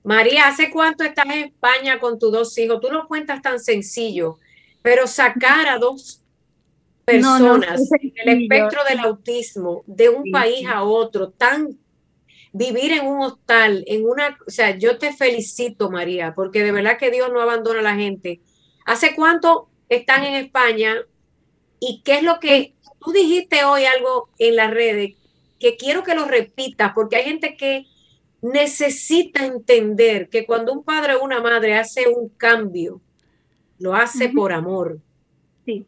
María, 0.02 0.48
¿hace 0.48 0.70
cuánto 0.70 1.04
estás 1.04 1.26
en 1.26 1.48
España 1.48 1.98
con 1.98 2.18
tus 2.18 2.32
dos 2.32 2.56
hijos? 2.56 2.80
Tú 2.80 2.88
no 2.90 3.06
cuentas 3.06 3.42
tan 3.42 3.58
sencillo, 3.58 4.38
pero 4.82 5.06
sacar 5.06 5.68
a 5.68 5.78
dos 5.78 6.19
personas 7.10 7.80
en 8.00 8.12
el 8.16 8.42
espectro 8.42 8.82
del 8.88 9.00
autismo 9.00 9.82
de 9.86 10.08
un 10.08 10.30
país 10.30 10.66
a 10.66 10.84
otro, 10.84 11.30
tan 11.30 11.78
vivir 12.52 12.92
en 12.92 13.06
un 13.06 13.22
hostal, 13.22 13.84
en 13.86 14.04
una, 14.04 14.38
o 14.46 14.50
sea, 14.50 14.76
yo 14.76 14.98
te 14.98 15.12
felicito, 15.12 15.90
María, 15.90 16.34
porque 16.34 16.62
de 16.62 16.72
verdad 16.72 16.98
que 16.98 17.10
Dios 17.10 17.30
no 17.32 17.40
abandona 17.40 17.80
a 17.80 17.84
la 17.84 17.94
gente. 17.94 18.40
¿Hace 18.86 19.14
cuánto 19.14 19.68
están 19.88 20.24
en 20.24 20.34
España? 20.34 20.96
¿Y 21.78 22.02
qué 22.04 22.16
es 22.16 22.22
lo 22.22 22.40
que 22.40 22.74
tú 23.04 23.12
dijiste 23.12 23.64
hoy 23.64 23.84
algo 23.84 24.28
en 24.38 24.56
las 24.56 24.70
redes 24.70 25.14
que 25.60 25.76
quiero 25.76 26.02
que 26.02 26.14
lo 26.14 26.24
repitas, 26.24 26.92
porque 26.94 27.16
hay 27.16 27.24
gente 27.24 27.56
que 27.56 27.86
necesita 28.40 29.44
entender 29.44 30.30
que 30.30 30.46
cuando 30.46 30.72
un 30.72 30.82
padre 30.82 31.14
o 31.14 31.22
una 31.22 31.40
madre 31.40 31.76
hace 31.76 32.08
un 32.08 32.30
cambio, 32.30 33.00
lo 33.78 33.94
hace 33.94 34.30
por 34.30 34.52
amor. 34.52 34.98
Sí. 35.66 35.84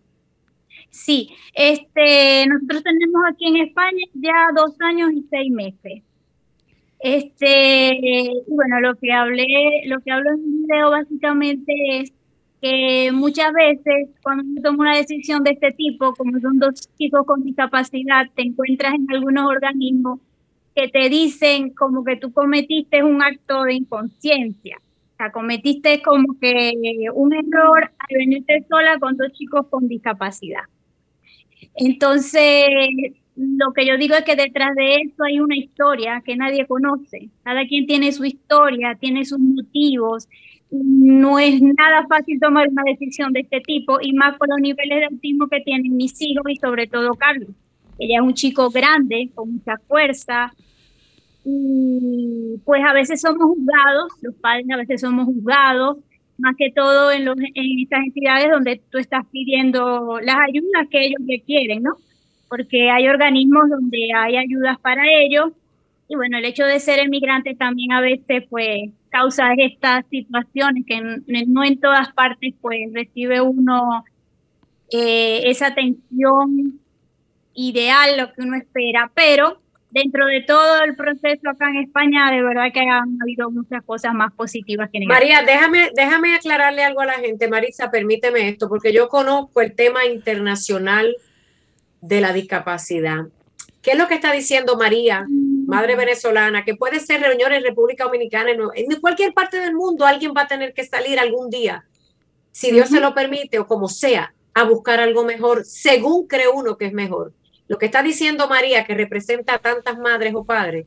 Sí, 0.92 1.30
este, 1.54 2.46
nosotros 2.46 2.82
tenemos 2.84 3.22
aquí 3.26 3.46
en 3.48 3.56
España 3.56 4.04
ya 4.12 4.48
dos 4.54 4.76
años 4.80 5.10
y 5.14 5.22
seis 5.30 5.50
meses. 5.50 6.02
Este, 7.00 8.30
bueno, 8.46 8.78
lo 8.80 8.94
que 8.96 9.10
hablé, 9.10 9.46
lo 9.86 10.00
que 10.00 10.12
hablo 10.12 10.30
en 10.34 10.40
el 10.44 10.62
video 10.62 10.90
básicamente 10.90 11.72
es 12.00 12.12
que 12.60 13.10
muchas 13.10 13.52
veces 13.54 14.10
cuando 14.22 14.44
uno 14.44 14.60
toma 14.62 14.90
una 14.90 14.98
decisión 14.98 15.42
de 15.44 15.52
este 15.52 15.72
tipo, 15.72 16.12
como 16.14 16.38
son 16.40 16.58
dos 16.58 16.86
chicos 16.98 17.24
con 17.26 17.42
discapacidad, 17.42 18.26
te 18.36 18.42
encuentras 18.42 18.92
en 18.94 19.06
algunos 19.10 19.46
organismos 19.46 20.20
que 20.76 20.88
te 20.88 21.08
dicen 21.08 21.70
como 21.70 22.04
que 22.04 22.16
tú 22.16 22.32
cometiste 22.34 23.02
un 23.02 23.22
acto 23.22 23.62
de 23.64 23.74
inconsciencia. 23.74 24.76
O 25.14 25.16
sea, 25.16 25.32
cometiste 25.32 26.02
como 26.02 26.38
que 26.38 26.74
un 27.14 27.32
error 27.32 27.90
al 27.98 28.16
venirte 28.16 28.66
sola 28.68 28.98
con 28.98 29.16
dos 29.16 29.32
chicos 29.32 29.66
con 29.68 29.88
discapacidad. 29.88 30.64
Entonces, 31.74 32.66
lo 33.36 33.72
que 33.72 33.86
yo 33.86 33.96
digo 33.96 34.14
es 34.14 34.24
que 34.24 34.36
detrás 34.36 34.74
de 34.74 34.96
eso 34.96 35.24
hay 35.24 35.40
una 35.40 35.56
historia 35.56 36.22
que 36.24 36.36
nadie 36.36 36.66
conoce. 36.66 37.30
Cada 37.42 37.66
quien 37.66 37.86
tiene 37.86 38.12
su 38.12 38.24
historia, 38.24 38.96
tiene 39.00 39.24
sus 39.24 39.38
motivos. 39.38 40.28
No 40.70 41.38
es 41.38 41.60
nada 41.60 42.06
fácil 42.08 42.38
tomar 42.40 42.68
una 42.68 42.82
decisión 42.84 43.32
de 43.32 43.40
este 43.40 43.60
tipo 43.60 43.98
y 44.00 44.12
más 44.12 44.36
por 44.36 44.48
los 44.48 44.58
niveles 44.60 45.00
de 45.00 45.04
autismo 45.06 45.48
que 45.48 45.60
tienen 45.60 45.96
mis 45.96 46.20
hijos 46.20 46.44
y 46.48 46.56
sobre 46.56 46.86
todo 46.86 47.14
Carlos. 47.14 47.50
Ella 47.98 48.18
es 48.18 48.22
un 48.22 48.34
chico 48.34 48.70
grande, 48.70 49.30
con 49.34 49.52
mucha 49.52 49.76
fuerza. 49.86 50.52
Y 51.44 52.58
pues 52.64 52.82
a 52.84 52.92
veces 52.92 53.20
somos 53.20 53.42
juzgados, 53.42 54.12
los 54.22 54.34
padres 54.36 54.66
a 54.72 54.76
veces 54.76 55.00
somos 55.00 55.26
juzgados 55.26 55.98
más 56.42 56.54
que 56.58 56.70
todo 56.70 57.10
en, 57.10 57.24
los, 57.24 57.36
en 57.38 57.80
estas 57.80 58.00
entidades 58.04 58.50
donde 58.50 58.82
tú 58.90 58.98
estás 58.98 59.24
pidiendo 59.30 60.18
las 60.20 60.36
ayudas 60.48 60.88
que 60.90 61.06
ellos 61.06 61.20
requieren, 61.26 61.82
¿no? 61.84 61.96
Porque 62.48 62.90
hay 62.90 63.08
organismos 63.08 63.70
donde 63.70 64.10
hay 64.14 64.36
ayudas 64.36 64.78
para 64.80 65.04
ellos 65.08 65.52
y 66.08 66.14
bueno, 66.14 66.36
el 66.36 66.44
hecho 66.44 66.66
de 66.66 66.78
ser 66.78 66.98
emigrante 66.98 67.54
también 67.54 67.92
a 67.92 68.02
veces 68.02 68.44
pues 68.50 68.90
causa 69.08 69.54
estas 69.56 70.04
situaciones 70.10 70.84
que 70.86 71.00
no 71.46 71.64
en 71.64 71.80
todas 71.80 72.12
partes 72.12 72.52
pues 72.60 72.80
recibe 72.92 73.40
uno 73.40 74.04
eh, 74.90 75.48
esa 75.48 75.68
atención 75.68 76.78
ideal, 77.54 78.18
lo 78.18 78.32
que 78.32 78.42
uno 78.42 78.56
espera, 78.56 79.10
pero 79.14 79.61
dentro 79.92 80.26
de 80.26 80.40
todo 80.42 80.82
el 80.84 80.96
proceso 80.96 81.50
acá 81.50 81.68
en 81.68 81.84
España, 81.84 82.30
de 82.30 82.42
verdad 82.42 82.72
que 82.72 82.80
han 82.80 83.18
habido 83.20 83.50
muchas 83.50 83.84
cosas 83.84 84.14
más 84.14 84.32
positivas 84.32 84.88
que 84.90 85.00
negativas. 85.00 85.20
María, 85.20 85.42
déjame, 85.42 85.90
déjame 85.94 86.34
aclararle 86.34 86.82
algo 86.82 87.02
a 87.02 87.06
la 87.06 87.14
gente. 87.14 87.48
Marisa, 87.48 87.90
permíteme 87.90 88.48
esto, 88.48 88.68
porque 88.68 88.92
yo 88.92 89.08
conozco 89.08 89.60
el 89.60 89.74
tema 89.74 90.06
internacional 90.06 91.14
de 92.00 92.20
la 92.20 92.32
discapacidad. 92.32 93.26
¿Qué 93.82 93.92
es 93.92 93.98
lo 93.98 94.08
que 94.08 94.14
está 94.14 94.32
diciendo 94.32 94.76
María, 94.76 95.26
madre 95.66 95.94
venezolana? 95.94 96.64
Que 96.64 96.74
puede 96.74 97.00
ser 97.00 97.20
reunión 97.20 97.52
en 97.52 97.62
República 97.62 98.04
Dominicana, 98.04 98.50
en 98.50 99.00
cualquier 99.00 99.34
parte 99.34 99.58
del 99.58 99.74
mundo, 99.74 100.06
alguien 100.06 100.32
va 100.36 100.42
a 100.42 100.46
tener 100.46 100.72
que 100.72 100.84
salir 100.84 101.18
algún 101.18 101.50
día, 101.50 101.84
si 102.50 102.70
Dios 102.70 102.88
se 102.88 103.00
lo 103.00 103.12
permite 103.12 103.58
o 103.58 103.66
como 103.66 103.88
sea, 103.88 104.34
a 104.54 104.64
buscar 104.64 105.00
algo 105.00 105.24
mejor, 105.24 105.64
según 105.64 106.26
cree 106.26 106.48
uno 106.48 106.76
que 106.76 106.86
es 106.86 106.92
mejor. 106.92 107.32
Lo 107.68 107.78
que 107.78 107.86
está 107.86 108.02
diciendo 108.02 108.48
María, 108.48 108.84
que 108.84 108.94
representa 108.94 109.54
a 109.54 109.58
tantas 109.58 109.98
madres 109.98 110.34
o 110.34 110.44
padres, 110.44 110.86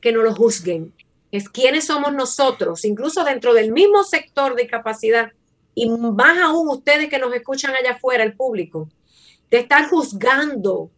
que 0.00 0.12
no 0.12 0.22
lo 0.22 0.34
juzguen, 0.34 0.92
es 1.30 1.48
quiénes 1.48 1.86
somos 1.86 2.12
nosotros, 2.12 2.84
incluso 2.84 3.24
dentro 3.24 3.54
del 3.54 3.72
mismo 3.72 4.04
sector 4.04 4.54
de 4.54 4.66
capacidad, 4.66 5.32
y 5.74 5.88
más 5.88 6.38
aún 6.38 6.68
ustedes 6.68 7.08
que 7.08 7.18
nos 7.18 7.34
escuchan 7.34 7.74
allá 7.74 7.92
afuera, 7.92 8.24
el 8.24 8.34
público, 8.34 8.88
de 9.50 9.58
estar 9.58 9.88
juzgando 9.88 10.90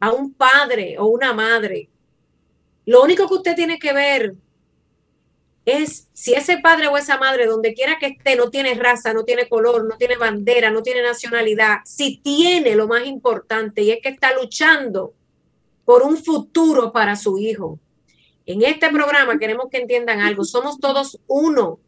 a 0.00 0.12
un 0.12 0.32
padre 0.32 0.96
o 0.98 1.06
una 1.06 1.32
madre. 1.32 1.88
Lo 2.84 3.02
único 3.02 3.26
que 3.26 3.34
usted 3.34 3.56
tiene 3.56 3.78
que 3.78 3.92
ver 3.92 4.34
es 5.66 6.08
si 6.12 6.32
ese 6.32 6.58
padre 6.58 6.86
o 6.86 6.96
esa 6.96 7.18
madre, 7.18 7.44
donde 7.46 7.74
quiera 7.74 7.98
que 7.98 8.06
esté, 8.06 8.36
no 8.36 8.50
tiene 8.50 8.74
raza, 8.74 9.12
no 9.12 9.24
tiene 9.24 9.48
color, 9.48 9.84
no 9.84 9.96
tiene 9.98 10.16
bandera, 10.16 10.70
no 10.70 10.82
tiene 10.82 11.02
nacionalidad, 11.02 11.78
si 11.84 12.18
tiene 12.18 12.76
lo 12.76 12.86
más 12.86 13.04
importante 13.04 13.82
y 13.82 13.90
es 13.90 13.98
que 14.00 14.10
está 14.10 14.32
luchando 14.32 15.12
por 15.84 16.02
un 16.02 16.16
futuro 16.16 16.92
para 16.92 17.16
su 17.16 17.38
hijo. 17.38 17.80
En 18.46 18.62
este 18.62 18.90
programa 18.90 19.38
queremos 19.38 19.66
que 19.68 19.78
entiendan 19.78 20.20
algo, 20.20 20.44
somos 20.44 20.78
todos 20.78 21.18
uno. 21.26 21.80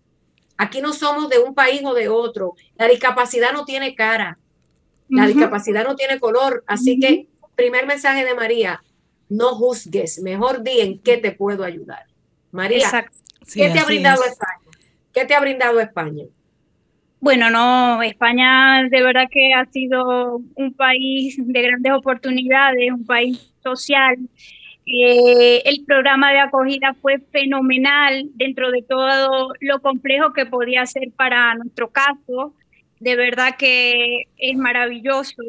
Aquí 0.56 0.80
no 0.80 0.92
somos 0.92 1.28
de 1.28 1.38
un 1.38 1.54
país 1.54 1.82
o 1.84 1.94
de 1.94 2.08
otro. 2.08 2.56
La 2.76 2.88
discapacidad 2.88 3.52
no 3.52 3.64
tiene 3.64 3.94
cara, 3.94 4.40
la 5.08 5.26
discapacidad 5.28 5.84
no 5.84 5.94
tiene 5.94 6.18
color. 6.18 6.64
Así 6.66 6.98
que, 6.98 7.28
primer 7.54 7.86
mensaje 7.86 8.24
de 8.24 8.34
María, 8.34 8.82
no 9.28 9.54
juzgues, 9.54 10.20
mejor 10.20 10.64
di 10.64 10.80
en 10.80 10.98
qué 10.98 11.16
te 11.18 11.30
puedo 11.30 11.62
ayudar. 11.62 12.06
María, 12.50 13.08
¿Qué 13.54 13.70
te 13.70 13.78
ha 13.78 13.84
brindado 13.84 14.24
España? 14.24 14.58
¿Qué 15.12 15.24
te 15.24 15.34
ha 15.34 15.40
brindado 15.40 15.80
España? 15.80 16.24
Bueno, 17.20 17.50
no, 17.50 18.00
España 18.02 18.84
de 18.88 19.02
verdad 19.02 19.26
que 19.30 19.52
ha 19.52 19.64
sido 19.66 20.40
un 20.54 20.74
país 20.74 21.36
de 21.38 21.62
grandes 21.62 21.92
oportunidades, 21.92 22.92
un 22.92 23.04
país 23.04 23.52
social. 23.62 24.16
Eh, 24.86 25.62
el 25.66 25.84
programa 25.84 26.32
de 26.32 26.38
acogida 26.38 26.94
fue 27.02 27.18
fenomenal 27.32 28.30
dentro 28.34 28.70
de 28.70 28.82
todo 28.82 29.52
lo 29.60 29.82
complejo 29.82 30.32
que 30.32 30.46
podía 30.46 30.86
ser 30.86 31.10
para 31.16 31.54
nuestro 31.56 31.90
caso. 31.90 32.54
De 33.00 33.16
verdad 33.16 33.56
que 33.58 34.28
es 34.36 34.56
maravilloso. 34.56 35.42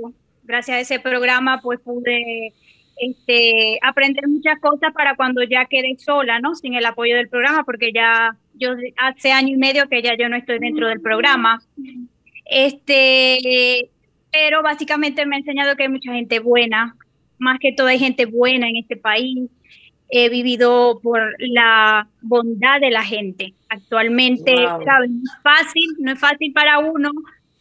Gracias 0.44 0.78
a 0.78 0.80
ese 0.80 1.00
programa 1.00 1.62
pues 1.62 1.80
pude 1.80 2.54
este, 3.00 3.80
aprender 3.82 4.28
muchas 4.28 4.60
cosas 4.60 4.94
para 4.94 5.16
cuando 5.16 5.42
ya 5.44 5.66
quede 5.66 5.96
sola, 5.98 6.40
¿no? 6.40 6.54
Sin 6.56 6.74
el 6.74 6.86
apoyo 6.86 7.16
del 7.16 7.30
programa, 7.30 7.64
porque 7.64 7.92
ya 7.94 8.36
yo 8.56 8.76
hace 8.98 9.32
año 9.32 9.56
y 9.56 9.58
medio 9.58 9.88
que 9.88 10.02
ya 10.02 10.16
yo 10.18 10.28
no 10.28 10.36
estoy 10.36 10.60
dentro 10.60 10.88
del 10.88 11.02
programa. 11.02 11.62
Este, 12.46 13.90
pero 14.32 14.62
básicamente 14.62 15.26
me 15.26 15.38
ha 15.38 15.40
enseñado 15.40 15.76
que 15.76 15.84
hay 15.84 15.90
mucha 15.90 16.12
gente 16.12 16.40
buena, 16.40 16.96
más 17.38 17.58
que 17.60 17.72
todo 17.72 17.88
hay 17.88 18.00
gente 18.00 18.26
buena 18.26 18.68
en 18.68 18.78
este 18.78 18.98
país. 18.98 19.50
He 20.10 20.30
vivido 20.30 21.00
por 21.02 21.22
la 21.40 22.08
bondad 22.22 22.82
de 22.82 22.90
la 22.90 23.04
gente. 23.04 23.54
Actualmente, 23.70 24.54
No 24.56 24.80
es 24.82 25.44
fácil, 25.44 25.88
no 26.00 26.12
es 26.12 26.20
fácil 26.20 26.52
para 26.52 26.80
uno 26.80 27.12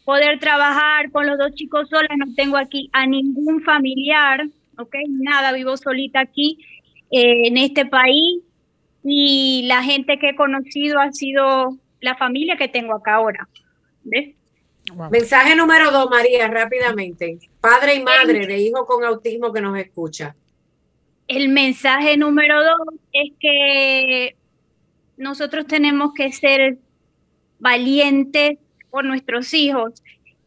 poder 0.05 0.39
trabajar 0.39 1.11
con 1.11 1.27
los 1.27 1.39
dos 1.39 1.55
chicos 1.55 1.89
solas. 1.91 2.17
No 2.17 2.35
tengo 2.35 2.57
aquí 2.57 2.89
a 2.93 3.07
ningún 3.07 3.63
familiar 3.63 4.49
¿ok? 4.79 4.95
Nada, 5.09 5.53
vivo 5.53 5.77
solita 5.77 6.21
aquí 6.21 6.65
eh, 7.11 7.47
en 7.47 7.57
este 7.57 7.87
país 7.87 8.43
y 9.05 9.65
la 9.67 9.83
gente 9.83 10.19
que 10.19 10.31
he 10.31 10.37
conocido 10.37 11.01
ha 11.01 11.13
sido 11.13 11.77
la 12.01 12.17
familia 12.17 12.57
que 12.57 12.69
tengo 12.69 12.95
acá 12.95 13.15
ahora. 13.15 13.49
¿Ves? 14.05 14.35
Mensaje 15.11 15.55
número 15.55 15.91
dos, 15.91 16.09
María, 16.09 16.49
rápidamente. 16.49 17.39
Padre 17.61 17.97
y 17.97 18.03
madre 18.03 18.47
de 18.47 18.59
hijo 18.59 18.87
con 18.87 19.05
autismo 19.05 19.53
que 19.53 19.61
nos 19.61 19.79
escucha. 19.79 20.35
El 21.27 21.51
mensaje 21.51 22.17
número 22.17 22.63
dos 22.63 22.99
es 23.13 23.33
que 23.39 24.37
nosotros 25.19 25.67
tenemos 25.67 26.15
que 26.15 26.33
ser 26.33 26.79
valientes 27.59 28.59
por 28.91 29.05
nuestros 29.05 29.53
hijos, 29.53 30.03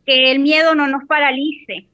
que 0.05 0.31
el 0.31 0.39
miedo 0.39 0.73
no 0.73 0.87
nos 0.87 1.05
paralice, 1.05 1.85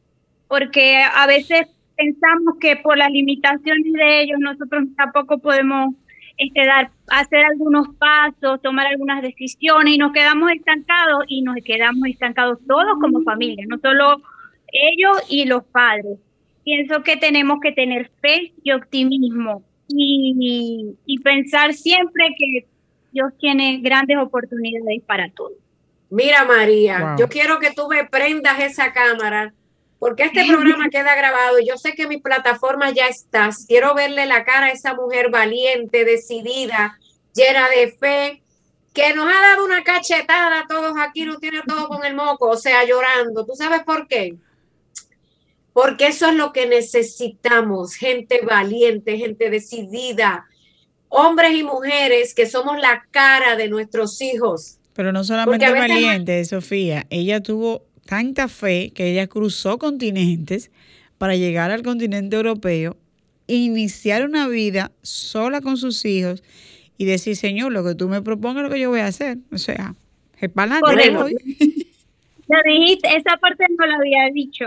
porque 0.47 0.97
a 0.97 1.27
veces 1.27 1.67
pensamos 1.97 2.55
que 2.59 2.75
por 2.77 2.97
las 2.97 3.11
limitaciones 3.11 3.91
de 3.91 4.21
ellos 4.21 4.39
nosotros 4.39 4.85
tampoco 4.95 5.39
podemos 5.39 5.95
este, 6.37 6.65
dar, 6.65 6.91
hacer 7.07 7.43
algunos 7.45 7.87
pasos, 7.97 8.61
tomar 8.61 8.87
algunas 8.87 9.21
decisiones 9.23 9.95
y 9.95 9.97
nos 9.97 10.13
quedamos 10.13 10.51
estancados 10.51 11.25
y 11.27 11.41
nos 11.41 11.57
quedamos 11.65 12.07
estancados 12.07 12.59
todos 12.67 12.97
como 13.01 13.23
familia, 13.23 13.65
no 13.67 13.77
solo 13.79 14.21
ellos 14.71 15.23
y 15.29 15.45
los 15.45 15.63
padres. 15.65 16.19
Pienso 16.63 17.01
que 17.01 17.17
tenemos 17.17 17.59
que 17.61 17.71
tener 17.71 18.11
fe 18.21 18.53
y 18.61 18.71
optimismo 18.71 19.63
y, 19.87 20.95
y 21.05 21.19
pensar 21.19 21.73
siempre 21.73 22.35
que 22.37 22.67
Dios 23.11 23.31
tiene 23.39 23.79
grandes 23.81 24.17
oportunidades 24.17 25.01
para 25.05 25.29
todos. 25.31 25.53
Mira 26.09 26.45
María, 26.45 27.15
yo 27.17 27.27
quiero 27.27 27.59
que 27.59 27.71
tú 27.71 27.87
me 27.89 28.05
prendas 28.05 28.59
esa 28.59 28.93
cámara 28.93 29.53
porque 29.99 30.23
este 30.23 30.45
programa 30.45 30.89
queda 30.91 31.15
grabado. 31.15 31.57
Yo 31.59 31.77
sé 31.77 31.93
que 31.93 32.07
mi 32.07 32.17
plataforma 32.17 32.91
ya 32.91 33.07
está. 33.07 33.49
Quiero 33.67 33.93
verle 33.93 34.25
la 34.25 34.43
cara 34.43 34.67
a 34.67 34.71
esa 34.71 34.93
mujer 34.93 35.29
valiente, 35.29 36.05
decidida, 36.05 36.97
llena 37.33 37.69
de 37.69 37.91
fe, 37.91 38.41
que 38.93 39.13
nos 39.13 39.27
ha 39.27 39.41
dado 39.41 39.65
una 39.65 39.83
cachetada 39.83 40.61
a 40.61 40.67
todos 40.67 40.93
aquí, 40.97 41.23
nos 41.23 41.39
tiene 41.39 41.61
todo 41.67 41.87
con 41.87 42.03
el 42.03 42.15
moco, 42.15 42.49
o 42.49 42.57
sea, 42.57 42.83
llorando. 42.83 43.45
¿Tú 43.45 43.53
sabes 43.55 43.83
por 43.83 44.07
qué? 44.07 44.35
Porque 45.73 46.07
eso 46.07 46.29
es 46.29 46.35
lo 46.35 46.51
que 46.51 46.65
necesitamos, 46.65 47.93
gente 47.93 48.41
valiente, 48.41 49.17
gente 49.17 49.51
decidida, 49.51 50.47
hombres 51.09 51.53
y 51.53 51.63
mujeres 51.63 52.33
que 52.33 52.47
somos 52.47 52.79
la 52.79 53.05
cara 53.11 53.55
de 53.55 53.67
nuestros 53.67 54.19
hijos. 54.19 54.79
Pero 54.93 55.11
no 55.11 55.23
solamente 55.23 55.69
valiente, 55.69 56.43
Sofía, 56.45 57.05
ella 57.11 57.43
tuvo 57.43 57.86
tanta 58.07 58.47
fe 58.47 58.91
que 58.95 59.11
ella 59.11 59.27
cruzó 59.27 59.77
continentes 59.77 60.71
para 61.19 61.35
llegar 61.35 61.69
al 61.69 61.83
continente 61.83 62.35
europeo, 62.35 62.97
iniciar 63.45 64.25
una 64.25 64.47
vida 64.47 64.91
sola 65.03 65.61
con 65.61 65.77
sus 65.77 66.03
hijos 66.05 66.43
y 66.97 67.05
decir, 67.05 67.35
Señor, 67.35 67.71
lo 67.71 67.83
que 67.83 67.93
tú 67.93 68.09
me 68.09 68.23
propongas 68.23 68.63
lo 68.63 68.69
que 68.71 68.79
yo 68.79 68.89
voy 68.89 69.01
a 69.01 69.07
hacer. 69.07 69.37
O 69.51 69.59
sea, 69.59 69.93
es 70.39 70.49
para 70.49 70.77
adelante. 70.77 71.37
dijiste, 72.65 73.07
esa 73.15 73.37
parte 73.37 73.65
no 73.77 73.85
la 73.85 73.95
había 73.97 74.29
dicho. 74.33 74.65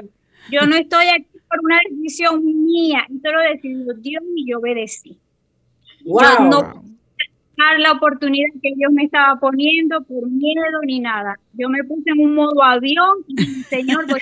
Yo 0.51 0.67
no 0.67 0.77
estoy 0.77 1.07
aquí 1.09 1.27
por 1.49 1.59
una 1.65 1.79
decisión 1.91 2.45
mía, 2.45 3.07
esto 3.13 3.33
lo 3.33 3.41
decidió 3.53 3.95
Dios 3.95 4.23
y 4.37 4.51
yo 4.51 4.59
obedecí. 4.59 5.19
Yo 6.05 6.49
no 6.49 6.90
la 7.79 7.93
oportunidad 7.93 8.49
que 8.63 8.73
Dios 8.77 8.93
me 8.93 9.05
estaba 9.05 9.39
poniendo 9.39 10.03
por 10.03 10.29
miedo 10.29 10.81
ni 10.85 11.01
nada. 11.01 11.39
Yo 11.53 11.69
me 11.69 11.83
puse 11.85 12.11
en 12.11 12.21
un 12.21 12.35
modo 12.35 12.63
avión 12.63 13.25
y 13.29 13.37
Señor, 13.65 14.07
voy, 14.07 14.21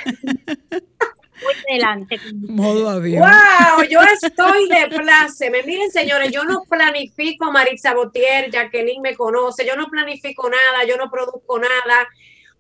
voy 0.70 1.54
adelante. 1.70 2.18
Modo 2.48 2.88
avión. 2.88 3.22
¡Wow! 3.22 3.84
Yo 3.88 4.00
estoy 4.02 4.68
de 4.68 4.96
pláceme. 4.96 5.62
Miren, 5.64 5.90
señores, 5.90 6.30
yo 6.32 6.44
no 6.44 6.62
planifico, 6.68 7.50
Marisa 7.52 7.94
Botier, 7.94 8.50
Jacqueline 8.50 9.02
me 9.02 9.14
conoce, 9.16 9.66
yo 9.66 9.76
no 9.76 9.88
planifico 9.88 10.48
nada, 10.48 10.84
yo 10.86 10.96
no 10.96 11.10
produzco 11.10 11.58
nada. 11.58 12.08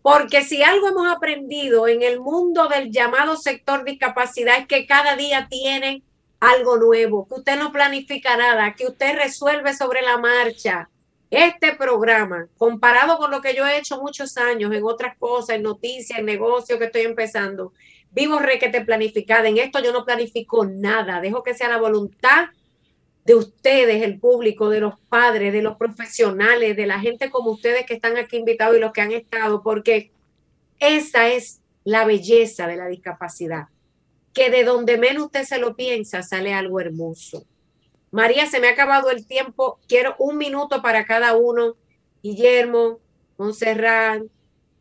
Porque 0.00 0.42
si 0.42 0.62
algo 0.62 0.88
hemos 0.88 1.08
aprendido 1.08 1.88
en 1.88 2.02
el 2.02 2.20
mundo 2.20 2.68
del 2.68 2.90
llamado 2.90 3.36
sector 3.36 3.84
discapacidad 3.84 4.58
es 4.58 4.66
que 4.66 4.86
cada 4.86 5.16
día 5.16 5.48
tienen 5.50 6.02
algo 6.40 6.76
nuevo, 6.76 7.26
que 7.26 7.34
usted 7.34 7.58
no 7.58 7.72
planifica 7.72 8.36
nada, 8.36 8.74
que 8.74 8.86
usted 8.86 9.16
resuelve 9.16 9.74
sobre 9.74 10.02
la 10.02 10.18
marcha. 10.18 10.88
Este 11.30 11.74
programa, 11.74 12.48
comparado 12.56 13.18
con 13.18 13.30
lo 13.30 13.42
que 13.42 13.54
yo 13.54 13.66
he 13.66 13.78
hecho 13.78 14.00
muchos 14.00 14.36
años 14.38 14.72
en 14.72 14.82
otras 14.84 15.16
cosas, 15.18 15.56
en 15.56 15.62
noticias, 15.62 16.18
en 16.18 16.24
negocios 16.24 16.78
que 16.78 16.86
estoy 16.86 17.02
empezando, 17.02 17.72
vivo 18.12 18.38
requete 18.38 18.82
planificada. 18.82 19.48
En 19.48 19.58
esto 19.58 19.80
yo 19.80 19.92
no 19.92 20.06
planifico 20.06 20.64
nada, 20.64 21.20
dejo 21.20 21.42
que 21.42 21.54
sea 21.54 21.68
la 21.68 21.78
voluntad 21.78 22.48
de 23.26 23.34
ustedes, 23.34 24.02
el 24.02 24.18
público, 24.18 24.70
de 24.70 24.80
los 24.80 24.98
padres, 25.10 25.52
de 25.52 25.60
los 25.60 25.76
profesionales, 25.76 26.76
de 26.76 26.86
la 26.86 26.98
gente 26.98 27.28
como 27.28 27.50
ustedes 27.50 27.84
que 27.84 27.94
están 27.94 28.16
aquí 28.16 28.38
invitados 28.38 28.78
y 28.78 28.80
los 28.80 28.92
que 28.92 29.02
han 29.02 29.12
estado, 29.12 29.62
porque 29.62 30.10
esa 30.78 31.28
es 31.28 31.60
la 31.84 32.06
belleza 32.06 32.66
de 32.66 32.76
la 32.76 32.86
discapacidad 32.86 33.66
que 34.38 34.50
de 34.50 34.62
donde 34.62 34.98
menos 34.98 35.24
usted 35.24 35.42
se 35.42 35.58
lo 35.58 35.74
piensa 35.74 36.22
sale 36.22 36.54
algo 36.54 36.80
hermoso. 36.80 37.44
María, 38.12 38.46
se 38.46 38.60
me 38.60 38.68
ha 38.68 38.70
acabado 38.70 39.10
el 39.10 39.26
tiempo. 39.26 39.80
Quiero 39.88 40.14
un 40.20 40.38
minuto 40.38 40.80
para 40.80 41.04
cada 41.04 41.36
uno. 41.36 41.74
Guillermo, 42.22 43.00
Montserrat, 43.36 44.22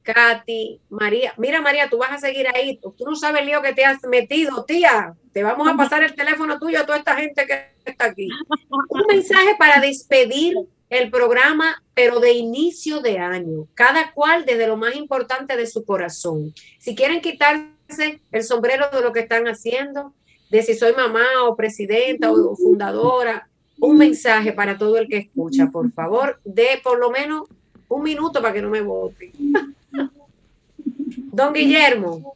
Katy, 0.03 0.79
María. 0.89 1.33
Mira, 1.37 1.59
María, 1.59 1.89
tú 1.89 1.97
vas 1.97 2.11
a 2.11 2.19
seguir 2.19 2.47
ahí. 2.53 2.79
Tú 2.79 3.03
no 3.03 3.15
sabes 3.15 3.41
el 3.41 3.47
lío 3.47 3.63
que 3.63 3.73
te 3.73 3.83
has 3.83 4.03
metido, 4.03 4.63
tía. 4.63 5.15
Te 5.33 5.41
vamos 5.41 5.67
a 5.67 5.75
pasar 5.75 6.03
el 6.03 6.13
teléfono 6.13 6.59
tuyo 6.59 6.79
a 6.79 6.85
toda 6.85 6.99
esta 6.99 7.15
gente 7.15 7.47
que 7.47 7.71
está 7.83 8.05
aquí. 8.05 8.29
Un 8.89 9.05
mensaje 9.07 9.55
para 9.57 9.81
despedir 9.81 10.55
el 10.91 11.09
programa, 11.09 11.83
pero 11.95 12.19
de 12.19 12.33
inicio 12.33 12.99
de 13.01 13.17
año. 13.17 13.67
Cada 13.73 14.13
cual 14.13 14.45
desde 14.45 14.67
lo 14.67 14.77
más 14.77 14.95
importante 14.95 15.57
de 15.57 15.65
su 15.65 15.83
corazón. 15.83 16.53
Si 16.77 16.95
quieren 16.95 17.21
el 18.31 18.43
sombrero 18.43 18.85
de 18.91 19.01
lo 19.01 19.11
que 19.11 19.21
están 19.21 19.47
haciendo, 19.47 20.13
de 20.49 20.61
si 20.63 20.73
soy 20.73 20.93
mamá 20.93 21.25
o 21.43 21.55
presidenta 21.55 22.31
o 22.31 22.55
fundadora, 22.55 23.47
un 23.79 23.97
mensaje 23.97 24.53
para 24.53 24.77
todo 24.77 24.97
el 24.97 25.07
que 25.07 25.17
escucha, 25.17 25.67
por 25.71 25.91
favor, 25.91 26.39
de 26.43 26.79
por 26.83 26.99
lo 26.99 27.11
menos 27.11 27.47
un 27.89 28.03
minuto 28.03 28.41
para 28.41 28.53
que 28.53 28.61
no 28.61 28.69
me 28.69 28.81
vote. 28.81 29.31
Don 31.31 31.53
Guillermo. 31.53 32.35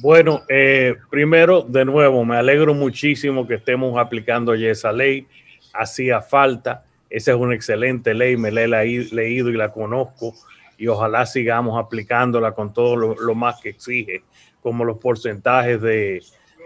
Bueno, 0.00 0.42
eh, 0.48 0.96
primero, 1.10 1.62
de 1.62 1.84
nuevo, 1.84 2.24
me 2.24 2.36
alegro 2.36 2.74
muchísimo 2.74 3.46
que 3.46 3.54
estemos 3.54 3.98
aplicando 3.98 4.54
ya 4.54 4.70
esa 4.70 4.92
ley. 4.92 5.26
Hacía 5.72 6.20
falta. 6.20 6.84
Esa 7.08 7.32
es 7.32 7.36
una 7.36 7.54
excelente 7.54 8.14
ley, 8.14 8.36
me 8.36 8.50
la 8.50 8.84
he 8.84 8.88
leído 9.12 9.50
y 9.50 9.56
la 9.56 9.72
conozco 9.72 10.34
y 10.82 10.88
ojalá 10.88 11.24
sigamos 11.26 11.78
aplicándola 11.78 12.56
con 12.56 12.72
todo 12.72 12.96
lo 12.96 13.34
más 13.36 13.60
que 13.60 13.68
exige, 13.68 14.24
como 14.60 14.84
los 14.84 14.98
porcentajes 14.98 15.80
de, 15.80 16.20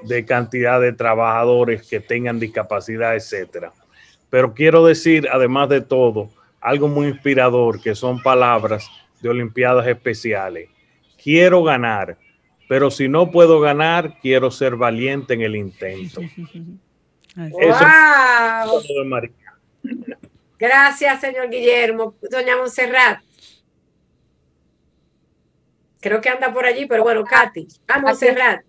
de 0.05 0.25
cantidad 0.25 0.81
de 0.81 0.95
trabajadores 0.95 1.87
que 1.87 2.01
tengan 2.01 2.41
discapacidad, 2.41 3.15
etcétera. 3.15 3.75
Pero 4.31 4.55
quiero 4.55 4.87
decir, 4.87 5.29
además 5.31 5.69
de 5.69 5.83
todo, 5.83 6.31
algo 6.63 6.89
muy 6.89 7.09
inspirador, 7.09 7.79
que 7.83 7.95
son 7.95 8.23
palabras 8.23 8.89
de 9.21 9.29
Olimpiadas 9.29 9.87
Especiales. 9.87 10.71
Quiero 11.23 11.63
ganar, 11.63 12.17
pero 12.71 12.91
si 12.91 13.09
no 13.09 13.31
puedo 13.31 13.61
ganar, 13.61 14.19
quiero 14.23 14.51
ser 14.51 14.77
valiente 14.77 15.35
en 15.35 15.43
el 15.43 15.57
intento. 15.57 16.23
Gracias, 20.59 21.21
señor 21.21 21.51
Guillermo. 21.51 22.15
Doña 22.31 22.57
Montserrat. 22.57 23.26
Creo 26.07 26.21
que 26.21 26.29
anda 26.29 26.53
por 26.53 26.65
allí, 26.65 26.87
pero 26.87 27.03
bueno, 27.03 27.25
Katy. 27.25 27.67
A 27.89 27.99
Montserrat. 27.99 28.63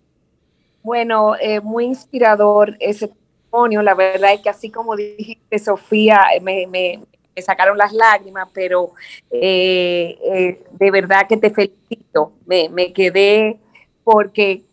Bueno, 0.82 1.36
eh, 1.40 1.60
muy 1.60 1.84
inspirador 1.84 2.76
ese 2.80 3.06
testimonio. 3.06 3.80
La 3.80 3.94
verdad 3.94 4.32
es 4.32 4.40
que 4.40 4.50
así 4.50 4.70
como 4.72 4.96
dijiste, 4.96 5.56
Sofía, 5.60 6.20
eh, 6.34 6.66
me, 6.66 6.98
sacaron 7.40 7.78
las 7.78 7.92
lágrimas, 7.92 8.48
pero 8.52 8.90
eh, 9.30 10.60
de 10.72 10.90
verdad 10.90 11.28
que 11.28 11.36
te 11.36 11.50
felicito. 11.50 12.32
Me, 12.44 12.68
me, 12.70 12.92
quedé 12.92 13.60
porque 14.02 14.64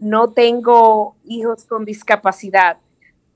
no 0.00 0.30
tengo 0.30 1.14
hijos 1.24 1.64
con 1.66 1.84
discapacidad, 1.84 2.78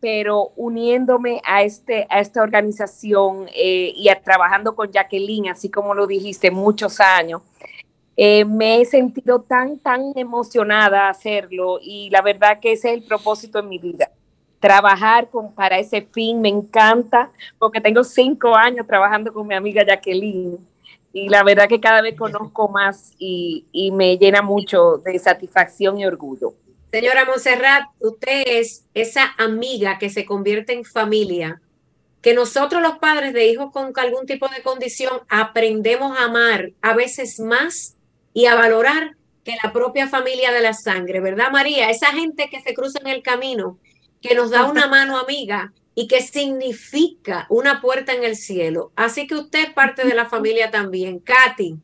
pero 0.00 0.50
uniéndome 0.56 1.40
a, 1.44 1.62
este, 1.62 2.08
a 2.10 2.18
esta 2.18 2.42
organización 2.42 3.46
y 3.54 4.08
a, 4.08 4.20
trabajando 4.20 4.74
con 4.74 4.90
Jacqueline, 4.90 5.50
así 5.50 5.70
como 5.70 5.94
lo 5.94 6.08
dijiste, 6.08 6.50
muchos 6.50 6.98
años, 6.98 7.42
eh, 8.16 8.44
me 8.44 8.80
he 8.80 8.84
sentido 8.86 9.42
tan, 9.42 9.78
tan 9.78 10.12
emocionada 10.16 11.08
hacerlo 11.08 11.78
y 11.82 12.08
la 12.10 12.22
verdad 12.22 12.60
que 12.60 12.72
ese 12.72 12.88
es 12.88 12.94
el 12.94 13.02
propósito 13.04 13.58
en 13.58 13.68
mi 13.68 13.78
vida. 13.78 14.10
Trabajar 14.58 15.28
con, 15.28 15.54
para 15.54 15.78
ese 15.78 16.00
fin 16.00 16.40
me 16.40 16.48
encanta 16.48 17.30
porque 17.58 17.80
tengo 17.80 18.02
cinco 18.04 18.54
años 18.54 18.86
trabajando 18.86 19.32
con 19.32 19.46
mi 19.46 19.54
amiga 19.54 19.84
Jacqueline 19.84 20.58
y 21.12 21.28
la 21.28 21.42
verdad 21.42 21.68
que 21.68 21.80
cada 21.80 22.00
vez 22.00 22.16
conozco 22.16 22.68
más 22.68 23.12
y, 23.18 23.66
y 23.70 23.90
me 23.90 24.16
llena 24.16 24.40
mucho 24.40 24.96
de 24.98 25.18
satisfacción 25.18 25.98
y 25.98 26.06
orgullo. 26.06 26.54
Señora 26.90 27.26
Monserrat, 27.26 27.84
usted 28.00 28.44
es 28.46 28.86
esa 28.94 29.34
amiga 29.36 29.98
que 29.98 30.08
se 30.08 30.24
convierte 30.24 30.72
en 30.72 30.84
familia, 30.84 31.60
que 32.22 32.32
nosotros 32.32 32.80
los 32.80 32.98
padres 32.98 33.34
de 33.34 33.46
hijos 33.46 33.70
con 33.72 33.92
algún 33.96 34.24
tipo 34.24 34.48
de 34.48 34.62
condición 34.62 35.20
aprendemos 35.28 36.16
a 36.16 36.24
amar 36.24 36.72
a 36.80 36.94
veces 36.94 37.38
más 37.40 37.95
y 38.36 38.44
a 38.44 38.54
valorar 38.54 39.16
que 39.44 39.54
la 39.64 39.72
propia 39.72 40.08
familia 40.08 40.52
de 40.52 40.60
la 40.60 40.74
sangre, 40.74 41.20
¿verdad, 41.20 41.50
María? 41.50 41.88
Esa 41.88 42.08
gente 42.08 42.50
que 42.50 42.60
se 42.60 42.74
cruza 42.74 42.98
en 43.00 43.06
el 43.06 43.22
camino, 43.22 43.78
que 44.20 44.34
nos 44.34 44.50
da 44.50 44.66
una 44.66 44.88
mano 44.88 45.18
amiga 45.18 45.72
y 45.94 46.06
que 46.06 46.20
significa 46.20 47.46
una 47.48 47.80
puerta 47.80 48.12
en 48.12 48.24
el 48.24 48.36
cielo. 48.36 48.92
Así 48.94 49.26
que 49.26 49.36
usted 49.36 49.68
es 49.68 49.72
parte 49.72 50.06
de 50.06 50.14
la 50.14 50.26
familia 50.26 50.70
también. 50.70 51.18
Katy. 51.18 51.78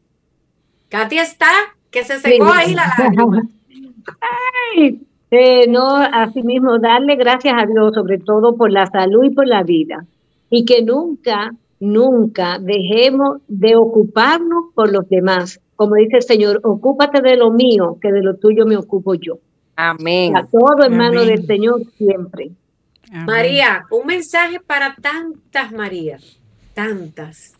Katy 0.90 1.16
está, 1.16 1.48
que 1.90 2.04
se 2.04 2.20
secó 2.20 2.52
ahí 2.52 2.74
la 2.74 2.94
lágrima. 2.98 3.48
Eh, 5.34 5.66
no, 5.68 5.96
así 5.96 6.42
mismo, 6.42 6.78
darle 6.78 7.16
gracias 7.16 7.54
a 7.56 7.64
Dios, 7.64 7.94
sobre 7.94 8.18
todo 8.18 8.58
por 8.58 8.70
la 8.70 8.84
salud 8.88 9.24
y 9.24 9.30
por 9.30 9.46
la 9.46 9.62
vida. 9.62 10.04
Y 10.50 10.66
que 10.66 10.82
nunca, 10.82 11.54
nunca 11.80 12.58
dejemos 12.58 13.40
de 13.48 13.74
ocuparnos 13.76 14.64
por 14.74 14.92
los 14.92 15.08
demás 15.08 15.58
como 15.82 15.96
dice 15.96 16.18
el 16.18 16.22
Señor, 16.22 16.60
ocúpate 16.62 17.20
de 17.20 17.36
lo 17.36 17.50
mío, 17.50 17.98
que 18.00 18.12
de 18.12 18.22
lo 18.22 18.36
tuyo 18.36 18.64
me 18.66 18.76
ocupo 18.76 19.14
yo. 19.14 19.40
Amén. 19.74 20.36
A 20.36 20.46
todo 20.46 20.84
hermano 20.84 21.24
del 21.24 21.44
Señor 21.44 21.82
siempre. 21.98 22.52
María, 23.10 23.84
un 23.90 24.06
mensaje 24.06 24.60
para 24.60 24.94
tantas 24.94 25.72
Marías, 25.72 26.40
tantas. 26.72 27.54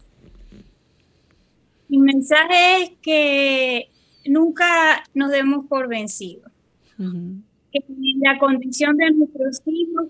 Mi 1.88 1.98
mensaje 1.98 2.82
es 2.82 2.90
que 3.02 3.88
nunca 4.26 5.02
nos 5.14 5.32
demos 5.32 5.66
por 5.66 5.88
vencidos. 5.88 6.52
Que 6.96 7.78
en 7.88 8.20
la 8.20 8.38
condición 8.38 8.96
de 8.98 9.10
nuestros 9.10 9.62
hijos, 9.66 10.06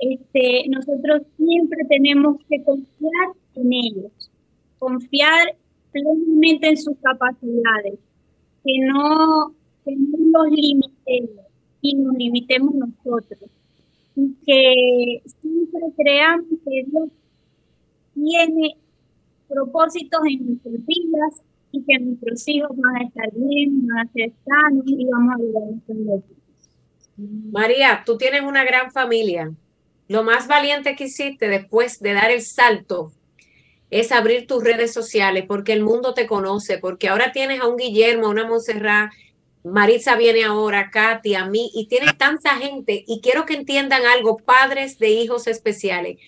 este, 0.00 0.64
nosotros 0.70 1.20
siempre 1.36 1.80
tenemos 1.86 2.38
que 2.48 2.64
confiar 2.64 3.28
en 3.56 3.72
ellos, 3.74 4.30
confiar 4.78 5.54
plenamente 5.92 6.68
en 6.68 6.76
sus 6.76 6.96
capacidades, 7.02 7.98
que 8.64 8.72
no, 8.86 9.54
que 9.84 9.96
no 9.96 10.18
los 10.18 10.50
limitemos 10.50 11.46
y 11.80 11.94
nos 11.94 12.14
limitemos 12.14 12.74
nosotros. 12.74 13.50
Y 14.16 14.34
que 14.44 15.22
siempre 15.40 15.80
creamos 15.96 16.46
que 16.64 16.84
Dios 16.86 17.08
tiene 18.14 18.76
propósitos 19.48 20.20
en 20.28 20.46
nuestras 20.46 20.86
vidas 20.86 21.42
y 21.72 21.82
que 21.82 21.98
nuestros 21.98 22.48
hijos 22.48 22.70
van 22.76 22.96
a 22.96 23.04
estar 23.04 23.30
bien, 23.34 23.86
van 23.86 24.06
a 24.06 24.12
ser 24.12 24.32
sanos 24.44 24.84
y 24.86 25.06
vamos 25.06 25.32
a 25.32 25.36
ayudar 25.36 25.62
a 25.62 25.66
nuestros 25.66 26.24
María, 27.52 28.02
tú 28.06 28.16
tienes 28.16 28.42
una 28.42 28.64
gran 28.64 28.90
familia. 28.90 29.52
Lo 30.08 30.24
más 30.24 30.48
valiente 30.48 30.96
que 30.96 31.04
hiciste 31.04 31.48
después 31.48 32.00
de 32.00 32.14
dar 32.14 32.30
el 32.30 32.40
salto 32.40 33.12
es 33.90 34.12
abrir 34.12 34.46
tus 34.46 34.62
redes 34.62 34.92
sociales 34.92 35.44
porque 35.46 35.72
el 35.72 35.82
mundo 35.82 36.14
te 36.14 36.26
conoce, 36.26 36.78
porque 36.78 37.08
ahora 37.08 37.32
tienes 37.32 37.60
a 37.60 37.66
un 37.66 37.76
Guillermo, 37.76 38.26
a 38.26 38.30
una 38.30 38.46
Montserrat, 38.46 39.10
Marisa 39.62 40.16
viene 40.16 40.44
ahora, 40.44 40.90
Katy, 40.90 41.34
a 41.34 41.44
mí, 41.44 41.70
y 41.74 41.86
tienes 41.86 42.16
tanta 42.16 42.56
gente, 42.56 43.04
y 43.06 43.20
quiero 43.20 43.44
que 43.44 43.54
entiendan 43.54 44.06
algo, 44.06 44.38
padres 44.38 44.98
de 44.98 45.10
hijos 45.10 45.46
especiales. 45.46 46.18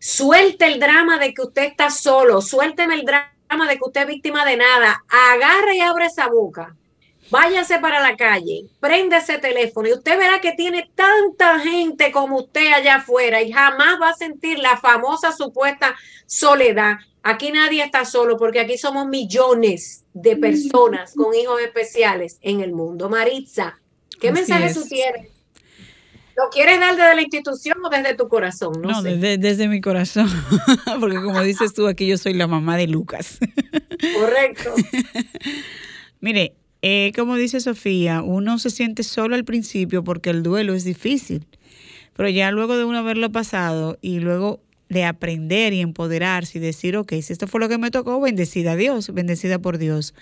Suelte 0.00 0.66
el 0.66 0.80
drama 0.80 1.18
de 1.18 1.32
que 1.34 1.42
usted 1.42 1.64
está 1.64 1.90
solo, 1.90 2.42
suélteme 2.42 2.94
el 2.94 3.04
drama 3.04 3.68
de 3.68 3.76
que 3.76 3.84
usted 3.86 4.00
es 4.02 4.06
víctima 4.08 4.44
de 4.44 4.56
nada, 4.56 5.04
agarre 5.08 5.76
y 5.76 5.80
abre 5.80 6.06
esa 6.06 6.28
boca 6.28 6.74
váyase 7.34 7.80
para 7.80 8.00
la 8.00 8.16
calle, 8.16 8.66
prende 8.78 9.16
ese 9.16 9.38
teléfono 9.38 9.88
y 9.88 9.92
usted 9.92 10.16
verá 10.16 10.40
que 10.40 10.52
tiene 10.52 10.88
tanta 10.94 11.58
gente 11.58 12.12
como 12.12 12.38
usted 12.38 12.72
allá 12.72 12.96
afuera 12.96 13.42
y 13.42 13.50
jamás 13.50 14.00
va 14.00 14.10
a 14.10 14.14
sentir 14.14 14.60
la 14.60 14.76
famosa 14.76 15.32
supuesta 15.32 15.96
soledad. 16.26 16.94
Aquí 17.24 17.50
nadie 17.50 17.82
está 17.82 18.04
solo 18.04 18.36
porque 18.36 18.60
aquí 18.60 18.78
somos 18.78 19.08
millones 19.08 20.04
de 20.12 20.36
personas 20.36 21.14
con 21.14 21.34
hijos 21.34 21.60
especiales 21.60 22.38
en 22.40 22.60
el 22.60 22.70
mundo. 22.70 23.08
Maritza, 23.08 23.80
¿qué 24.20 24.30
mensaje 24.30 24.72
tú 24.72 24.84
tienes? 24.88 25.32
¿Lo 26.36 26.50
quieres 26.52 26.78
dar 26.78 26.94
desde 26.94 27.16
la 27.16 27.22
institución 27.22 27.78
o 27.84 27.88
desde 27.88 28.14
tu 28.14 28.28
corazón? 28.28 28.80
No, 28.80 29.02
Desde, 29.02 29.38
desde 29.38 29.66
mi 29.66 29.80
corazón, 29.80 30.28
porque 31.00 31.16
como 31.16 31.42
dices 31.42 31.74
tú, 31.74 31.88
aquí 31.88 32.06
yo 32.06 32.16
soy 32.16 32.34
la 32.34 32.46
mamá 32.46 32.76
de 32.76 32.86
Lucas. 32.86 33.38
Correcto. 34.20 34.72
Mire, 36.20 36.54
eh, 36.86 37.12
como 37.16 37.36
dice 37.36 37.60
Sofía, 37.60 38.20
uno 38.20 38.58
se 38.58 38.68
siente 38.68 39.04
solo 39.04 39.36
al 39.36 39.46
principio 39.46 40.04
porque 40.04 40.28
el 40.28 40.42
duelo 40.42 40.74
es 40.74 40.84
difícil, 40.84 41.46
pero 42.12 42.28
ya 42.28 42.50
luego 42.50 42.76
de 42.76 42.84
uno 42.84 42.98
haberlo 42.98 43.32
pasado 43.32 43.96
y 44.02 44.20
luego 44.20 44.60
de 44.90 45.04
aprender 45.04 45.72
y 45.72 45.80
empoderarse 45.80 46.58
y 46.58 46.60
decir, 46.60 46.98
ok, 46.98 47.12
si 47.22 47.32
esto 47.32 47.46
fue 47.46 47.60
lo 47.60 47.70
que 47.70 47.78
me 47.78 47.90
tocó, 47.90 48.20
bendecida 48.20 48.76
Dios, 48.76 49.14
bendecida 49.14 49.58
por 49.58 49.78
Dios. 49.78 50.12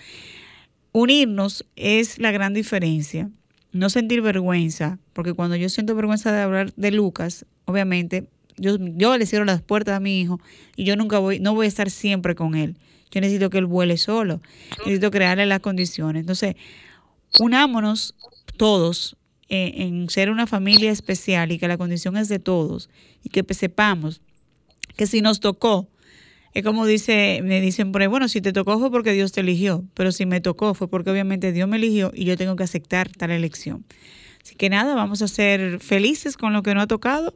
Unirnos 0.93 1.65
es 1.75 2.17
la 2.17 2.31
gran 2.31 2.53
diferencia 2.53 3.29
no 3.73 3.89
sentir 3.89 4.21
vergüenza, 4.21 4.99
porque 5.11 5.33
cuando 5.33 5.55
yo 5.57 5.67
siento 5.67 5.95
vergüenza 5.95 6.31
de 6.31 6.41
hablar 6.41 6.73
de 6.75 6.91
Lucas, 6.91 7.45
obviamente 7.65 8.29
yo, 8.57 9.17
le 9.17 9.25
cierro 9.25 9.45
las 9.45 9.61
puertas 9.61 9.95
a 9.95 9.99
mi 9.99 10.21
hijo 10.21 10.39
y 10.75 10.85
yo 10.85 10.95
nunca 10.95 11.19
voy, 11.19 11.39
no 11.39 11.53
voy 11.53 11.65
a 11.65 11.69
estar 11.69 11.89
siempre 11.89 12.35
con 12.35 12.55
él. 12.55 12.75
Yo 13.11 13.21
necesito 13.21 13.49
que 13.49 13.59
él 13.59 13.65
vuele 13.65 13.97
solo, 13.97 14.41
necesito 14.79 15.11
crearle 15.11 15.45
las 15.45 15.59
condiciones. 15.59 16.21
Entonces, 16.21 16.55
unámonos 17.39 18.15
todos 18.57 19.17
eh, 19.49 19.73
en 19.77 20.09
ser 20.09 20.29
una 20.29 20.47
familia 20.47 20.91
especial 20.91 21.51
y 21.51 21.59
que 21.59 21.67
la 21.67 21.77
condición 21.77 22.17
es 22.17 22.27
de 22.27 22.39
todos 22.39 22.89
y 23.23 23.29
que 23.29 23.45
sepamos 23.53 24.21
que 24.95 25.07
si 25.07 25.21
nos 25.21 25.39
tocó, 25.39 25.87
es 26.53 26.63
como 26.63 26.85
dice, 26.85 27.41
me 27.43 27.61
dicen 27.61 27.91
por 27.91 28.01
ahí, 28.01 28.07
bueno, 28.07 28.27
si 28.27 28.41
te 28.41 28.53
tocó 28.53 28.79
fue 28.79 28.91
porque 28.91 29.11
Dios 29.11 29.31
te 29.31 29.41
eligió, 29.41 29.83
pero 29.95 30.11
si 30.11 30.25
me 30.25 30.39
tocó 30.39 30.73
fue 30.73 30.87
porque 30.87 31.09
obviamente 31.09 31.51
Dios 31.51 31.67
me 31.67 31.77
eligió 31.77 32.11
y 32.13 32.25
yo 32.25 32.37
tengo 32.37 32.55
que 32.55 32.63
aceptar 32.63 33.09
tal 33.09 33.31
elección. 33.31 33.85
Así 34.43 34.55
que 34.55 34.69
nada, 34.69 34.93
vamos 34.93 35.21
a 35.21 35.27
ser 35.27 35.79
felices 35.79 36.37
con 36.37 36.53
lo 36.53 36.63
que 36.63 36.73
nos 36.73 36.83
ha 36.83 36.87
tocado. 36.87 37.35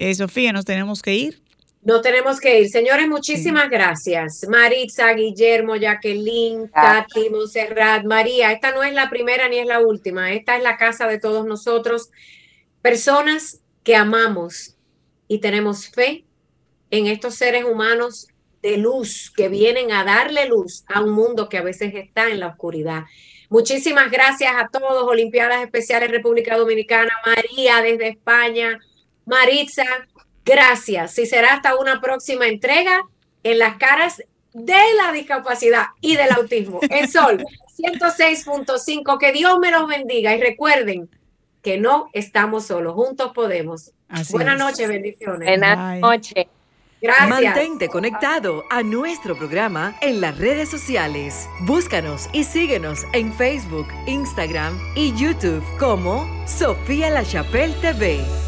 Eh, 0.00 0.14
Sofía, 0.14 0.52
nos 0.52 0.64
tenemos 0.64 1.02
que 1.02 1.12
ir. 1.12 1.42
No 1.82 2.00
tenemos 2.00 2.38
que 2.38 2.60
ir. 2.60 2.68
Señores, 2.68 3.08
muchísimas 3.08 3.68
gracias. 3.68 4.46
Maritza, 4.48 5.12
Guillermo, 5.12 5.74
Jacqueline, 5.74 6.68
Katy, 6.68 7.30
Monserrat, 7.30 8.04
María. 8.04 8.52
Esta 8.52 8.70
no 8.70 8.84
es 8.84 8.94
la 8.94 9.10
primera 9.10 9.48
ni 9.48 9.58
es 9.58 9.66
la 9.66 9.80
última. 9.80 10.32
Esta 10.32 10.56
es 10.56 10.62
la 10.62 10.76
casa 10.76 11.08
de 11.08 11.18
todos 11.18 11.46
nosotros. 11.46 12.10
Personas 12.80 13.60
que 13.82 13.96
amamos 13.96 14.76
y 15.26 15.38
tenemos 15.38 15.88
fe 15.88 16.24
en 16.92 17.08
estos 17.08 17.34
seres 17.34 17.64
humanos 17.64 18.28
de 18.62 18.76
luz 18.76 19.32
que 19.36 19.48
vienen 19.48 19.90
a 19.90 20.04
darle 20.04 20.46
luz 20.46 20.84
a 20.86 21.00
un 21.00 21.10
mundo 21.10 21.48
que 21.48 21.58
a 21.58 21.62
veces 21.62 21.92
está 21.96 22.28
en 22.28 22.38
la 22.38 22.46
oscuridad. 22.46 23.02
Muchísimas 23.48 24.12
gracias 24.12 24.52
a 24.54 24.68
todos, 24.68 25.08
Olimpiadas 25.08 25.64
Especiales 25.64 26.10
República 26.10 26.56
Dominicana, 26.56 27.12
María 27.26 27.82
desde 27.82 28.08
España, 28.08 28.78
Maritza, 29.28 29.84
gracias. 30.44 31.14
Si 31.14 31.26
será 31.26 31.54
hasta 31.54 31.76
una 31.76 32.00
próxima 32.00 32.46
entrega 32.46 33.02
en 33.42 33.58
las 33.58 33.76
caras 33.76 34.22
de 34.52 34.94
la 34.96 35.12
discapacidad 35.12 35.86
y 36.00 36.16
del 36.16 36.32
autismo. 36.32 36.80
El 36.90 37.08
Sol 37.08 37.44
106.5, 37.78 39.18
que 39.18 39.32
Dios 39.32 39.58
me 39.60 39.70
los 39.70 39.86
bendiga 39.86 40.34
y 40.34 40.40
recuerden 40.40 41.08
que 41.62 41.78
no 41.78 42.08
estamos 42.12 42.66
solos, 42.66 42.94
juntos 42.94 43.32
podemos. 43.34 43.92
Buenas 44.30 44.58
noches, 44.58 44.88
bendiciones. 44.88 45.48
Buenas 45.48 46.00
noches. 46.00 46.46
Gracias. 47.00 47.28
Mantente 47.28 47.88
conectado 47.88 48.64
a 48.70 48.82
nuestro 48.82 49.36
programa 49.36 49.96
en 50.00 50.20
las 50.20 50.36
redes 50.36 50.68
sociales. 50.68 51.48
Búscanos 51.60 52.28
y 52.32 52.42
síguenos 52.42 53.04
en 53.12 53.32
Facebook, 53.34 53.86
Instagram 54.06 54.76
y 54.96 55.14
YouTube 55.14 55.62
como 55.78 56.26
Sofía 56.48 57.10
La 57.10 57.24
Chapelle 57.24 57.74
TV. 57.80 58.47